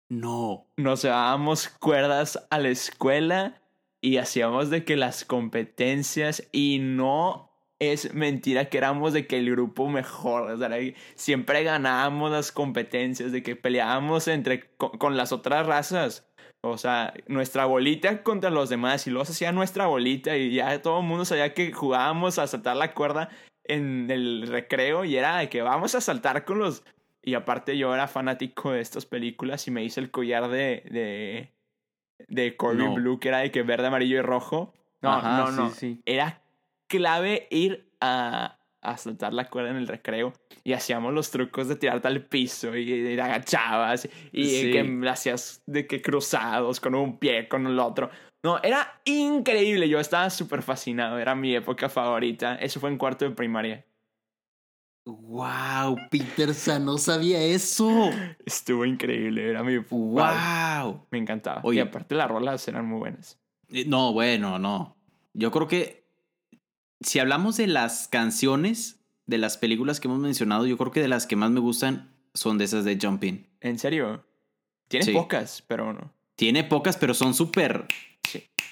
No. 0.08 0.66
Nos 0.76 1.02
llevábamos 1.02 1.68
cuerdas 1.68 2.46
a 2.50 2.58
la 2.58 2.68
escuela 2.68 3.60
y 4.00 4.18
hacíamos 4.18 4.70
de 4.70 4.84
que 4.84 4.96
las 4.96 5.24
competencias 5.24 6.48
y 6.52 6.78
no 6.80 7.55
es 7.78 8.14
mentira 8.14 8.66
que 8.68 8.78
éramos 8.78 9.12
de 9.12 9.26
que 9.26 9.38
el 9.38 9.50
grupo 9.50 9.88
mejor, 9.88 10.50
o 10.50 10.58
sea, 10.58 10.70
siempre 11.14 11.62
ganábamos 11.62 12.30
las 12.30 12.52
competencias, 12.52 13.32
de 13.32 13.42
que 13.42 13.56
peleábamos 13.56 14.28
entre 14.28 14.68
con, 14.76 14.90
con 14.98 15.16
las 15.16 15.32
otras 15.32 15.66
razas. 15.66 16.26
O 16.62 16.78
sea, 16.78 17.14
nuestra 17.28 17.66
bolita 17.66 18.22
contra 18.22 18.50
los 18.50 18.68
demás 18.68 19.06
y 19.06 19.10
luego 19.10 19.24
se 19.26 19.32
hacía 19.32 19.52
nuestra 19.52 19.86
bolita 19.86 20.36
y 20.36 20.54
ya 20.54 20.82
todo 20.82 21.00
el 21.00 21.06
mundo 21.06 21.24
sabía 21.24 21.54
que 21.54 21.72
jugábamos 21.72 22.38
a 22.38 22.46
saltar 22.46 22.76
la 22.76 22.92
cuerda 22.92 23.28
en 23.64 24.10
el 24.10 24.46
recreo 24.48 25.04
y 25.04 25.16
era 25.16 25.38
de 25.38 25.48
que 25.48 25.62
vamos 25.62 25.94
a 25.94 26.00
saltar 26.00 26.44
con 26.44 26.58
los 26.58 26.82
y 27.22 27.34
aparte 27.34 27.76
yo 27.76 27.92
era 27.92 28.06
fanático 28.06 28.70
de 28.72 28.80
estas 28.80 29.04
películas 29.04 29.66
y 29.66 29.72
me 29.72 29.82
hice 29.84 30.00
el 30.00 30.12
collar 30.12 30.48
de, 30.48 30.84
de, 30.90 31.52
de 32.28 32.56
Corbin 32.56 32.86
No. 32.86 32.94
Blue, 32.94 33.18
que 33.18 33.28
era 33.28 33.38
de 33.38 33.50
que 33.50 33.62
verde, 33.62 33.88
amarillo 33.88 34.18
y 34.18 34.22
rojo. 34.22 34.72
No, 35.02 35.12
Ajá, 35.12 35.38
no, 35.38 35.46
sí, 35.50 35.56
no. 35.56 35.70
sí. 35.70 36.02
Era 36.06 36.40
clave 36.88 37.46
ir 37.50 37.90
a, 38.00 38.58
a 38.82 38.96
saltar 38.96 39.32
la 39.34 39.48
cuerda 39.48 39.70
en 39.70 39.76
el 39.76 39.88
recreo 39.88 40.32
y 40.64 40.72
hacíamos 40.72 41.12
los 41.14 41.30
trucos 41.30 41.68
de 41.68 41.76
tirarte 41.76 42.08
al 42.08 42.24
piso 42.24 42.76
y, 42.76 42.90
y 42.92 43.18
agachabas 43.20 44.08
y 44.32 44.44
Sí. 44.44 44.70
que 44.72 45.08
hacías 45.08 45.62
de 45.66 45.86
que 45.86 46.02
cruzados 46.02 46.80
con 46.80 46.94
un 46.94 47.18
pie, 47.18 47.48
con 47.48 47.66
el 47.66 47.78
otro. 47.78 48.10
No, 48.44 48.60
era 48.62 49.00
increíble. 49.04 49.88
Yo 49.88 49.98
estaba 49.98 50.30
súper 50.30 50.62
fascinado. 50.62 51.18
Era 51.18 51.34
mi 51.34 51.54
época 51.56 51.88
favorita. 51.88 52.54
Eso 52.56 52.78
fue 52.78 52.90
en 52.90 52.98
cuarto 52.98 53.24
de 53.24 53.32
primaria. 53.32 53.84
¡Wow! 55.04 55.96
Peterson, 56.10 56.84
no 56.84 56.98
sabía 56.98 57.40
eso. 57.40 58.10
Estuvo 58.44 58.84
increíble. 58.84 59.50
Era 59.50 59.62
mi. 59.62 59.78
¡Wow! 59.78 61.06
Me 61.10 61.18
encantaba. 61.18 61.60
Oye. 61.62 61.78
Y 61.78 61.80
aparte 61.82 62.14
las 62.16 62.28
rolas 62.28 62.66
eran 62.66 62.86
muy 62.86 62.98
buenas. 62.98 63.38
Eh, 63.68 63.84
No, 63.86 64.12
bueno, 64.12 64.58
no. 64.58 64.96
Yo 65.32 65.50
creo 65.52 65.68
que 65.68 66.05
si 67.00 67.18
hablamos 67.18 67.56
de 67.56 67.66
las 67.66 68.08
canciones 68.08 69.04
de 69.26 69.38
las 69.38 69.56
películas 69.58 70.00
que 70.00 70.08
hemos 70.08 70.20
mencionado, 70.20 70.66
yo 70.66 70.76
creo 70.78 70.92
que 70.92 71.00
de 71.00 71.08
las 71.08 71.26
que 71.26 71.36
más 71.36 71.50
me 71.50 71.60
gustan 71.60 72.12
son 72.34 72.58
de 72.58 72.64
esas 72.64 72.84
de 72.84 72.98
Jumping. 73.00 73.46
En 73.60 73.78
serio. 73.78 74.24
Tiene 74.88 75.04
Sí. 75.06 75.12
pocas, 75.12 75.62
pero 75.66 75.92
no. 75.92 76.12
Tiene 76.36 76.62
pocas, 76.64 76.96
pero 76.96 77.12
son 77.14 77.34
súper. 77.34 77.86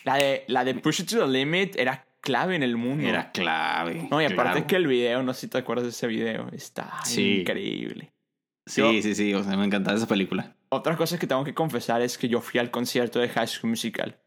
La 0.05 0.17
de, 0.17 0.45
la 0.49 0.65
de 0.65 0.75
Push 0.75 1.01
It 1.01 1.09
to 1.11 1.19
the 1.19 1.27
Limit 1.27 1.77
era 1.77 2.07
clave 2.21 2.55
en 2.57 2.63
el 2.63 2.77
mundo. 2.77 3.07
Era 3.09 3.33
clave. 3.33 4.07
No, 4.11 4.21
y 4.21 4.27
aparte 4.27 4.53
claro. 4.53 4.67
que 4.67 4.77
el 4.77 4.87
video, 4.87 5.23
no 5.23 5.33
sé 5.35 5.43
si 5.43 5.49
te 5.49 5.59
acuerdas 5.59 5.85
de 5.85 5.91
ese 5.91 6.07
video, 6.07 6.49
está 6.53 7.01
Sí. 7.05 7.41
increíble. 7.41 8.13
Sí, 8.67 8.81
yo- 8.81 8.93
sí, 9.03 9.15
sí. 9.15 9.35
O 9.35 9.43
sea, 9.43 9.57
me 9.57 9.65
encantaba 9.65 9.97
esa 9.97 10.07
película. 10.07 10.57
Otra 10.69 10.97
cosa 10.97 11.19
que 11.19 11.27
tengo 11.27 11.43
que 11.45 11.55
confesar 11.55 12.01
es 12.03 12.17
que 12.19 12.29
yo 12.29 12.41
fui 12.41 12.61
al 12.61 12.71
concierto 12.71 13.19
de 13.19 13.29
High 13.29 13.47
School 13.49 13.71
Musical 13.71 14.21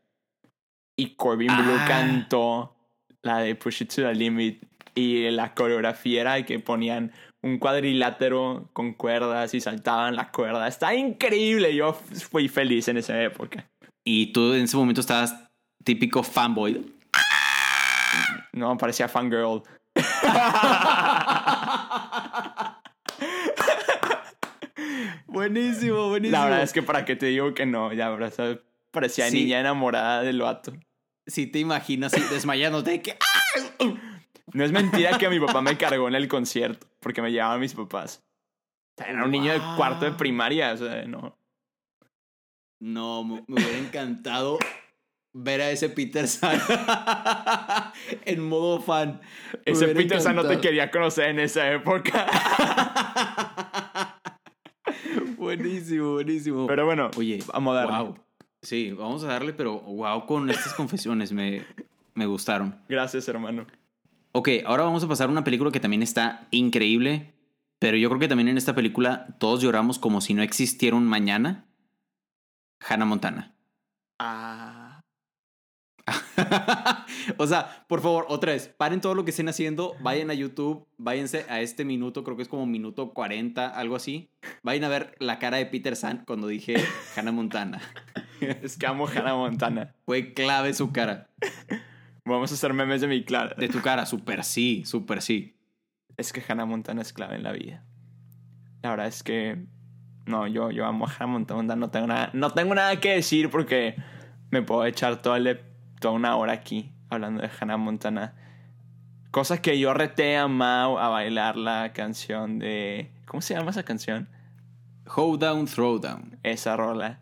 y 0.95 1.15
Corbin 1.15 1.47
Blue 1.55 1.75
Ah. 1.79 1.85
cantó 1.87 2.76
la 3.23 3.39
de 3.39 3.55
Push 3.55 3.81
It 3.83 3.93
to 3.95 4.01
the 4.03 4.13
Limit 4.15 4.63
y 4.95 5.29
la 5.31 5.53
coreografía 5.53 6.21
era 6.21 6.33
de 6.35 6.45
que 6.45 6.59
ponían 6.59 7.11
un 7.43 7.59
cuadrilátero 7.59 8.69
con 8.73 8.93
cuerdas 8.93 9.53
y 9.53 9.61
saltaban 9.61 10.15
la 10.15 10.31
cuerda. 10.31 10.67
Está 10.67 10.95
increíble. 10.95 11.75
Yo 11.75 11.93
fui 11.93 12.47
feliz 12.47 12.87
en 12.87 12.97
esa 12.97 13.21
época. 13.21 13.69
Y 14.03 14.33
tú 14.33 14.53
en 14.53 14.63
ese 14.63 14.75
momento 14.77 15.01
estabas 15.01 15.35
típico 15.83 16.23
fanboy. 16.23 16.93
No, 18.53 18.75
parecía 18.77 19.07
fangirl. 19.07 19.61
buenísimo, 25.27 26.09
buenísimo. 26.09 26.37
La 26.37 26.45
verdad 26.45 26.63
es 26.63 26.73
que 26.73 26.81
para 26.83 27.05
qué 27.05 27.15
te 27.15 27.27
digo 27.27 27.53
que 27.53 27.65
no, 27.65 27.93
ya, 27.93 28.15
parecía 28.91 29.29
Sí. 29.29 29.43
niña 29.43 29.59
enamorada 29.59 30.21
del 30.23 30.41
vato. 30.41 30.73
Si 31.27 31.45
te 31.47 31.59
imaginas 31.59 32.13
así 32.13 32.23
desmayándote 32.33 32.91
de 32.91 33.01
que. 33.01 33.11
¡ah! 33.19 33.93
No 34.53 34.63
es 34.63 34.71
mentira 34.71 35.17
que 35.17 35.29
mi 35.29 35.39
papá 35.39 35.61
me 35.61 35.77
cargó 35.77 36.07
en 36.07 36.15
el 36.15 36.27
concierto 36.27 36.87
porque 37.01 37.21
me 37.21 37.31
llevaban 37.31 37.59
mis 37.59 37.73
papás. 37.73 38.23
O 38.97 39.03
sea, 39.03 39.11
Era 39.11 39.25
un 39.25 39.31
niño 39.31 39.51
de 39.51 39.59
cuarto 39.75 40.05
de 40.05 40.11
primaria, 40.11 40.71
o 40.73 40.77
sea, 40.77 41.03
no. 41.05 41.37
No, 42.81 43.23
me 43.23 43.43
me 43.47 43.55
hubiera 43.61 43.77
encantado 43.77 44.57
ver 45.33 45.61
a 45.61 45.69
ese 45.71 45.89
Peter 45.89 46.27
San 46.27 46.59
en 48.25 48.41
modo 48.47 48.79
fan. 48.81 49.19
Me 49.65 49.73
Ese 49.73 49.87
Peter 49.89 50.21
San 50.21 50.35
no 50.35 50.41
te 50.43 50.47
encantado. 50.47 50.61
quería 50.61 50.89
conocer 50.91 51.29
en 51.29 51.39
esa 51.39 51.69
época. 51.71 52.25
buenísimo, 55.37 56.13
buenísimo. 56.13 56.67
Pero 56.67 56.85
bueno, 56.85 57.11
Oye, 57.17 57.43
vamos 57.53 57.75
a 57.75 57.79
darle. 57.81 57.97
wow. 57.97 58.17
Sí, 58.67 58.91
vamos 58.91 59.23
a 59.23 59.27
darle, 59.27 59.53
pero 59.53 59.79
wow 59.79 60.25
con 60.25 60.49
estas 60.49 60.73
confesiones 60.73 61.31
me, 61.31 61.65
me 62.15 62.25
gustaron. 62.25 62.75
Gracias, 62.89 63.25
hermano. 63.29 63.65
Ok, 64.33 64.49
ahora 64.65 64.83
vamos 64.83 65.01
a 65.05 65.07
pasar 65.07 65.29
a 65.29 65.31
una 65.31 65.45
película 65.45 65.71
que 65.71 65.79
también 65.79 66.03
está 66.03 66.49
increíble, 66.51 67.33
pero 67.79 67.95
yo 67.95 68.09
creo 68.09 68.19
que 68.19 68.27
también 68.27 68.49
en 68.49 68.57
esta 68.57 68.75
película 68.75 69.37
todos 69.39 69.61
lloramos 69.61 69.99
como 69.99 70.19
si 70.19 70.33
no 70.33 70.41
existiera 70.41 70.97
un 70.97 71.05
mañana. 71.05 71.63
Hannah 72.81 73.05
Montana. 73.05 73.55
Ah. 74.19 74.99
o 77.37 77.47
sea, 77.47 77.85
por 77.87 78.01
favor, 78.01 78.25
otra 78.27 78.51
vez, 78.51 78.67
paren 78.67 78.99
todo 78.99 79.15
lo 79.15 79.23
que 79.23 79.31
estén 79.31 79.47
haciendo, 79.47 79.95
vayan 80.01 80.29
a 80.29 80.33
YouTube, 80.33 80.85
váyanse 80.97 81.45
a 81.47 81.61
este 81.61 81.85
minuto, 81.85 82.25
creo 82.25 82.35
que 82.35 82.43
es 82.43 82.49
como 82.49 82.65
minuto 82.65 83.13
40, 83.13 83.65
algo 83.69 83.95
así. 83.95 84.29
Vayan 84.61 84.83
a 84.83 84.89
ver 84.89 85.15
la 85.19 85.39
cara 85.39 85.55
de 85.55 85.67
Peter 85.67 85.95
San 85.95 86.25
cuando 86.25 86.47
dije 86.47 86.75
Hannah 87.15 87.31
Montana. 87.31 87.81
Es 88.63 88.77
que 88.77 88.87
amo 88.87 89.07
Hannah 89.07 89.35
Montana. 89.35 89.95
Fue 90.05 90.33
clave 90.33 90.73
su 90.73 90.91
cara. 90.91 91.29
Vamos 92.25 92.51
a 92.51 92.55
hacer 92.55 92.73
memes 92.73 93.01
de 93.01 93.07
mi 93.07 93.23
clara. 93.23 93.55
De 93.57 93.69
tu 93.69 93.81
cara, 93.81 94.05
súper 94.05 94.43
sí, 94.43 94.83
súper 94.85 95.21
sí. 95.21 95.55
Es 96.17 96.33
que 96.33 96.43
Hannah 96.47 96.65
Montana 96.65 97.01
es 97.01 97.13
clave 97.13 97.35
en 97.35 97.43
la 97.43 97.51
vida. 97.51 97.83
La 98.81 98.89
verdad 98.91 99.07
es 99.07 99.23
que. 99.23 99.65
No, 100.25 100.45
yo, 100.45 100.71
yo 100.71 100.85
amo 100.85 101.05
a 101.07 101.09
Hannah 101.11 101.27
Montana. 101.31 101.75
No 101.75 101.89
tengo, 101.89 102.07
nada, 102.07 102.29
no 102.33 102.49
tengo 102.51 102.75
nada 102.75 102.99
que 102.99 103.13
decir 103.13 103.49
porque 103.49 103.95
me 104.51 104.61
puedo 104.61 104.85
echar 104.85 105.21
toda, 105.21 105.37
el- 105.37 105.61
toda 105.99 106.13
una 106.13 106.35
hora 106.35 106.53
aquí 106.53 106.91
hablando 107.09 107.41
de 107.41 107.49
Hannah 107.59 107.77
Montana. 107.77 108.33
Cosas 109.31 109.59
que 109.59 109.77
yo 109.79 109.93
reté 109.93 110.35
a 110.37 110.47
Mao 110.47 110.99
a 110.99 111.09
bailar 111.09 111.55
la 111.57 111.93
canción 111.93 112.59
de. 112.59 113.11
¿Cómo 113.25 113.41
se 113.41 113.53
llama 113.53 113.71
esa 113.71 113.83
canción? 113.83 114.27
Hold 115.15 115.41
down, 115.41 115.65
throw 115.65 115.99
down. 115.99 116.37
Esa 116.43 116.75
rola. 116.75 117.19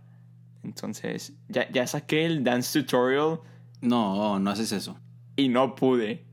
Entonces, 0.65 1.33
ya, 1.47 1.69
ya 1.71 1.85
saqué 1.87 2.25
el 2.25 2.43
dance 2.43 2.81
tutorial 2.81 3.39
No, 3.81 4.39
no 4.39 4.49
haces 4.51 4.71
eso. 4.71 4.99
y 5.35 5.47
no 5.49 5.75
pude. 5.75 6.25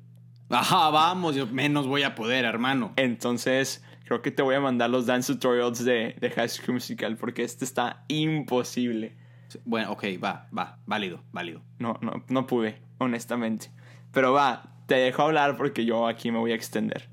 Ajá, 0.49 0.91
vamos, 0.91 1.35
yo 1.35 1.47
menos 1.47 1.87
voy 1.87 2.03
a 2.03 2.15
poder, 2.15 2.45
hermano. 2.45 2.93
Entonces, 2.97 3.83
creo 4.05 4.21
que 4.23 4.31
te 4.31 4.43
voy 4.43 4.55
a 4.55 4.61
mandar 4.61 4.91
los 4.91 5.07
dance 5.07 5.33
tutorials 5.33 5.85
de, 5.85 6.17
de 6.21 6.31
High 6.31 6.49
School 6.49 6.75
Musical 6.75 7.17
porque 7.17 7.43
este 7.45 7.65
está 7.65 8.05
imposible. 8.09 9.17
Bueno, 9.65 9.93
ok, 9.93 10.05
va, 10.23 10.49
va, 10.57 10.79
válido, 10.87 11.23
válido. 11.33 11.63
No, 11.79 11.99
no, 12.03 12.25
no 12.29 12.47
pude, 12.47 12.81
honestamente. 12.99 13.71
Pero 14.13 14.33
va, 14.33 14.75
te 14.87 14.95
dejo 14.97 15.23
hablar 15.23 15.57
porque 15.57 15.85
yo 15.85 16.07
aquí 16.07 16.31
me 16.31 16.39
voy 16.39 16.53
a 16.53 16.55
extender. 16.55 17.09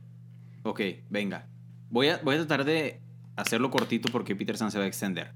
Ok, 0.64 0.82
venga. 1.10 1.48
Voy 1.90 2.10
a, 2.10 2.18
voy 2.24 2.36
a 2.36 2.40
tratar 2.40 2.66
de 2.66 3.02
hacerlo 3.38 3.70
cortito 3.72 4.10
porque 4.12 4.36
Peter 4.36 4.58
San 4.58 4.70
se 4.72 4.78
va 4.78 4.84
a 4.84 4.88
extender. 4.88 5.34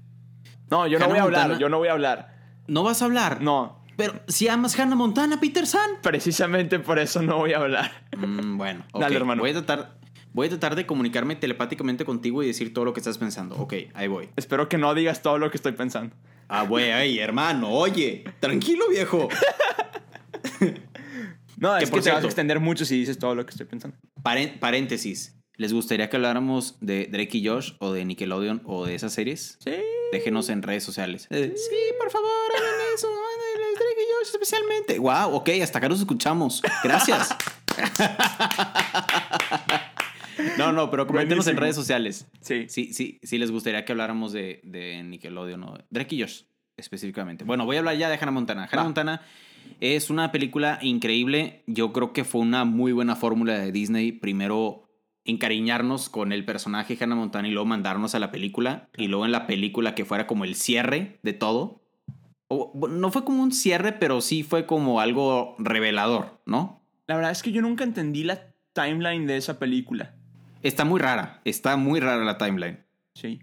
No, 0.70 0.86
yo 0.86 0.98
no 0.98 1.04
Hannah 1.04 1.14
voy 1.14 1.18
a 1.18 1.22
hablar, 1.24 1.40
Montana- 1.42 1.60
yo 1.60 1.68
no 1.68 1.78
voy 1.78 1.88
a 1.88 1.92
hablar. 1.92 2.34
¿No 2.66 2.82
vas 2.82 3.02
a 3.02 3.04
hablar? 3.04 3.42
No, 3.42 3.82
Pero 3.96 4.14
si 4.26 4.48
amas 4.48 4.78
Hannah 4.78 4.96
Montana, 4.96 5.38
Peter 5.38 5.66
San. 5.66 5.88
precisamente 6.02 6.78
por 6.80 6.98
eso 6.98 7.22
no 7.22 7.36
voy 7.38 7.52
a 7.52 7.58
hablar. 7.58 7.92
Mm, 8.16 8.56
bueno, 8.56 8.84
ok. 8.92 9.00
Dale, 9.02 9.16
hermano. 9.16 9.42
Voy 9.42 9.50
a, 9.50 9.54
tratar, 9.54 9.98
voy 10.32 10.46
a 10.46 10.50
tratar 10.50 10.74
de 10.74 10.84
comunicarme 10.86 11.36
telepáticamente 11.36 12.04
contigo 12.04 12.42
y 12.42 12.46
decir 12.46 12.72
todo 12.74 12.84
lo 12.84 12.92
que 12.92 13.00
estás 13.00 13.18
pensando. 13.18 13.54
Ok, 13.56 13.74
ahí 13.94 14.08
voy. 14.08 14.30
Espero 14.36 14.68
que 14.68 14.78
no 14.78 14.94
digas 14.94 15.22
todo 15.22 15.38
lo 15.38 15.50
que 15.50 15.58
estoy 15.58 15.72
pensando. 15.72 16.16
Ah, 16.48 16.64
güey, 16.64 17.18
hermano, 17.18 17.70
oye. 17.70 18.24
Tranquilo, 18.40 18.88
viejo. 18.88 19.28
No, 21.56 21.76
Que 21.78 21.84
es 21.84 21.90
por 21.90 22.00
que 22.00 22.04
te 22.04 22.10
vas 22.12 22.24
a 22.24 22.26
extender 22.26 22.58
mucho 22.58 22.84
si 22.84 22.98
dices 22.98 23.16
todo 23.18 23.34
lo 23.36 23.46
que 23.46 23.50
estoy 23.50 23.66
pensando. 23.66 23.96
Paréntesis. 24.60 25.36
¿Les 25.56 25.72
gustaría 25.72 26.10
que 26.10 26.16
habláramos 26.16 26.76
de 26.80 27.06
Drake 27.06 27.38
y 27.38 27.46
Josh 27.46 27.74
o 27.78 27.92
de 27.92 28.04
Nickelodeon 28.04 28.62
o 28.64 28.86
de 28.86 28.96
esas 28.96 29.12
series? 29.12 29.56
Sí. 29.60 29.70
Déjenos 30.10 30.48
en 30.48 30.62
redes 30.62 30.82
sociales. 30.82 31.28
Eh, 31.30 31.52
sí, 31.54 31.76
por 31.98 32.10
favor, 32.10 32.28
hagan 32.56 32.74
eso. 32.94 33.06
el 33.06 33.74
Drake 33.74 34.00
y 34.00 34.04
Josh 34.18 34.30
especialmente. 34.32 34.98
Wow, 34.98 35.36
ok, 35.36 35.50
hasta 35.62 35.78
acá 35.78 35.88
nos 35.88 36.00
escuchamos. 36.00 36.60
Gracias. 36.82 37.36
no, 40.58 40.72
no, 40.72 40.90
pero 40.90 41.06
coméntenos 41.06 41.46
en 41.46 41.56
redes 41.56 41.76
sociales. 41.76 42.26
Sí. 42.40 42.66
Sí, 42.68 42.92
sí, 42.92 43.20
sí 43.22 43.38
les 43.38 43.52
gustaría 43.52 43.84
que 43.84 43.92
habláramos 43.92 44.32
de, 44.32 44.60
de 44.64 45.04
Nickelodeon 45.04 45.62
o 45.62 45.78
Drake 45.88 46.16
y 46.16 46.22
Josh 46.22 46.42
específicamente. 46.76 47.44
Bueno, 47.44 47.64
voy 47.64 47.76
a 47.76 47.78
hablar 47.78 47.96
ya 47.96 48.08
de 48.08 48.16
Hannah 48.16 48.32
Montana. 48.32 48.64
Hannah 48.64 48.76
Va. 48.76 48.84
Montana 48.84 49.22
es 49.80 50.10
una 50.10 50.32
película 50.32 50.78
increíble. 50.82 51.62
Yo 51.66 51.92
creo 51.92 52.12
que 52.12 52.24
fue 52.24 52.40
una 52.40 52.64
muy 52.64 52.92
buena 52.92 53.16
fórmula 53.16 53.58
de 53.58 53.72
Disney. 53.72 54.12
Primero 54.12 54.83
encariñarnos 55.24 56.08
con 56.08 56.32
el 56.32 56.44
personaje 56.44 56.96
Hannah 57.00 57.14
Montana 57.14 57.48
y 57.48 57.52
luego 57.52 57.66
mandarnos 57.66 58.14
a 58.14 58.18
la 58.18 58.30
película. 58.30 58.88
Y 58.96 59.08
luego 59.08 59.24
en 59.24 59.32
la 59.32 59.46
película 59.46 59.94
que 59.94 60.04
fuera 60.04 60.26
como 60.26 60.44
el 60.44 60.54
cierre 60.54 61.18
de 61.22 61.32
todo. 61.32 61.82
O, 62.48 62.72
no 62.88 63.10
fue 63.10 63.24
como 63.24 63.42
un 63.42 63.52
cierre, 63.52 63.92
pero 63.92 64.20
sí 64.20 64.42
fue 64.42 64.66
como 64.66 65.00
algo 65.00 65.56
revelador, 65.58 66.40
¿no? 66.46 66.82
La 67.06 67.16
verdad 67.16 67.32
es 67.32 67.42
que 67.42 67.52
yo 67.52 67.62
nunca 67.62 67.84
entendí 67.84 68.24
la 68.24 68.54
timeline 68.72 69.26
de 69.26 69.36
esa 69.36 69.58
película. 69.58 70.14
Está 70.62 70.84
muy 70.84 71.00
rara, 71.00 71.40
está 71.44 71.76
muy 71.76 72.00
rara 72.00 72.24
la 72.24 72.38
timeline. 72.38 72.80
Sí. 73.14 73.40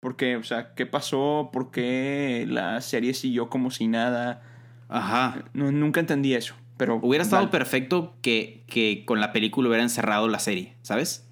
Porque, 0.00 0.36
o 0.36 0.44
sea, 0.44 0.74
¿qué 0.74 0.86
pasó? 0.86 1.50
¿Por 1.52 1.70
qué 1.70 2.46
la 2.48 2.80
serie 2.80 3.14
siguió 3.14 3.48
como 3.48 3.70
si 3.70 3.88
nada? 3.88 4.42
Ajá. 4.88 5.44
No, 5.52 5.72
nunca 5.72 6.00
entendí 6.00 6.34
eso. 6.34 6.54
Pero 6.78 6.96
Hubiera 7.02 7.22
estado 7.22 7.50
perfecto 7.50 8.16
que, 8.22 8.64
que 8.68 9.04
con 9.04 9.20
la 9.20 9.32
película 9.32 9.68
hubieran 9.68 9.90
cerrado 9.90 10.28
la 10.28 10.38
serie, 10.38 10.74
¿sabes? 10.82 11.28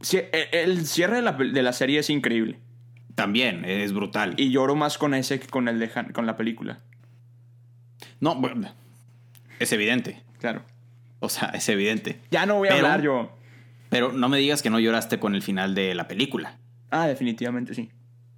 Sí, 0.00 0.16
e- 0.18 0.48
el, 0.52 0.86
cierre 0.86 1.16
de 1.16 1.22
la, 1.22 1.32
de 1.32 1.62
la 1.62 1.72
serie 1.74 1.98
es 1.98 2.08
increíble. 2.08 2.58
También, 3.14 3.64
es 3.64 3.92
brutal. 3.92 4.34
Y 4.38 4.50
lloro 4.50 4.74
más 4.76 4.96
con 4.98 5.12
ese 5.14 5.38
que 5.40 5.46
con 5.48 5.68
el 5.68 5.78
de 5.78 5.90
Han- 5.94 6.12
con 6.12 6.26
la 6.26 6.36
película. 6.36 6.78
No, 8.20 8.34
bueno, 8.36 8.72
es 9.58 9.72
evidente. 9.72 10.22
Claro. 10.38 10.62
O 11.20 11.28
sea, 11.28 11.48
es 11.48 11.68
evidente. 11.68 12.20
Ya 12.30 12.46
no 12.46 12.56
voy 12.56 12.68
a 12.68 12.72
Pero- 12.72 12.86
hablar 12.86 13.02
yo. 13.02 13.32
Pero 13.88 14.12
no 14.12 14.28
me 14.28 14.38
digas 14.38 14.62
que 14.62 14.70
no 14.70 14.78
lloraste 14.80 15.18
con 15.18 15.34
el 15.34 15.42
final 15.42 15.74
de 15.74 15.94
la 15.94 16.08
película. 16.08 16.58
Ah, 16.90 17.06
definitivamente 17.06 17.74
sí. 17.74 17.90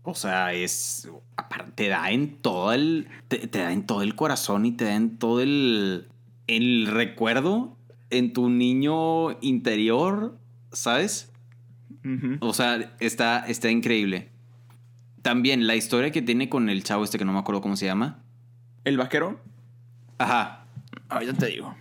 O 0.03 0.15
sea, 0.15 0.53
es. 0.53 1.09
Te 1.79 1.87
da 1.87 2.11
en 2.11 2.39
todo 2.39 2.73
el. 2.73 3.07
Te, 3.29 3.47
te 3.47 3.61
da 3.61 3.73
en 3.73 3.87
todo 3.87 4.03
el 4.03 4.17
corazón 4.17 4.67
y 4.67 4.73
te 4.73 4.87
da 4.87 4.97
en 4.97 5.17
todo 5.17 5.41
el. 5.41 6.09
El 6.49 6.89
recuerdo 6.89 7.77
en 8.11 8.33
tu 8.33 8.51
niño 8.51 9.41
interior, 9.43 10.37
¿sabes? 10.73 11.31
O 12.41 12.53
sea, 12.53 12.97
está, 12.99 13.47
está 13.47 13.71
increíble. 13.71 14.31
También 15.23 15.69
la 15.69 15.77
historia 15.77 16.11
que 16.11 16.21
tiene 16.21 16.49
con 16.49 16.69
el 16.69 16.83
chavo 16.83 17.05
este 17.05 17.17
que 17.17 17.25
no 17.25 17.33
me 17.33 17.39
acuerdo 17.39 17.61
cómo 17.61 17.77
se 17.77 17.87
llama. 17.87 18.25
¿El 18.83 18.97
vaquero? 18.97 19.39
Ajá. 20.19 20.65
Ahorita 21.09 21.35
te 21.35 21.47
digo. 21.47 21.77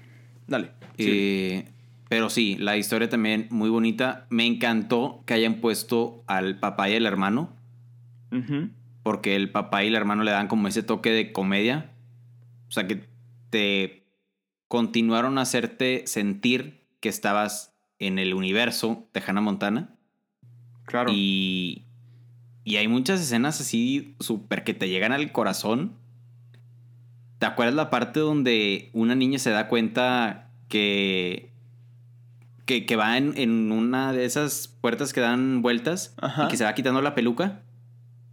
Dale. 0.46 0.74
Sí. 1.00 1.06
Eh, 1.10 1.72
pero 2.08 2.30
sí, 2.30 2.56
la 2.60 2.78
historia 2.78 3.10
también 3.10 3.48
muy 3.50 3.72
bonita. 3.72 4.28
Me 4.30 4.46
encantó 4.46 5.24
que 5.26 5.34
hayan 5.34 5.56
puesto 5.56 6.24
al 6.28 6.60
papá 6.60 6.88
y 6.88 6.96
al 6.96 7.08
hermano. 7.08 7.50
Ujú. 8.32 8.70
Porque 9.08 9.38
el 9.38 9.50
papá 9.52 9.86
y 9.86 9.88
el 9.88 9.96
hermano 9.96 10.26
le 10.26 10.32
dan 10.32 10.50
como 10.50 10.68
ese 10.68 10.84
toque 10.84 11.12
de 11.12 11.32
comedia. 11.32 11.94
O 12.68 12.72
sea 12.72 12.88
que 12.88 13.08
te 13.50 14.06
continuaron 14.68 15.38
a 15.38 15.44
hacerte 15.44 16.04
sentir 16.08 16.84
que 17.00 17.08
estabas 17.08 17.74
en 18.00 18.20
el 18.20 18.34
universo 18.34 19.08
de 19.14 19.24
Hannah 19.26 19.40
Montana. 19.40 19.96
Claro. 20.84 21.10
Y, 21.14 21.86
y 22.66 22.76
hay 22.76 22.90
muchas 22.90 23.22
escenas 23.22 23.62
así 23.62 24.18
súper 24.20 24.66
que 24.66 24.74
te 24.74 24.90
llegan 24.90 25.14
al 25.14 25.32
corazón. 25.32 25.94
¿Te 27.40 27.46
acuerdas 27.46 27.76
la 27.76 27.90
parte 27.90 28.20
donde 28.20 28.90
una 28.92 29.16
niña 29.16 29.40
se 29.40 29.52
da 29.52 29.70
cuenta 29.70 30.52
que, 30.68 31.54
que, 32.66 32.86
que 32.86 32.96
va 32.98 33.16
en, 33.18 33.38
en 33.38 33.72
una 33.72 34.12
de 34.12 34.26
esas 34.26 34.68
puertas 34.68 35.14
que 35.14 35.22
dan 35.22 35.62
vueltas 35.62 36.14
Ajá. 36.20 36.44
y 36.44 36.48
que 36.50 36.58
se 36.58 36.66
va 36.66 36.76
quitando 36.76 37.02
la 37.02 37.16
peluca 37.16 37.62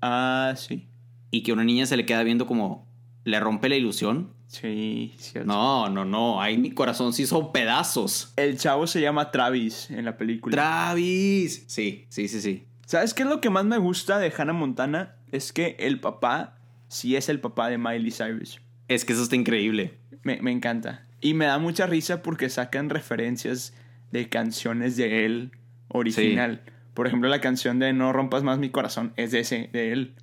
Ah, 0.06 0.54
sí. 0.56 0.86
y 1.30 1.42
que 1.42 1.52
una 1.52 1.64
niña 1.64 1.86
se 1.86 1.96
le 1.96 2.04
queda 2.04 2.22
viendo 2.22 2.46
como 2.46 2.86
le 3.24 3.40
rompe 3.40 3.70
la 3.70 3.76
ilusión? 3.76 4.34
Sí, 4.48 5.14
cierto. 5.16 5.48
No, 5.48 5.88
no, 5.88 6.04
no. 6.04 6.42
Ahí 6.42 6.58
mi 6.58 6.70
corazón 6.72 7.12
se 7.14 7.22
hizo 7.22 7.52
pedazos. 7.52 8.34
El 8.36 8.58
chavo 8.58 8.86
se 8.86 9.00
llama 9.00 9.30
Travis 9.30 9.90
en 9.90 10.04
la 10.04 10.16
película. 10.18 10.54
Travis. 10.54 11.64
Sí, 11.66 12.04
sí, 12.10 12.28
sí, 12.28 12.40
sí. 12.40 12.64
¿Sabes 12.86 13.14
qué 13.14 13.22
es 13.22 13.28
lo 13.28 13.40
que 13.40 13.48
más 13.48 13.64
me 13.64 13.78
gusta 13.78 14.18
de 14.18 14.32
Hannah 14.36 14.52
Montana? 14.52 15.16
Es 15.32 15.52
que 15.52 15.74
el 15.80 16.00
papá 16.00 16.58
sí 16.88 17.16
es 17.16 17.30
el 17.30 17.40
papá 17.40 17.70
de 17.70 17.78
Miley 17.78 18.10
Cyrus. 18.12 18.60
Es 18.88 19.04
que 19.06 19.14
eso 19.14 19.22
está 19.22 19.36
increíble. 19.36 19.94
Me, 20.22 20.40
me 20.42 20.52
encanta. 20.52 21.06
Y 21.22 21.32
me 21.32 21.46
da 21.46 21.58
mucha 21.58 21.86
risa 21.86 22.22
porque 22.22 22.50
sacan 22.50 22.90
referencias 22.90 23.72
de 24.12 24.28
canciones 24.28 24.96
de 24.96 25.24
él 25.24 25.52
original. 25.88 26.62
Por 26.94 27.06
ejemplo, 27.08 27.28
la 27.28 27.40
canción 27.40 27.78
de 27.78 27.92
No 27.92 28.12
rompas 28.12 28.42
más 28.42 28.58
mi 28.58 28.70
corazón 28.70 29.12
es 29.16 29.32
de 29.32 29.40
ese, 29.40 29.68
de 29.72 29.92
él. 29.92 30.14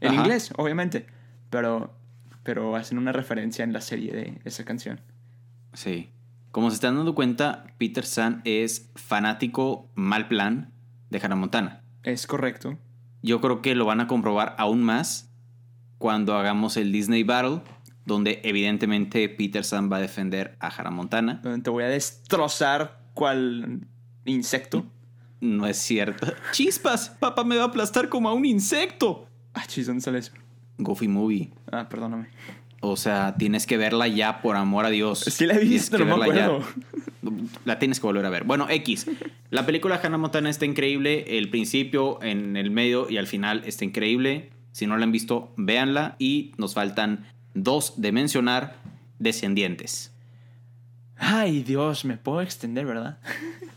En 0.00 0.12
Ajá. 0.12 0.22
inglés, 0.22 0.52
obviamente. 0.56 1.06
Pero, 1.50 1.94
pero 2.42 2.76
hacen 2.76 2.98
una 2.98 3.12
referencia 3.12 3.64
en 3.64 3.72
la 3.72 3.80
serie 3.80 4.12
de 4.12 4.40
esa 4.44 4.64
canción. 4.64 5.00
Sí. 5.72 6.10
Como 6.50 6.70
se 6.70 6.74
están 6.74 6.96
dando 6.96 7.14
cuenta, 7.14 7.66
Peter 7.78 8.04
San 8.04 8.42
es 8.44 8.90
fanático 8.96 9.88
mal 9.94 10.26
plan 10.26 10.72
de 11.10 11.20
Hannah 11.22 11.36
Montana. 11.36 11.82
Es 12.02 12.26
correcto. 12.26 12.76
Yo 13.22 13.40
creo 13.40 13.62
que 13.62 13.74
lo 13.74 13.84
van 13.84 14.00
a 14.00 14.06
comprobar 14.06 14.54
aún 14.58 14.82
más 14.82 15.30
cuando 15.98 16.36
hagamos 16.36 16.76
el 16.76 16.92
Disney 16.92 17.22
Battle, 17.22 17.62
donde 18.04 18.40
evidentemente 18.44 19.28
Peter 19.28 19.64
San 19.64 19.90
va 19.90 19.96
a 19.98 20.00
defender 20.00 20.56
a 20.60 20.68
Hannah 20.68 20.90
Montana. 20.90 21.40
Donde 21.42 21.62
te 21.62 21.70
voy 21.70 21.84
a 21.84 21.88
destrozar 21.88 23.00
cual 23.14 23.86
insecto. 24.24 24.86
No 25.40 25.66
es 25.66 25.78
cierto. 25.78 26.26
¡Chispas! 26.52 27.10
Papá 27.10 27.44
me 27.44 27.56
va 27.56 27.64
a 27.64 27.66
aplastar 27.66 28.08
como 28.08 28.28
a 28.28 28.32
un 28.32 28.44
insecto. 28.44 29.26
Ah, 29.54 29.64
chis, 29.66 29.86
¿dónde 29.86 30.02
sale 30.02 30.18
eso? 30.18 30.32
Goofy 30.78 31.08
Movie. 31.08 31.50
Ah, 31.70 31.88
perdóname. 31.88 32.28
O 32.80 32.96
sea, 32.96 33.34
tienes 33.36 33.66
que 33.66 33.76
verla 33.76 34.06
ya, 34.06 34.42
por 34.42 34.56
amor 34.56 34.84
a 34.84 34.90
Dios. 34.90 35.20
Sí 35.20 35.46
la 35.46 35.54
he 35.54 35.58
visto, 35.58 35.98
no 35.98 36.04
me 36.04 36.26
verla 36.26 36.34
ya. 36.34 36.44
acuerdo. 36.46 36.66
La 37.64 37.78
tienes 37.78 37.98
que 38.00 38.06
volver 38.06 38.24
a 38.24 38.30
ver. 38.30 38.44
Bueno, 38.44 38.66
X. 38.68 39.06
La 39.50 39.66
película 39.66 40.00
Hannah 40.02 40.18
Montana 40.18 40.50
está 40.50 40.66
increíble. 40.66 41.38
El 41.38 41.48
principio, 41.50 42.22
en 42.22 42.56
el 42.56 42.70
medio 42.70 43.08
y 43.10 43.16
al 43.16 43.26
final 43.26 43.62
está 43.66 43.84
increíble. 43.84 44.50
Si 44.72 44.86
no 44.86 44.96
la 44.96 45.04
han 45.04 45.12
visto, 45.12 45.52
véanla. 45.56 46.16
Y 46.18 46.52
nos 46.58 46.74
faltan 46.74 47.26
dos 47.54 48.00
de 48.00 48.12
mencionar: 48.12 48.76
Descendientes. 49.18 50.12
Ay, 51.16 51.62
Dios, 51.62 52.04
me 52.04 52.18
puedo 52.18 52.42
extender, 52.42 52.84
¿verdad? 52.84 53.18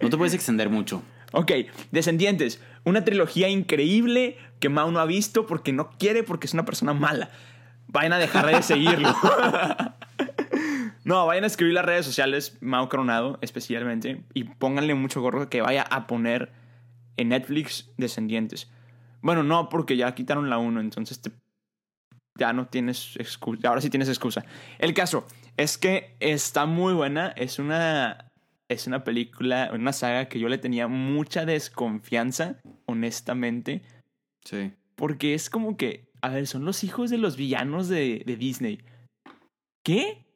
No 0.00 0.10
te 0.10 0.16
puedes 0.16 0.34
extender 0.34 0.68
mucho. 0.70 1.02
Ok, 1.32 1.52
Descendientes. 1.90 2.60
Una 2.84 3.04
trilogía 3.04 3.48
increíble 3.48 4.36
que 4.60 4.68
Mau 4.68 4.90
no 4.90 5.00
ha 5.00 5.06
visto 5.06 5.46
porque 5.46 5.72
no 5.72 5.90
quiere, 5.98 6.22
porque 6.22 6.46
es 6.46 6.54
una 6.54 6.64
persona 6.64 6.92
mala. 6.94 7.30
Vayan 7.88 8.12
a 8.12 8.18
dejar 8.18 8.46
de 8.46 8.62
seguirlo. 8.62 9.14
no, 11.04 11.26
vayan 11.26 11.44
a 11.44 11.46
escribir 11.46 11.74
las 11.74 11.84
redes 11.84 12.04
sociales, 12.06 12.56
Mau 12.60 12.88
Coronado 12.88 13.38
especialmente, 13.42 14.24
y 14.34 14.44
pónganle 14.44 14.94
mucho 14.94 15.20
gorro 15.20 15.48
que 15.48 15.60
vaya 15.62 15.82
a 15.82 16.06
poner 16.06 16.52
en 17.16 17.28
Netflix 17.30 17.90
Descendientes. 17.96 18.70
Bueno, 19.22 19.42
no, 19.42 19.68
porque 19.68 19.96
ya 19.96 20.14
quitaron 20.14 20.50
la 20.50 20.58
1, 20.58 20.80
entonces 20.80 21.20
te- 21.20 21.32
ya 22.38 22.52
no 22.52 22.66
tienes 22.66 23.16
excusa. 23.18 23.68
Ahora 23.68 23.80
sí 23.80 23.88
tienes 23.90 24.08
excusa. 24.08 24.44
El 24.78 24.94
caso 24.94 25.26
es 25.56 25.78
que 25.78 26.14
está 26.20 26.66
muy 26.66 26.92
buena. 26.92 27.28
Es 27.28 27.58
una, 27.58 28.25
es 28.68 28.86
una 28.86 29.04
película, 29.04 29.70
una 29.72 29.92
saga 29.92 30.28
que 30.28 30.38
yo 30.40 30.48
le 30.48 30.58
tenía 30.58 30.88
mucha 30.88 31.44
desconfianza, 31.44 32.60
honestamente, 32.86 33.82
Sí. 34.44 34.72
porque 34.94 35.34
es 35.34 35.50
como 35.50 35.76
que, 35.76 36.10
a 36.22 36.30
ver, 36.30 36.46
son 36.46 36.64
los 36.64 36.84
hijos 36.84 37.10
de 37.10 37.18
los 37.18 37.36
villanos 37.36 37.88
de, 37.88 38.22
de 38.26 38.36
Disney. 38.36 38.80
¿Qué? 39.84 40.26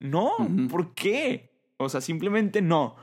No. 0.00 0.32
¿por 0.70 0.94
qué? 0.94 1.52
O 1.76 1.88
sea, 1.88 2.00
simplemente 2.00 2.62
no. 2.62 2.96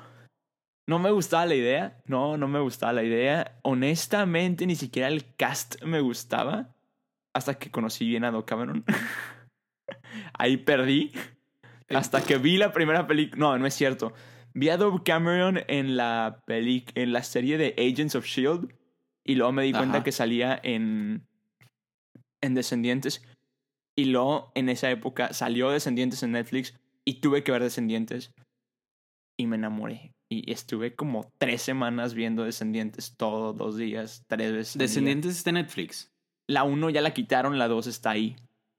No 0.88 1.00
me 1.00 1.10
gustaba 1.12 1.46
la 1.46 1.56
idea. 1.56 2.02
No, 2.06 2.38
no 2.38 2.48
me 2.48 2.60
gustaba 2.60 2.94
la 2.94 3.04
idea. 3.04 3.58
Honestamente, 3.64 4.66
ni 4.68 4.76
siquiera 4.76 5.08
el 5.08 5.34
cast 5.36 5.82
me 5.84 6.00
gustaba. 6.00 6.76
Hasta 7.34 7.56
que 7.58 7.72
conocí 7.72 8.08
bien 8.08 8.24
a 8.24 8.32
Doc 8.32 8.48
Cameron. 8.48 8.86
Ahí 10.34 10.58
perdí. 10.58 11.12
Hasta 11.90 12.22
que 12.24 12.38
vi 12.38 12.58
la 12.58 12.72
primera 12.72 13.08
película. 13.08 13.40
No, 13.40 13.58
no 13.58 13.66
es 13.66 13.74
cierto. 13.74 14.14
Vi 14.56 14.70
a 14.70 14.78
Doc 14.78 15.04
Cameron 15.06 15.60
en 15.68 15.98
la, 15.98 16.42
peli 16.48 16.86
en 16.96 17.12
la 17.14 17.24
serie 17.24 17.58
de 17.58 17.76
Agents 17.78 18.16
of 18.16 18.26
Shield. 18.26 18.74
Y 19.24 19.36
luego 19.36 19.52
me 19.52 19.64
di 19.64 19.72
cuenta 19.72 19.98
Ajá. 19.98 20.04
que 20.04 20.12
salía 20.12 20.60
en. 20.64 21.28
En 22.42 22.54
Descendientes. 22.54 23.22
Y 23.98 24.06
luego 24.06 24.52
en 24.56 24.70
esa 24.70 24.90
época 24.90 25.34
salió 25.34 25.70
Descendientes 25.70 26.24
en 26.24 26.32
Netflix. 26.32 26.74
Y 27.06 27.16
tuve 27.22 27.44
que 27.44 27.52
ver 27.52 27.62
Descendientes. 27.64 28.34
Y 29.38 29.48
me 29.48 29.58
enamoré. 29.58 30.14
Y 30.30 30.50
estuve 30.52 30.96
como 30.96 31.32
tres 31.38 31.62
semanas 31.62 32.14
viendo 32.14 32.44
Descendientes 32.44 33.16
todos 33.18 33.56
los 33.58 33.78
días, 33.78 34.24
tres 34.28 34.52
veces. 34.54 34.74
día. 34.78 34.88
Descendientes 34.88 35.38
está 35.38 35.50
en 35.52 35.56
Netflix. 35.56 36.12
La 36.48 36.64
1 36.64 36.90
ya 36.92 37.02
la 37.02 37.14
quitaron, 37.14 37.58
la 37.58 37.68
2 37.68 37.88
está 37.88 38.12
ahí. 38.12 38.36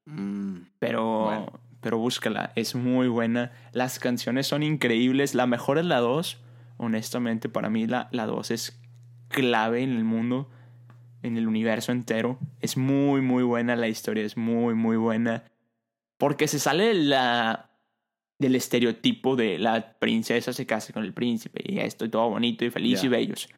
Mm, 0.06 0.58
Pero, 0.78 1.24
Bueno. 1.24 1.60
Pero 1.80 1.98
búscala, 1.98 2.52
es 2.56 2.74
muy 2.74 3.08
buena. 3.08 3.52
Las 3.72 3.98
canciones 3.98 4.46
son 4.46 4.62
increíbles. 4.62 5.34
La 5.34 5.46
mejor 5.46 5.78
es 5.78 5.84
la 5.84 6.00
2. 6.00 6.38
Honestamente, 6.78 7.48
para 7.48 7.70
mí 7.70 7.86
la, 7.86 8.08
la 8.12 8.26
2 8.26 8.50
es 8.50 8.80
clave 9.28 9.82
en 9.82 9.90
el 9.90 10.04
mundo, 10.04 10.50
en 11.22 11.36
el 11.36 11.46
universo 11.46 11.92
entero. 11.92 12.38
Es 12.60 12.76
muy, 12.76 13.20
muy 13.20 13.42
buena. 13.42 13.76
La 13.76 13.88
historia 13.88 14.24
es 14.24 14.36
muy, 14.36 14.74
muy 14.74 14.96
buena. 14.96 15.44
Porque 16.18 16.48
se 16.48 16.58
sale 16.58 16.84
de 16.84 16.94
la, 16.94 17.70
del 18.38 18.54
estereotipo 18.54 19.36
de 19.36 19.58
la 19.58 19.98
princesa 19.98 20.52
se 20.52 20.66
casa 20.66 20.92
con 20.92 21.04
el 21.04 21.14
príncipe 21.14 21.62
y 21.64 21.78
esto 21.78 22.04
y 22.04 22.08
todo 22.08 22.28
bonito 22.28 22.64
y 22.64 22.70
feliz 22.70 23.02
y 23.04 23.08
bellos. 23.08 23.48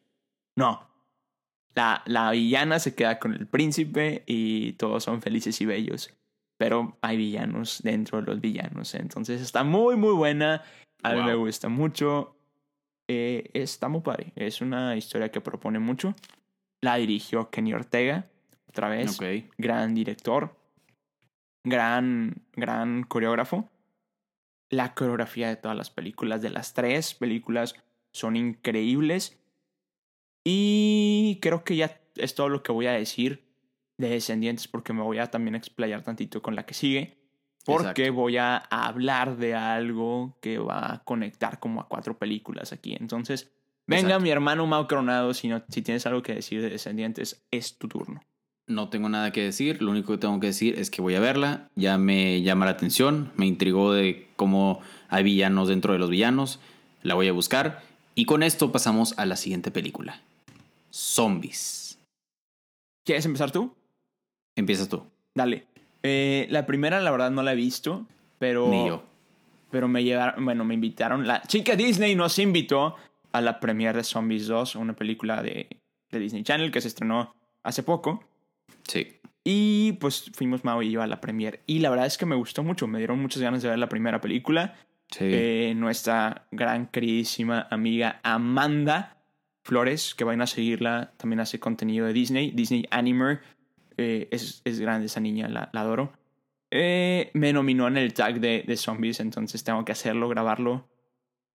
No. 0.56 0.88
La, 1.74 2.02
la 2.06 2.30
villana 2.32 2.78
se 2.78 2.94
queda 2.94 3.18
con 3.18 3.34
el 3.34 3.46
príncipe 3.46 4.24
y 4.26 4.72
todos 4.72 5.04
son 5.04 5.22
felices 5.22 5.60
y 5.60 5.66
bellos. 5.66 6.12
Pero 6.58 6.98
hay 7.00 7.16
villanos 7.16 7.80
dentro 7.82 8.20
de 8.20 8.26
los 8.26 8.40
villanos. 8.40 8.94
Entonces 8.94 9.40
está 9.40 9.64
muy, 9.64 9.96
muy 9.96 10.12
buena. 10.12 10.62
A 11.02 11.14
mí 11.14 11.22
me 11.22 11.34
gusta 11.34 11.68
mucho. 11.68 12.36
Eh, 13.08 13.48
está 13.54 13.88
muy 13.88 14.00
padre. 14.00 14.32
Es 14.36 14.60
una 14.60 14.96
historia 14.96 15.30
que 15.30 15.40
propone 15.40 15.78
mucho. 15.78 16.14
La 16.82 16.96
dirigió 16.96 17.50
Kenny 17.50 17.72
Ortega. 17.72 18.26
Otra 18.68 18.88
vez. 18.88 19.18
Gran 19.56 19.94
director. 19.94 20.56
Gran, 21.64 22.42
gran 22.54 23.04
coreógrafo. 23.04 23.70
La 24.68 24.94
coreografía 24.94 25.48
de 25.48 25.56
todas 25.56 25.76
las 25.76 25.90
películas, 25.90 26.42
de 26.42 26.50
las 26.50 26.74
tres 26.74 27.14
películas, 27.14 27.76
son 28.12 28.36
increíbles. 28.36 29.38
Y 30.44 31.38
creo 31.40 31.64
que 31.64 31.76
ya 31.76 32.00
es 32.16 32.34
todo 32.34 32.48
lo 32.48 32.62
que 32.62 32.72
voy 32.72 32.86
a 32.86 32.92
decir 32.92 33.47
de 33.98 34.08
Descendientes 34.08 34.68
porque 34.68 34.92
me 34.92 35.02
voy 35.02 35.18
a 35.18 35.30
también 35.30 35.54
explayar 35.54 36.02
tantito 36.02 36.40
con 36.40 36.56
la 36.56 36.64
que 36.64 36.74
sigue. 36.74 37.18
Porque 37.64 38.02
Exacto. 38.04 38.12
voy 38.14 38.36
a 38.38 38.56
hablar 38.56 39.36
de 39.36 39.54
algo 39.54 40.38
que 40.40 40.58
va 40.58 40.94
a 40.94 41.04
conectar 41.04 41.58
como 41.58 41.82
a 41.82 41.88
cuatro 41.88 42.16
películas 42.16 42.72
aquí. 42.72 42.96
Entonces, 42.98 43.50
venga 43.86 44.08
Exacto. 44.08 44.22
mi 44.22 44.30
hermano 44.30 44.66
Mau 44.66 44.88
Coronado, 44.88 45.34
si, 45.34 45.48
no, 45.48 45.62
si 45.68 45.82
tienes 45.82 46.06
algo 46.06 46.22
que 46.22 46.34
decir 46.34 46.62
de 46.62 46.70
Descendientes, 46.70 47.44
es 47.50 47.76
tu 47.76 47.88
turno. 47.88 48.22
No 48.68 48.88
tengo 48.88 49.08
nada 49.08 49.32
que 49.32 49.42
decir, 49.42 49.82
lo 49.82 49.90
único 49.90 50.12
que 50.12 50.18
tengo 50.18 50.40
que 50.40 50.48
decir 50.48 50.78
es 50.78 50.90
que 50.90 51.02
voy 51.02 51.14
a 51.14 51.20
verla, 51.20 51.68
ya 51.74 51.98
me 51.98 52.42
llama 52.42 52.64
la 52.64 52.72
atención, 52.72 53.32
me 53.36 53.46
intrigó 53.46 53.92
de 53.92 54.28
cómo 54.36 54.80
hay 55.08 55.24
villanos 55.24 55.68
dentro 55.68 55.92
de 55.92 55.98
los 55.98 56.10
villanos, 56.10 56.60
la 57.02 57.14
voy 57.14 57.28
a 57.28 57.32
buscar 57.32 57.82
y 58.14 58.24
con 58.24 58.42
esto 58.42 58.72
pasamos 58.72 59.18
a 59.18 59.26
la 59.26 59.36
siguiente 59.36 59.70
película. 59.70 60.20
Zombies. 60.90 61.98
¿Quieres 63.04 63.24
empezar 63.24 63.50
tú? 63.50 63.74
Empiezas 64.58 64.88
tú. 64.88 65.04
Dale. 65.34 65.66
Eh, 66.02 66.46
la 66.50 66.66
primera, 66.66 67.00
la 67.00 67.10
verdad, 67.10 67.30
no 67.30 67.42
la 67.42 67.52
he 67.52 67.56
visto, 67.56 68.06
pero... 68.38 68.68
Ni 68.68 68.86
yo. 68.86 69.04
Pero 69.70 69.86
me 69.86 70.02
llevaron, 70.02 70.44
bueno, 70.44 70.64
me 70.64 70.74
invitaron. 70.74 71.26
La 71.26 71.42
chica 71.42 71.76
Disney 71.76 72.14
nos 72.14 72.38
invitó 72.38 72.96
a 73.32 73.40
la 73.40 73.60
premiere 73.60 73.98
de 73.98 74.04
Zombies 74.04 74.46
2, 74.48 74.76
una 74.76 74.94
película 74.94 75.42
de, 75.42 75.68
de 76.10 76.18
Disney 76.18 76.42
Channel 76.42 76.70
que 76.72 76.80
se 76.80 76.88
estrenó 76.88 77.34
hace 77.62 77.82
poco. 77.82 78.24
Sí. 78.86 79.18
Y 79.44 79.92
pues 79.92 80.30
fuimos 80.34 80.64
Mao 80.64 80.82
y 80.82 80.90
yo 80.90 81.02
a 81.02 81.06
la 81.06 81.20
premiere. 81.20 81.60
Y 81.66 81.78
la 81.78 81.90
verdad 81.90 82.06
es 82.06 82.18
que 82.18 82.26
me 82.26 82.34
gustó 82.34 82.62
mucho, 82.62 82.86
me 82.86 82.98
dieron 82.98 83.20
muchas 83.20 83.42
ganas 83.42 83.62
de 83.62 83.68
ver 83.68 83.78
la 83.78 83.88
primera 83.88 84.20
película. 84.20 84.74
Sí. 85.10 85.24
Eh, 85.24 85.74
nuestra 85.76 86.46
gran 86.50 86.86
queridísima 86.86 87.66
amiga 87.70 88.20
Amanda 88.22 89.18
Flores, 89.62 90.14
que 90.14 90.24
vayan 90.24 90.42
a 90.42 90.46
seguirla, 90.46 91.12
también 91.18 91.40
hace 91.40 91.60
contenido 91.60 92.06
de 92.06 92.14
Disney, 92.14 92.50
Disney 92.50 92.86
Animer. 92.90 93.40
Eh, 93.98 94.28
es, 94.30 94.62
es 94.64 94.80
grande 94.80 95.06
esa 95.06 95.20
niña, 95.20 95.48
la, 95.48 95.68
la 95.72 95.80
adoro. 95.82 96.12
Eh, 96.70 97.30
me 97.34 97.52
nominó 97.52 97.88
en 97.88 97.96
el 97.96 98.14
tag 98.14 98.40
de, 98.40 98.64
de 98.66 98.76
zombies, 98.76 99.20
entonces 99.20 99.64
tengo 99.64 99.84
que 99.84 99.92
hacerlo, 99.92 100.28
grabarlo. 100.28 100.88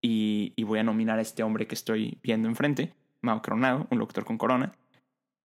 Y, 0.02 0.54
y 0.56 0.64
voy 0.64 0.80
a 0.80 0.84
nominar 0.84 1.18
a 1.18 1.22
este 1.22 1.44
hombre 1.44 1.66
que 1.66 1.76
estoy 1.76 2.20
viendo 2.22 2.50
enfrente, 2.50 2.94
Mao 3.22 3.41
Coronado, 3.41 3.88
un 3.89 4.00
locutor 4.00 4.26
con 4.26 4.38
corona. 4.38 4.74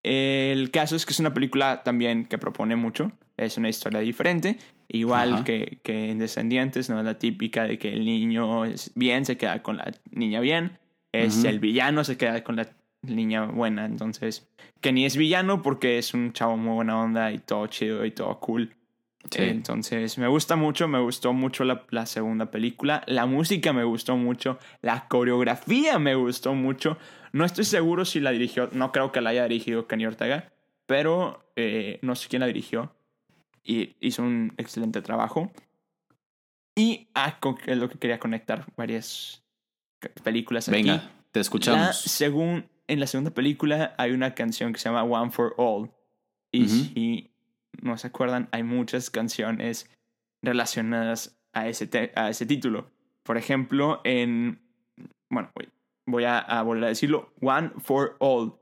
El 0.02 0.70
caso 0.70 0.96
es 0.96 1.06
que 1.06 1.12
es 1.12 1.20
una 1.20 1.34
película 1.34 1.82
también 1.84 2.24
que 2.26 2.38
propone 2.38 2.76
mucho. 2.76 3.12
Es 3.36 3.56
una 3.56 3.68
historia 3.68 4.00
diferente. 4.00 4.58
Igual 4.88 5.44
que, 5.44 5.80
que 5.82 6.10
en 6.10 6.18
Descendientes, 6.18 6.88
no 6.90 6.98
es 6.98 7.04
la 7.04 7.18
típica 7.18 7.64
de 7.64 7.78
que 7.78 7.92
el 7.92 8.04
niño 8.04 8.64
es 8.64 8.90
bien, 8.94 9.24
se 9.24 9.36
queda 9.36 9.62
con 9.62 9.76
la 9.76 9.92
niña 10.10 10.40
bien. 10.40 10.78
Es 11.12 11.44
el 11.44 11.60
villano, 11.60 12.04
se 12.04 12.16
queda 12.16 12.42
con 12.42 12.56
la 12.56 12.68
niña 13.02 13.46
buena. 13.46 13.84
Entonces, 13.86 14.48
que 14.80 14.92
ni 14.92 15.04
es 15.06 15.16
villano 15.16 15.62
porque 15.62 15.98
es 15.98 16.14
un 16.14 16.32
chavo 16.32 16.56
muy 16.56 16.74
buena 16.74 17.00
onda 17.00 17.32
y 17.32 17.38
todo 17.38 17.66
chido 17.66 18.04
y 18.04 18.10
todo 18.10 18.38
cool. 18.40 18.74
Sí. 19.30 19.42
Entonces, 19.42 20.16
me 20.16 20.26
gusta 20.28 20.56
mucho, 20.56 20.88
me 20.88 21.00
gustó 21.00 21.32
mucho 21.32 21.64
la, 21.64 21.84
la 21.90 22.06
segunda 22.06 22.50
película. 22.50 23.02
La 23.06 23.26
música 23.26 23.72
me 23.72 23.84
gustó 23.84 24.16
mucho, 24.16 24.58
la 24.80 25.06
coreografía 25.08 25.98
me 25.98 26.14
gustó 26.14 26.54
mucho. 26.54 26.96
No 27.32 27.44
estoy 27.44 27.64
seguro 27.64 28.04
si 28.04 28.20
la 28.20 28.30
dirigió, 28.30 28.70
no 28.72 28.90
creo 28.90 29.12
que 29.12 29.20
la 29.20 29.30
haya 29.30 29.42
dirigido 29.42 29.86
Kenny 29.86 30.06
Ortega, 30.06 30.50
pero 30.86 31.44
eh, 31.56 31.98
no 32.00 32.14
sé 32.14 32.28
quién 32.28 32.40
la 32.40 32.46
dirigió. 32.46 32.94
Y 33.62 33.96
hizo 34.00 34.22
un 34.22 34.54
excelente 34.56 35.02
trabajo. 35.02 35.52
Y 36.74 37.08
ah, 37.14 37.38
con- 37.40 37.58
es 37.66 37.76
lo 37.76 37.90
que 37.90 37.98
quería 37.98 38.18
conectar 38.18 38.64
varias 38.76 39.42
películas 40.22 40.68
aquí. 40.68 40.78
Venga, 40.82 41.10
te 41.32 41.40
La 41.40 41.42
escuchamos. 41.42 41.96
según, 42.00 42.64
en 42.88 43.00
la 43.00 43.06
segunda 43.06 43.30
película 43.30 43.94
hay 43.98 44.12
una 44.12 44.34
canción 44.34 44.72
que 44.72 44.80
se 44.80 44.88
llama 44.88 45.04
One 45.04 45.30
for 45.30 45.54
All. 45.58 45.90
Y 46.50 46.68
si 46.68 47.30
no 47.82 47.96
se 47.98 48.06
acuerdan, 48.06 48.48
hay 48.50 48.62
muchas 48.62 49.10
canciones 49.10 49.90
relacionadas 50.42 51.38
a 51.52 51.68
ese, 51.68 52.12
a 52.16 52.30
ese 52.30 52.46
título. 52.46 52.90
Por 53.22 53.36
ejemplo, 53.36 54.00
en... 54.04 54.60
Bueno, 55.30 55.50
voy, 55.54 55.68
voy 56.06 56.24
a, 56.24 56.38
a 56.38 56.62
volver 56.62 56.84
a 56.84 56.88
decirlo. 56.88 57.32
One 57.42 57.72
for 57.78 58.16
All. 58.18 58.54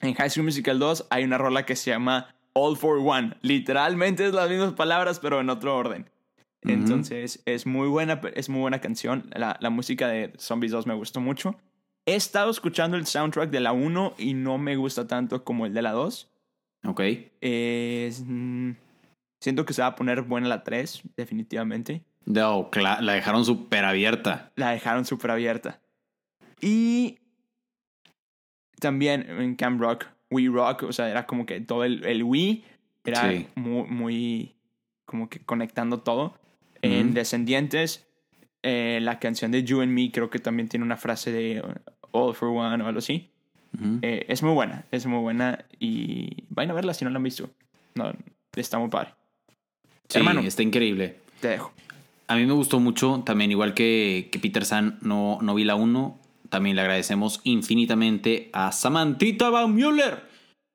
En 0.00 0.14
High 0.14 0.30
School 0.30 0.44
Musical 0.44 0.80
2 0.80 1.06
hay 1.10 1.22
una 1.24 1.38
rola 1.38 1.64
que 1.64 1.76
se 1.76 1.92
llama 1.92 2.34
All 2.52 2.76
for 2.76 2.98
One. 2.98 3.36
Literalmente 3.42 4.26
es 4.26 4.34
las 4.34 4.50
mismas 4.50 4.72
palabras, 4.72 5.20
pero 5.20 5.40
en 5.40 5.48
otro 5.48 5.76
orden. 5.76 6.10
Entonces, 6.62 7.42
es 7.44 7.66
muy 7.66 7.88
buena, 7.88 8.20
es 8.34 8.48
muy 8.48 8.62
buena 8.62 8.80
canción. 8.80 9.30
La, 9.36 9.58
la 9.60 9.70
música 9.70 10.08
de 10.08 10.32
Zombies 10.38 10.72
2 10.72 10.86
me 10.86 10.94
gustó 10.94 11.20
mucho. 11.20 11.56
He 12.06 12.14
estado 12.14 12.50
escuchando 12.50 12.96
el 12.96 13.06
soundtrack 13.06 13.50
de 13.50 13.60
la 13.60 13.72
1 13.72 14.14
y 14.18 14.34
no 14.34 14.58
me 14.58 14.76
gusta 14.76 15.06
tanto 15.06 15.42
como 15.44 15.66
el 15.66 15.72
de 15.74 15.82
la 15.82 15.92
2. 15.92 16.30
Ok. 16.86 17.00
Mm, 17.40 18.72
siento 19.40 19.64
que 19.64 19.72
se 19.72 19.82
va 19.82 19.88
a 19.88 19.96
poner 19.96 20.22
buena 20.22 20.48
la 20.48 20.64
3, 20.64 21.02
definitivamente. 21.16 22.02
No, 22.26 22.70
cla- 22.70 23.00
la 23.00 23.12
dejaron 23.14 23.44
súper 23.44 23.84
abierta. 23.84 24.52
La 24.56 24.70
dejaron 24.70 25.04
súper 25.06 25.30
abierta. 25.30 25.80
Y 26.60 27.18
también 28.80 29.26
en 29.28 29.54
Camp 29.56 29.80
Rock, 29.80 30.06
We 30.30 30.46
Rock, 30.48 30.82
o 30.84 30.92
sea, 30.92 31.08
era 31.10 31.26
como 31.26 31.46
que 31.46 31.60
todo 31.60 31.84
el, 31.84 32.04
el 32.04 32.22
We 32.22 32.62
era 33.04 33.30
Sí. 33.30 33.46
muy, 33.54 33.84
muy, 33.88 34.56
como 35.06 35.28
que 35.28 35.40
conectando 35.40 36.00
todo. 36.00 36.38
En. 36.82 37.14
Descendientes, 37.14 38.06
eh, 38.62 38.98
la 39.00 39.18
canción 39.18 39.50
de 39.52 39.64
You 39.64 39.80
and 39.80 39.92
Me 39.92 40.10
creo 40.12 40.28
que 40.28 40.38
también 40.38 40.68
tiene 40.68 40.84
una 40.84 40.96
frase 40.98 41.32
de 41.32 41.62
All 42.14 42.34
for 42.34 42.48
One 42.48 42.82
o 42.82 42.86
algo 42.86 42.98
así. 42.98 43.28
Eh, 44.02 44.26
es 44.28 44.40
muy 44.42 44.52
buena, 44.52 44.84
es 44.92 45.04
muy 45.04 45.18
buena 45.18 45.64
y 45.80 46.44
vayan 46.48 46.70
a 46.70 46.74
verla 46.74 46.94
si 46.94 47.04
no 47.04 47.10
la 47.10 47.16
han 47.16 47.24
visto. 47.24 47.50
No, 47.96 48.12
está 48.54 48.78
muy 48.78 48.88
padre. 48.88 49.14
sí, 50.08 50.18
hermano. 50.18 50.40
está 50.40 50.62
increíble. 50.62 51.16
Te 51.40 51.48
dejo. 51.48 51.72
A 52.28 52.36
mí 52.36 52.46
me 52.46 52.52
gustó 52.52 52.78
mucho, 52.78 53.22
también 53.26 53.50
igual 53.50 53.74
que, 53.74 54.28
que 54.30 54.38
Peter 54.38 54.64
San, 54.64 54.98
no, 55.02 55.38
no 55.42 55.54
vi 55.56 55.64
la 55.64 55.74
1. 55.74 56.20
También 56.50 56.76
le 56.76 56.82
agradecemos 56.82 57.40
infinitamente 57.42 58.48
a 58.52 58.70
Samantita 58.70 59.50
Van 59.50 59.74
Müller, 59.74 60.22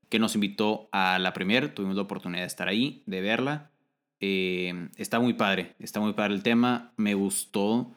que 0.09 0.19
nos 0.19 0.35
invitó 0.35 0.89
a 0.91 1.19
la 1.19 1.31
premier. 1.31 1.73
Tuvimos 1.73 1.95
la 1.95 2.01
oportunidad 2.01 2.41
de 2.41 2.47
estar 2.47 2.67
ahí, 2.67 3.01
de 3.05 3.21
verla. 3.21 3.71
Eh, 4.19 4.89
está 4.97 5.21
muy 5.21 5.33
padre, 5.33 5.73
está 5.79 6.01
muy 6.01 6.11
padre 6.11 6.33
el 6.33 6.43
tema. 6.43 6.91
Me 6.97 7.13
gustó. 7.13 7.91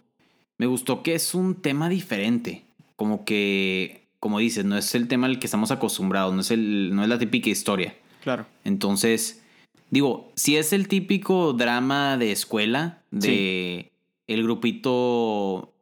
Me 0.58 0.66
gustó 0.66 1.02
que 1.02 1.16
es 1.16 1.34
un 1.34 1.60
tema 1.60 1.88
diferente. 1.88 2.66
Como 3.02 3.24
que, 3.24 4.06
como 4.20 4.38
dices, 4.38 4.64
no 4.64 4.78
es 4.78 4.94
el 4.94 5.08
tema 5.08 5.26
al 5.26 5.40
que 5.40 5.48
estamos 5.48 5.72
acostumbrados, 5.72 6.32
no 6.32 6.40
es, 6.42 6.52
el, 6.52 6.94
no 6.94 7.02
es 7.02 7.08
la 7.08 7.18
típica 7.18 7.50
historia. 7.50 7.96
Claro. 8.22 8.46
Entonces, 8.62 9.42
digo, 9.90 10.30
si 10.36 10.56
es 10.56 10.72
el 10.72 10.86
típico 10.86 11.52
drama 11.52 12.16
de 12.16 12.30
escuela, 12.30 13.02
de 13.10 13.90
el 14.28 14.44
grupito, 14.44 15.74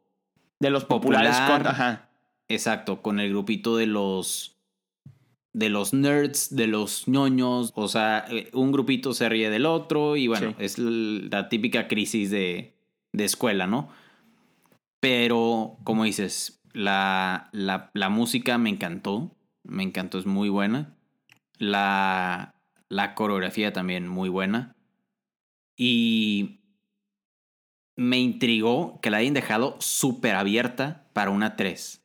De 0.59 0.71
los 0.71 0.83
populares 0.85 1.35
Popular. 1.37 1.59
con- 1.61 1.67
Ajá. 1.67 2.09
exacto, 2.49 3.03
con 3.03 3.19
el 3.19 3.29
grupito 3.29 3.77
de 3.77 3.85
los 3.85 4.55
de 5.53 5.69
los 5.69 5.93
nerds, 5.93 6.55
de 6.55 6.65
los 6.65 7.07
ñoños, 7.07 7.71
o 7.75 7.87
sea, 7.87 8.25
eh, 8.31 8.49
un 8.53 8.71
grupito 8.71 9.13
se 9.13 9.29
ríe 9.29 9.51
del 9.51 9.67
otro 9.67 10.15
y 10.17 10.25
bueno, 10.27 10.49
Sí. 10.51 10.55
es 10.57 10.79
la 10.79 11.49
típica 11.49 11.87
crisis 11.87 12.31
de, 12.31 12.73
de 13.13 13.25
escuela, 13.25 13.67
¿no? 13.67 13.89
Pero, 14.99 15.77
como 15.83 16.03
dices, 16.05 16.60
la, 16.73 17.49
la, 17.51 17.89
la 17.93 18.09
música 18.09 18.57
me 18.57 18.69
encantó, 18.69 19.35
me 19.63 19.83
encantó, 19.83 20.17
es 20.19 20.25
muy 20.25 20.49
buena. 20.49 20.95
La, 21.57 22.55
la 22.89 23.13
coreografía 23.15 23.73
también 23.73 24.07
muy 24.07 24.29
buena. 24.29 24.75
Y 25.77 26.59
me 27.95 28.19
intrigó 28.19 28.99
que 29.01 29.09
la 29.09 29.17
hayan 29.17 29.33
dejado 29.33 29.77
súper 29.79 30.35
abierta 30.35 31.07
para 31.13 31.31
una 31.31 31.55
3. 31.55 32.01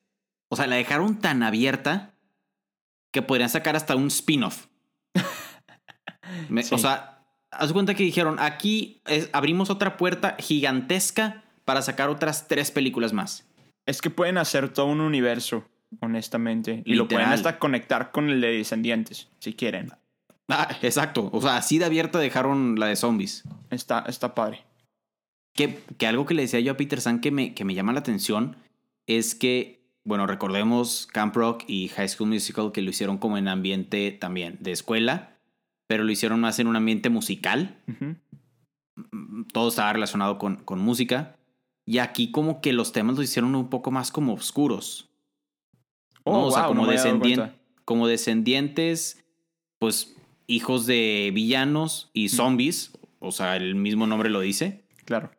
O 0.48 0.56
sea, 0.56 0.66
la 0.66 0.76
dejaron 0.76 1.18
tan 1.20 1.42
abierta 1.42 2.14
que 3.12 3.22
podrían 3.22 3.48
sacar 3.48 3.76
hasta 3.76 3.96
un 3.96 4.08
spin-off. 4.08 4.66
Sí. 6.62 6.74
O 6.74 6.78
sea, 6.78 7.24
haz 7.52 7.72
cuenta 7.72 7.94
que 7.94 8.02
dijeron, 8.02 8.38
aquí 8.40 9.00
es- 9.06 9.30
abrimos 9.32 9.70
otra 9.70 9.96
puerta 9.96 10.36
gigantesca 10.40 11.44
para 11.64 11.82
sacar 11.82 12.08
otras 12.10 12.48
tres 12.48 12.72
películas 12.72 13.12
más. 13.12 13.45
Es 13.86 14.02
que 14.02 14.10
pueden 14.10 14.36
hacer 14.36 14.68
todo 14.68 14.86
un 14.86 15.00
universo, 15.00 15.64
honestamente. 16.00 16.82
Y 16.84 16.94
lo 16.94 17.08
pueden 17.08 17.28
hasta 17.28 17.58
conectar 17.58 18.10
con 18.10 18.28
el 18.28 18.40
de 18.40 18.48
Descendientes, 18.48 19.28
si 19.38 19.54
quieren. 19.54 19.92
Ah, 20.48 20.76
exacto. 20.82 21.30
O 21.32 21.40
sea, 21.40 21.56
así 21.56 21.78
de 21.78 21.84
abierta 21.84 22.18
dejaron 22.18 22.78
la 22.78 22.86
de 22.86 22.96
zombies. 22.96 23.44
Está, 23.70 24.04
está 24.08 24.34
padre. 24.34 24.64
Que, 25.54 25.82
que 25.98 26.06
algo 26.06 26.26
que 26.26 26.34
le 26.34 26.42
decía 26.42 26.60
yo 26.60 26.72
a 26.72 26.76
Peter 26.76 27.00
San 27.00 27.20
que 27.20 27.30
me, 27.30 27.54
que 27.54 27.64
me 27.64 27.74
llama 27.74 27.92
la 27.92 28.00
atención 28.00 28.56
es 29.06 29.34
que, 29.34 29.80
bueno, 30.04 30.26
recordemos 30.26 31.08
Camp 31.12 31.34
Rock 31.34 31.64
y 31.66 31.88
High 31.88 32.08
School 32.08 32.28
Musical 32.28 32.72
que 32.72 32.82
lo 32.82 32.90
hicieron 32.90 33.18
como 33.18 33.38
en 33.38 33.48
ambiente 33.48 34.10
también 34.12 34.58
de 34.60 34.72
escuela, 34.72 35.36
pero 35.86 36.04
lo 36.04 36.12
hicieron 36.12 36.40
más 36.40 36.58
en 36.58 36.66
un 36.66 36.76
ambiente 36.76 37.08
musical. 37.08 37.78
Ujú. 37.88 38.16
Todo 39.52 39.68
estaba 39.68 39.92
relacionado 39.92 40.38
con, 40.38 40.56
con 40.56 40.78
música. 40.80 41.36
Y 41.86 41.98
aquí 41.98 42.30
como 42.32 42.60
que 42.60 42.72
los 42.72 42.92
temas 42.92 43.16
los 43.16 43.24
hicieron 43.24 43.54
un 43.54 43.70
poco 43.70 43.90
más 43.90 44.10
como 44.10 44.34
oscuros. 44.34 45.08
Oh, 46.24 46.32
¿no? 46.32 46.46
O 46.46 46.50
sea, 46.50 46.66
como 46.66 46.84
no 46.84 46.92
descendien- 46.92 47.54
como 47.84 48.08
descendientes, 48.08 49.24
pues 49.78 50.16
hijos 50.48 50.86
de 50.86 51.30
villanos 51.32 52.10
y 52.12 52.28
zombies, 52.28 52.92
o 53.20 53.30
sea, 53.30 53.54
el 53.56 53.76
mismo 53.76 54.06
nombre 54.08 54.28
lo 54.30 54.40
dice, 54.40 54.84
Claro. 55.04 55.30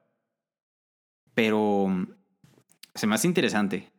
pero 1.34 1.88
mm, 1.90 2.08
se 2.96 3.08
me 3.08 3.16
hace 3.16 3.28
interesante. 3.28 3.92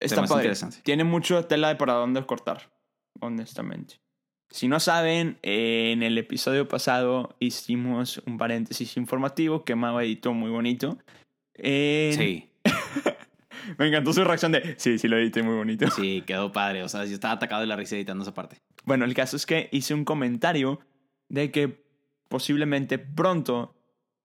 Está 0.00 0.22
padre. 0.24 0.42
interesante. 0.42 0.78
Tiene 0.82 1.04
mucho 1.04 1.44
tela 1.46 1.68
de 1.68 1.76
para 1.76 1.94
dónde 1.94 2.24
cortar, 2.26 2.70
honestamente. 3.20 4.00
Si 4.50 4.66
no 4.68 4.80
saben, 4.80 5.38
en 5.42 6.02
el 6.02 6.16
episodio 6.18 6.68
pasado 6.68 7.36
hicimos 7.38 8.22
un 8.26 8.38
paréntesis 8.38 8.96
informativo 8.96 9.64
que 9.64 9.74
Mau 9.74 9.98
editó 10.00 10.32
muy 10.32 10.50
bonito. 10.50 10.98
En- 11.58 12.14
Sí, 12.14 12.50
Me 13.78 13.86
encantó 13.88 14.12
su 14.12 14.24
reacción 14.24 14.52
de, 14.52 14.74
sí, 14.78 14.98
sí 14.98 15.08
lo 15.08 15.18
edité 15.18 15.42
muy 15.42 15.54
bonito. 15.54 15.90
sí, 15.90 16.22
quedó 16.26 16.50
padre. 16.52 16.82
O 16.82 16.88
sea, 16.88 17.04
yo 17.04 17.12
estaba 17.14 17.34
atacado 17.34 17.60
de 17.60 17.66
la 17.66 17.76
risa 17.76 17.96
editando 17.96 18.22
esa 18.22 18.32
parte. 18.34 18.56
Bueno, 18.84 19.04
el 19.04 19.14
caso 19.14 19.36
es 19.36 19.44
que 19.44 19.68
hice 19.72 19.92
un 19.94 20.04
comentario 20.04 20.80
de 21.28 21.50
que 21.50 21.84
posiblemente 22.28 22.98
pronto 22.98 23.74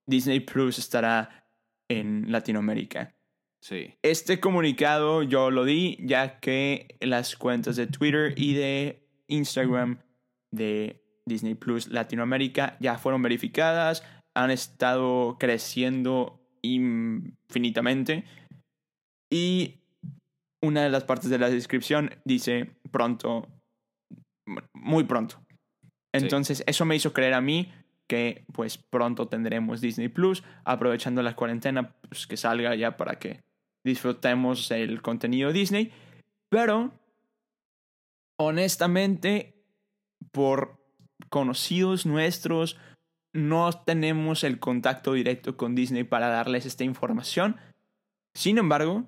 Disney 0.07 0.39
Plus 0.39 0.79
estará 0.79 1.45
en 1.89 2.31
Latinoamérica. 2.31 3.13
Sí. 3.61 3.93
Este 4.01 4.39
comunicado 4.39 5.23
yo 5.23 5.51
lo 5.51 5.65
di 5.65 5.97
ya 6.01 6.39
que 6.39 6.97
las 7.01 7.36
cuentas 7.36 7.75
de 7.75 7.88
Twitter 7.88 8.34
y 8.38 8.53
de 8.53 9.07
Instagram 9.27 9.99
de 10.51 11.01
Disney 11.25 11.55
Plus 11.55 11.88
Latinoamérica 11.88 12.77
ya 12.79 12.97
fueron 12.97 13.21
verificadas, 13.21 14.03
han 14.36 14.51
estado 14.51 15.38
creciendo 15.39 16.42
infinitamente 16.64 18.26
y 19.32 19.82
una 20.61 20.84
de 20.84 20.89
las 20.89 21.03
partes 21.03 21.30
de 21.30 21.38
la 21.38 21.49
descripción 21.49 22.11
dice 22.24 22.72
pronto, 22.91 23.47
muy 24.74 25.03
pronto. 25.03 25.43
Entonces 26.14 26.64
eso 26.68 26.86
me 26.86 26.95
hizo 26.95 27.14
creer 27.14 27.34
a 27.34 27.41
mí 27.41 27.72
que 28.07 28.45
pues 28.53 28.78
pronto 28.78 29.28
tendremos 29.28 29.82
Disney 29.82 30.07
Plus, 30.07 30.43
aprovechando 30.64 31.22
la 31.22 31.36
cuarentena, 31.36 31.95
pues 32.07 32.28
que 32.28 32.38
salga 32.38 32.76
ya 32.76 32.95
para 32.95 33.18
que 33.18 33.41
disfrutemos 33.84 34.70
el 34.72 35.01
contenido 35.01 35.51
Disney. 35.51 35.91
Pero, 36.49 36.93
honestamente, 38.39 39.66
por 40.32 40.80
conocidos 41.30 42.05
nuestros, 42.05 42.78
no 43.34 43.71
tenemos 43.71 44.43
el 44.43 44.59
contacto 44.59 45.13
directo 45.13 45.57
con 45.57 45.75
Disney 45.75 46.03
para 46.03 46.27
darles 46.27 46.65
esta 46.65 46.84
información. 46.84 47.57
Sin 48.36 48.57
embargo, 48.57 49.05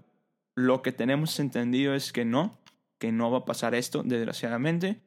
lo 0.55 0.82
que 0.82 0.91
tenemos 0.91 1.39
entendido 1.39 1.93
es 1.93 2.11
que 2.11 2.26
no, 2.26 2.59
que 2.99 3.11
no 3.11 3.32
va 3.32 3.39
a 3.39 3.45
pasar 3.45 3.76
esto, 3.76 4.03
desgraciadamente. 4.03 5.01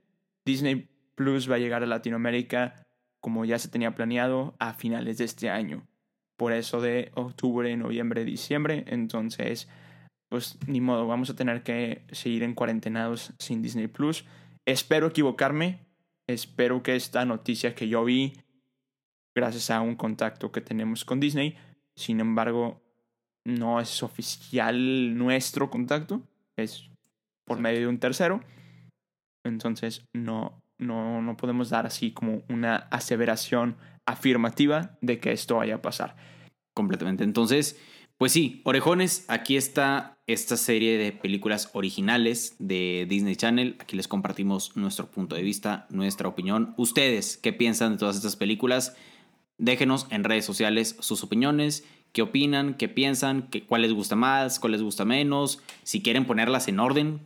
Disney 0.47 0.89
Plus 1.14 1.51
va 1.51 1.57
a 1.57 1.59
llegar 1.59 1.83
a 1.83 1.87
Latinoamérica 1.87 2.87
como 3.21 3.45
ya 3.45 3.59
se 3.59 3.69
tenía 3.69 3.95
planeado 3.95 4.55
a 4.61 4.75
finales 4.75 5.19
de 5.19 5.25
este 5.25 5.51
año. 5.51 5.87
Por 6.37 6.53
eso 6.53 6.81
de 6.81 7.11
octubre, 7.14 7.77
noviembre, 7.77 8.25
diciembre. 8.25 8.85
Entonces, 8.87 9.69
pues 10.29 10.59
ni 10.69 10.81
modo, 10.81 11.09
vamos 11.09 11.31
a 11.31 11.35
tener 11.35 11.64
que 11.64 12.05
seguir 12.12 12.45
en 12.45 12.55
cuarentenados 12.55 13.33
sin 13.41 13.62
Disney 13.62 13.89
Plus. 13.89 14.25
Espero 14.64 15.09
equivocarme. 15.09 15.81
Espero 16.29 16.83
que 16.83 16.95
esta 16.95 17.25
noticia 17.25 17.75
que 17.75 17.89
yo 17.89 18.05
vi, 18.05 18.35
gracias 19.39 19.70
a 19.70 19.80
un 19.80 19.95
contacto 19.95 20.51
que 20.51 20.61
tenemos 20.61 21.05
con 21.05 21.20
Disney, 21.20 21.57
sin 21.97 22.20
embargo, 22.20 22.82
no 23.45 23.80
es 23.80 24.03
oficial 24.03 25.16
nuestro 25.16 25.70
contacto, 25.70 26.22
es 26.57 26.91
por 27.47 27.61
medio 27.61 27.80
de 27.80 27.86
un 27.86 27.99
tercero. 27.99 28.41
Entonces, 29.45 30.05
no, 30.12 30.61
no, 30.78 31.22
no 31.22 31.36
podemos 31.36 31.70
dar 31.70 31.86
así 31.86 32.12
como 32.12 32.43
una 32.49 32.76
aseveración 32.91 33.76
afirmativa 34.07 34.99
de 35.01 35.20
que 35.20 35.32
esto 35.32 35.57
vaya 35.57 35.76
a 35.76 35.82
pasar. 35.82 36.16
Completamente. 36.74 37.24
Entonces, 37.24 37.80
pues 38.18 38.32
sí, 38.32 38.62
orejones, 38.64 39.24
aquí 39.28 39.57
está 39.57 40.18
esta 40.26 40.57
serie 40.57 40.99
de 40.99 41.12
películas 41.12 41.70
originales 41.72 42.57
de 42.59 43.07
Disney 43.09 43.36
Channel. 43.36 43.76
Aquí 43.78 43.97
les 43.97 44.09
compartimos 44.09 44.76
nuestro 44.76 45.11
punto 45.11 45.36
de 45.36 45.43
vista, 45.43 45.86
nuestra 45.91 46.28
opinión. 46.28 46.74
Ustedes, 46.76 47.36
¿qué 47.36 47.53
piensan 47.53 47.93
de 47.93 47.99
todas 47.99 48.16
estas 48.16 48.36
películas? 48.36 48.97
Déjenos 49.59 50.07
en 50.11 50.25
redes 50.25 50.45
sociales 50.45 50.97
sus 51.01 51.23
opiniones, 51.23 51.85
qué 52.13 52.23
opinan, 52.23 52.75
qué 52.75 52.89
piensan, 52.89 53.49
qué, 53.51 53.65
cuál 53.65 53.83
les 53.83 53.93
gusta 53.93 54.17
más, 54.17 54.61
cuál 54.61 54.73
les 54.73 54.83
gusta 54.83 55.05
menos, 55.05 55.61
si 55.83 56.03
quieren 56.03 56.25
ponerlas 56.25 56.69
en 56.69 56.81
orden. 56.81 57.21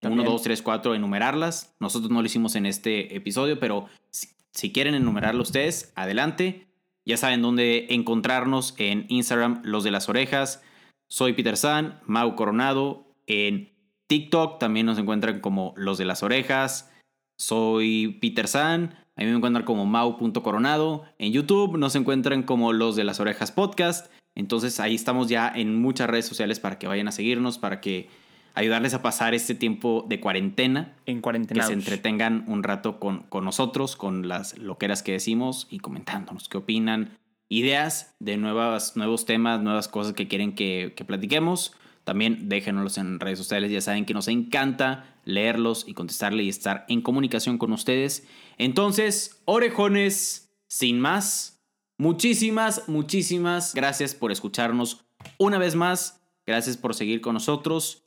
También. 0.00 0.20
1, 0.20 0.30
2, 0.30 0.42
3, 0.42 0.62
4, 0.62 0.94
enumerarlas. 0.94 1.74
Nosotros 1.80 2.10
no 2.10 2.20
lo 2.20 2.26
hicimos 2.26 2.54
en 2.56 2.66
este 2.66 3.16
episodio, 3.16 3.58
pero 3.58 3.86
si, 4.10 4.28
si 4.52 4.72
quieren 4.72 4.94
enumerarlo 4.94 5.42
ustedes, 5.42 5.92
adelante. 5.96 6.66
Ya 7.06 7.16
saben 7.16 7.42
dónde 7.42 7.86
encontrarnos 7.90 8.74
en 8.78 9.06
Instagram, 9.08 9.60
Los 9.64 9.84
de 9.84 9.90
las 9.90 10.08
Orejas. 10.08 10.62
Soy 11.08 11.34
Peter 11.34 11.56
San, 11.56 12.00
Mau 12.06 12.34
Coronado. 12.34 13.06
En 13.26 13.72
TikTok 14.06 14.58
también 14.58 14.86
nos 14.86 14.98
encuentran 14.98 15.40
como 15.40 15.74
Los 15.76 15.98
de 15.98 16.04
las 16.04 16.22
Orejas. 16.22 16.90
Soy 17.36 18.18
Peter 18.20 18.48
San. 18.48 19.03
A 19.16 19.20
mí 19.20 19.26
me 19.26 19.36
encuentran 19.36 19.64
como 19.64 19.86
mau.coronado. 19.86 21.04
En 21.18 21.32
YouTube 21.32 21.78
nos 21.78 21.94
encuentran 21.94 22.42
como 22.42 22.72
Los 22.72 22.96
de 22.96 23.04
las 23.04 23.20
Orejas 23.20 23.52
Podcast. 23.52 24.10
Entonces 24.34 24.80
ahí 24.80 24.94
estamos 24.94 25.28
ya 25.28 25.52
en 25.54 25.80
muchas 25.80 26.10
redes 26.10 26.26
sociales 26.26 26.58
para 26.58 26.78
que 26.78 26.88
vayan 26.88 27.06
a 27.06 27.12
seguirnos, 27.12 27.58
para 27.58 27.80
que 27.80 28.08
ayudarles 28.54 28.94
a 28.94 29.02
pasar 29.02 29.34
este 29.34 29.54
tiempo 29.54 30.04
de 30.08 30.20
cuarentena 30.20 30.94
En 31.06 31.16
que 31.16 31.22
cuarentena. 31.22 31.64
se 31.64 31.72
entretengan 31.72 32.44
un 32.46 32.62
rato 32.62 32.98
con, 32.98 33.20
con 33.24 33.44
nosotros, 33.44 33.96
con 33.96 34.28
las 34.28 34.58
loqueras 34.58 35.02
que 35.02 35.12
decimos 35.12 35.66
y 35.70 35.78
comentándonos 35.78 36.48
qué 36.48 36.58
opinan, 36.58 37.18
ideas 37.48 38.14
de 38.20 38.36
nuevas, 38.36 38.96
nuevos 38.96 39.26
temas, 39.26 39.60
nuevas 39.60 39.88
cosas 39.88 40.14
que 40.14 40.28
quieren 40.28 40.54
que, 40.54 40.94
que 40.96 41.04
platiquemos. 41.04 41.72
También 42.04 42.48
déjenoslos 42.48 42.98
en 42.98 43.18
redes 43.20 43.38
sociales, 43.38 43.70
ya 43.70 43.80
saben 43.80 44.04
que 44.04 44.14
nos 44.14 44.28
encanta 44.28 45.13
leerlos 45.24 45.84
y 45.86 45.94
contestarle 45.94 46.42
y 46.42 46.48
estar 46.48 46.84
en 46.88 47.02
comunicación 47.02 47.58
con 47.58 47.72
ustedes. 47.72 48.26
Entonces, 48.58 49.42
orejones, 49.44 50.52
sin 50.68 51.00
más, 51.00 51.62
muchísimas, 51.98 52.88
muchísimas 52.88 53.74
gracias 53.74 54.14
por 54.14 54.32
escucharnos 54.32 55.04
una 55.38 55.58
vez 55.58 55.74
más. 55.74 56.20
Gracias 56.46 56.76
por 56.76 56.94
seguir 56.94 57.20
con 57.20 57.34
nosotros. 57.34 58.04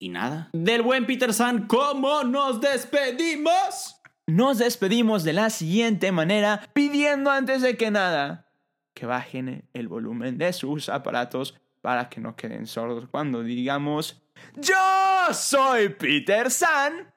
Y 0.00 0.10
nada. 0.10 0.50
Del 0.52 0.82
buen 0.82 1.06
Peter 1.06 1.32
San, 1.32 1.66
¿cómo 1.66 2.22
nos 2.24 2.60
despedimos? 2.60 3.96
Nos 4.26 4.58
despedimos 4.58 5.24
de 5.24 5.32
la 5.32 5.50
siguiente 5.50 6.12
manera, 6.12 6.68
pidiendo 6.72 7.30
antes 7.30 7.62
de 7.62 7.76
que 7.76 7.90
nada 7.90 8.48
que 8.94 9.06
bajen 9.06 9.68
el 9.74 9.88
volumen 9.88 10.38
de 10.38 10.52
sus 10.52 10.88
aparatos 10.88 11.54
para 11.80 12.08
que 12.08 12.20
no 12.20 12.34
queden 12.34 12.66
sordos 12.66 13.08
cuando 13.08 13.42
digamos 13.42 14.20
Yo 14.56 15.32
soy 15.32 15.90
Peter 15.90 16.50
San 16.50 17.12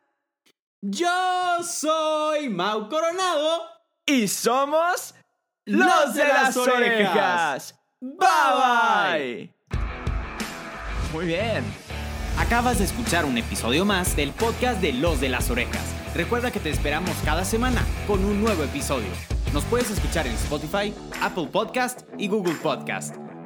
Yo 0.82 1.64
soy 1.64 2.50
Mau 2.50 2.88
Coronado. 2.90 3.64
y 4.06 4.28
somos 4.28 5.14
los 5.66 6.14
de 6.16 6.28
las 6.28 6.58
orejas. 6.58 7.76
Bye 8.00 8.18
bye. 8.58 9.56
Muy 11.14 11.26
bien. 11.26 11.64
Acabas 12.40 12.80
de 12.80 12.86
escuchar 12.86 13.26
un 13.26 13.38
episodio 13.38 13.86
más 13.86 14.16
del 14.16 14.32
podcast 14.32 14.82
de 14.82 14.94
Los 14.94 15.20
de 15.22 15.30
las 15.30 15.50
Orejas. 15.52 15.84
Recuerda 16.16 16.52
que 16.52 16.60
te 16.60 16.70
esperamos 16.70 17.12
cada 17.24 17.46
semana 17.46 17.86
con 18.08 18.24
un 18.26 18.42
nuevo 18.42 18.64
episodio. 18.64 19.10
Nos 19.54 19.64
puedes 19.66 19.92
escuchar 19.92 20.26
en 20.28 20.34
Spotify, 20.34 20.94
Apple 21.22 21.48
Podcast 21.52 22.02
y 22.18 22.28
Google 22.28 22.56
Podcast. 22.56 23.16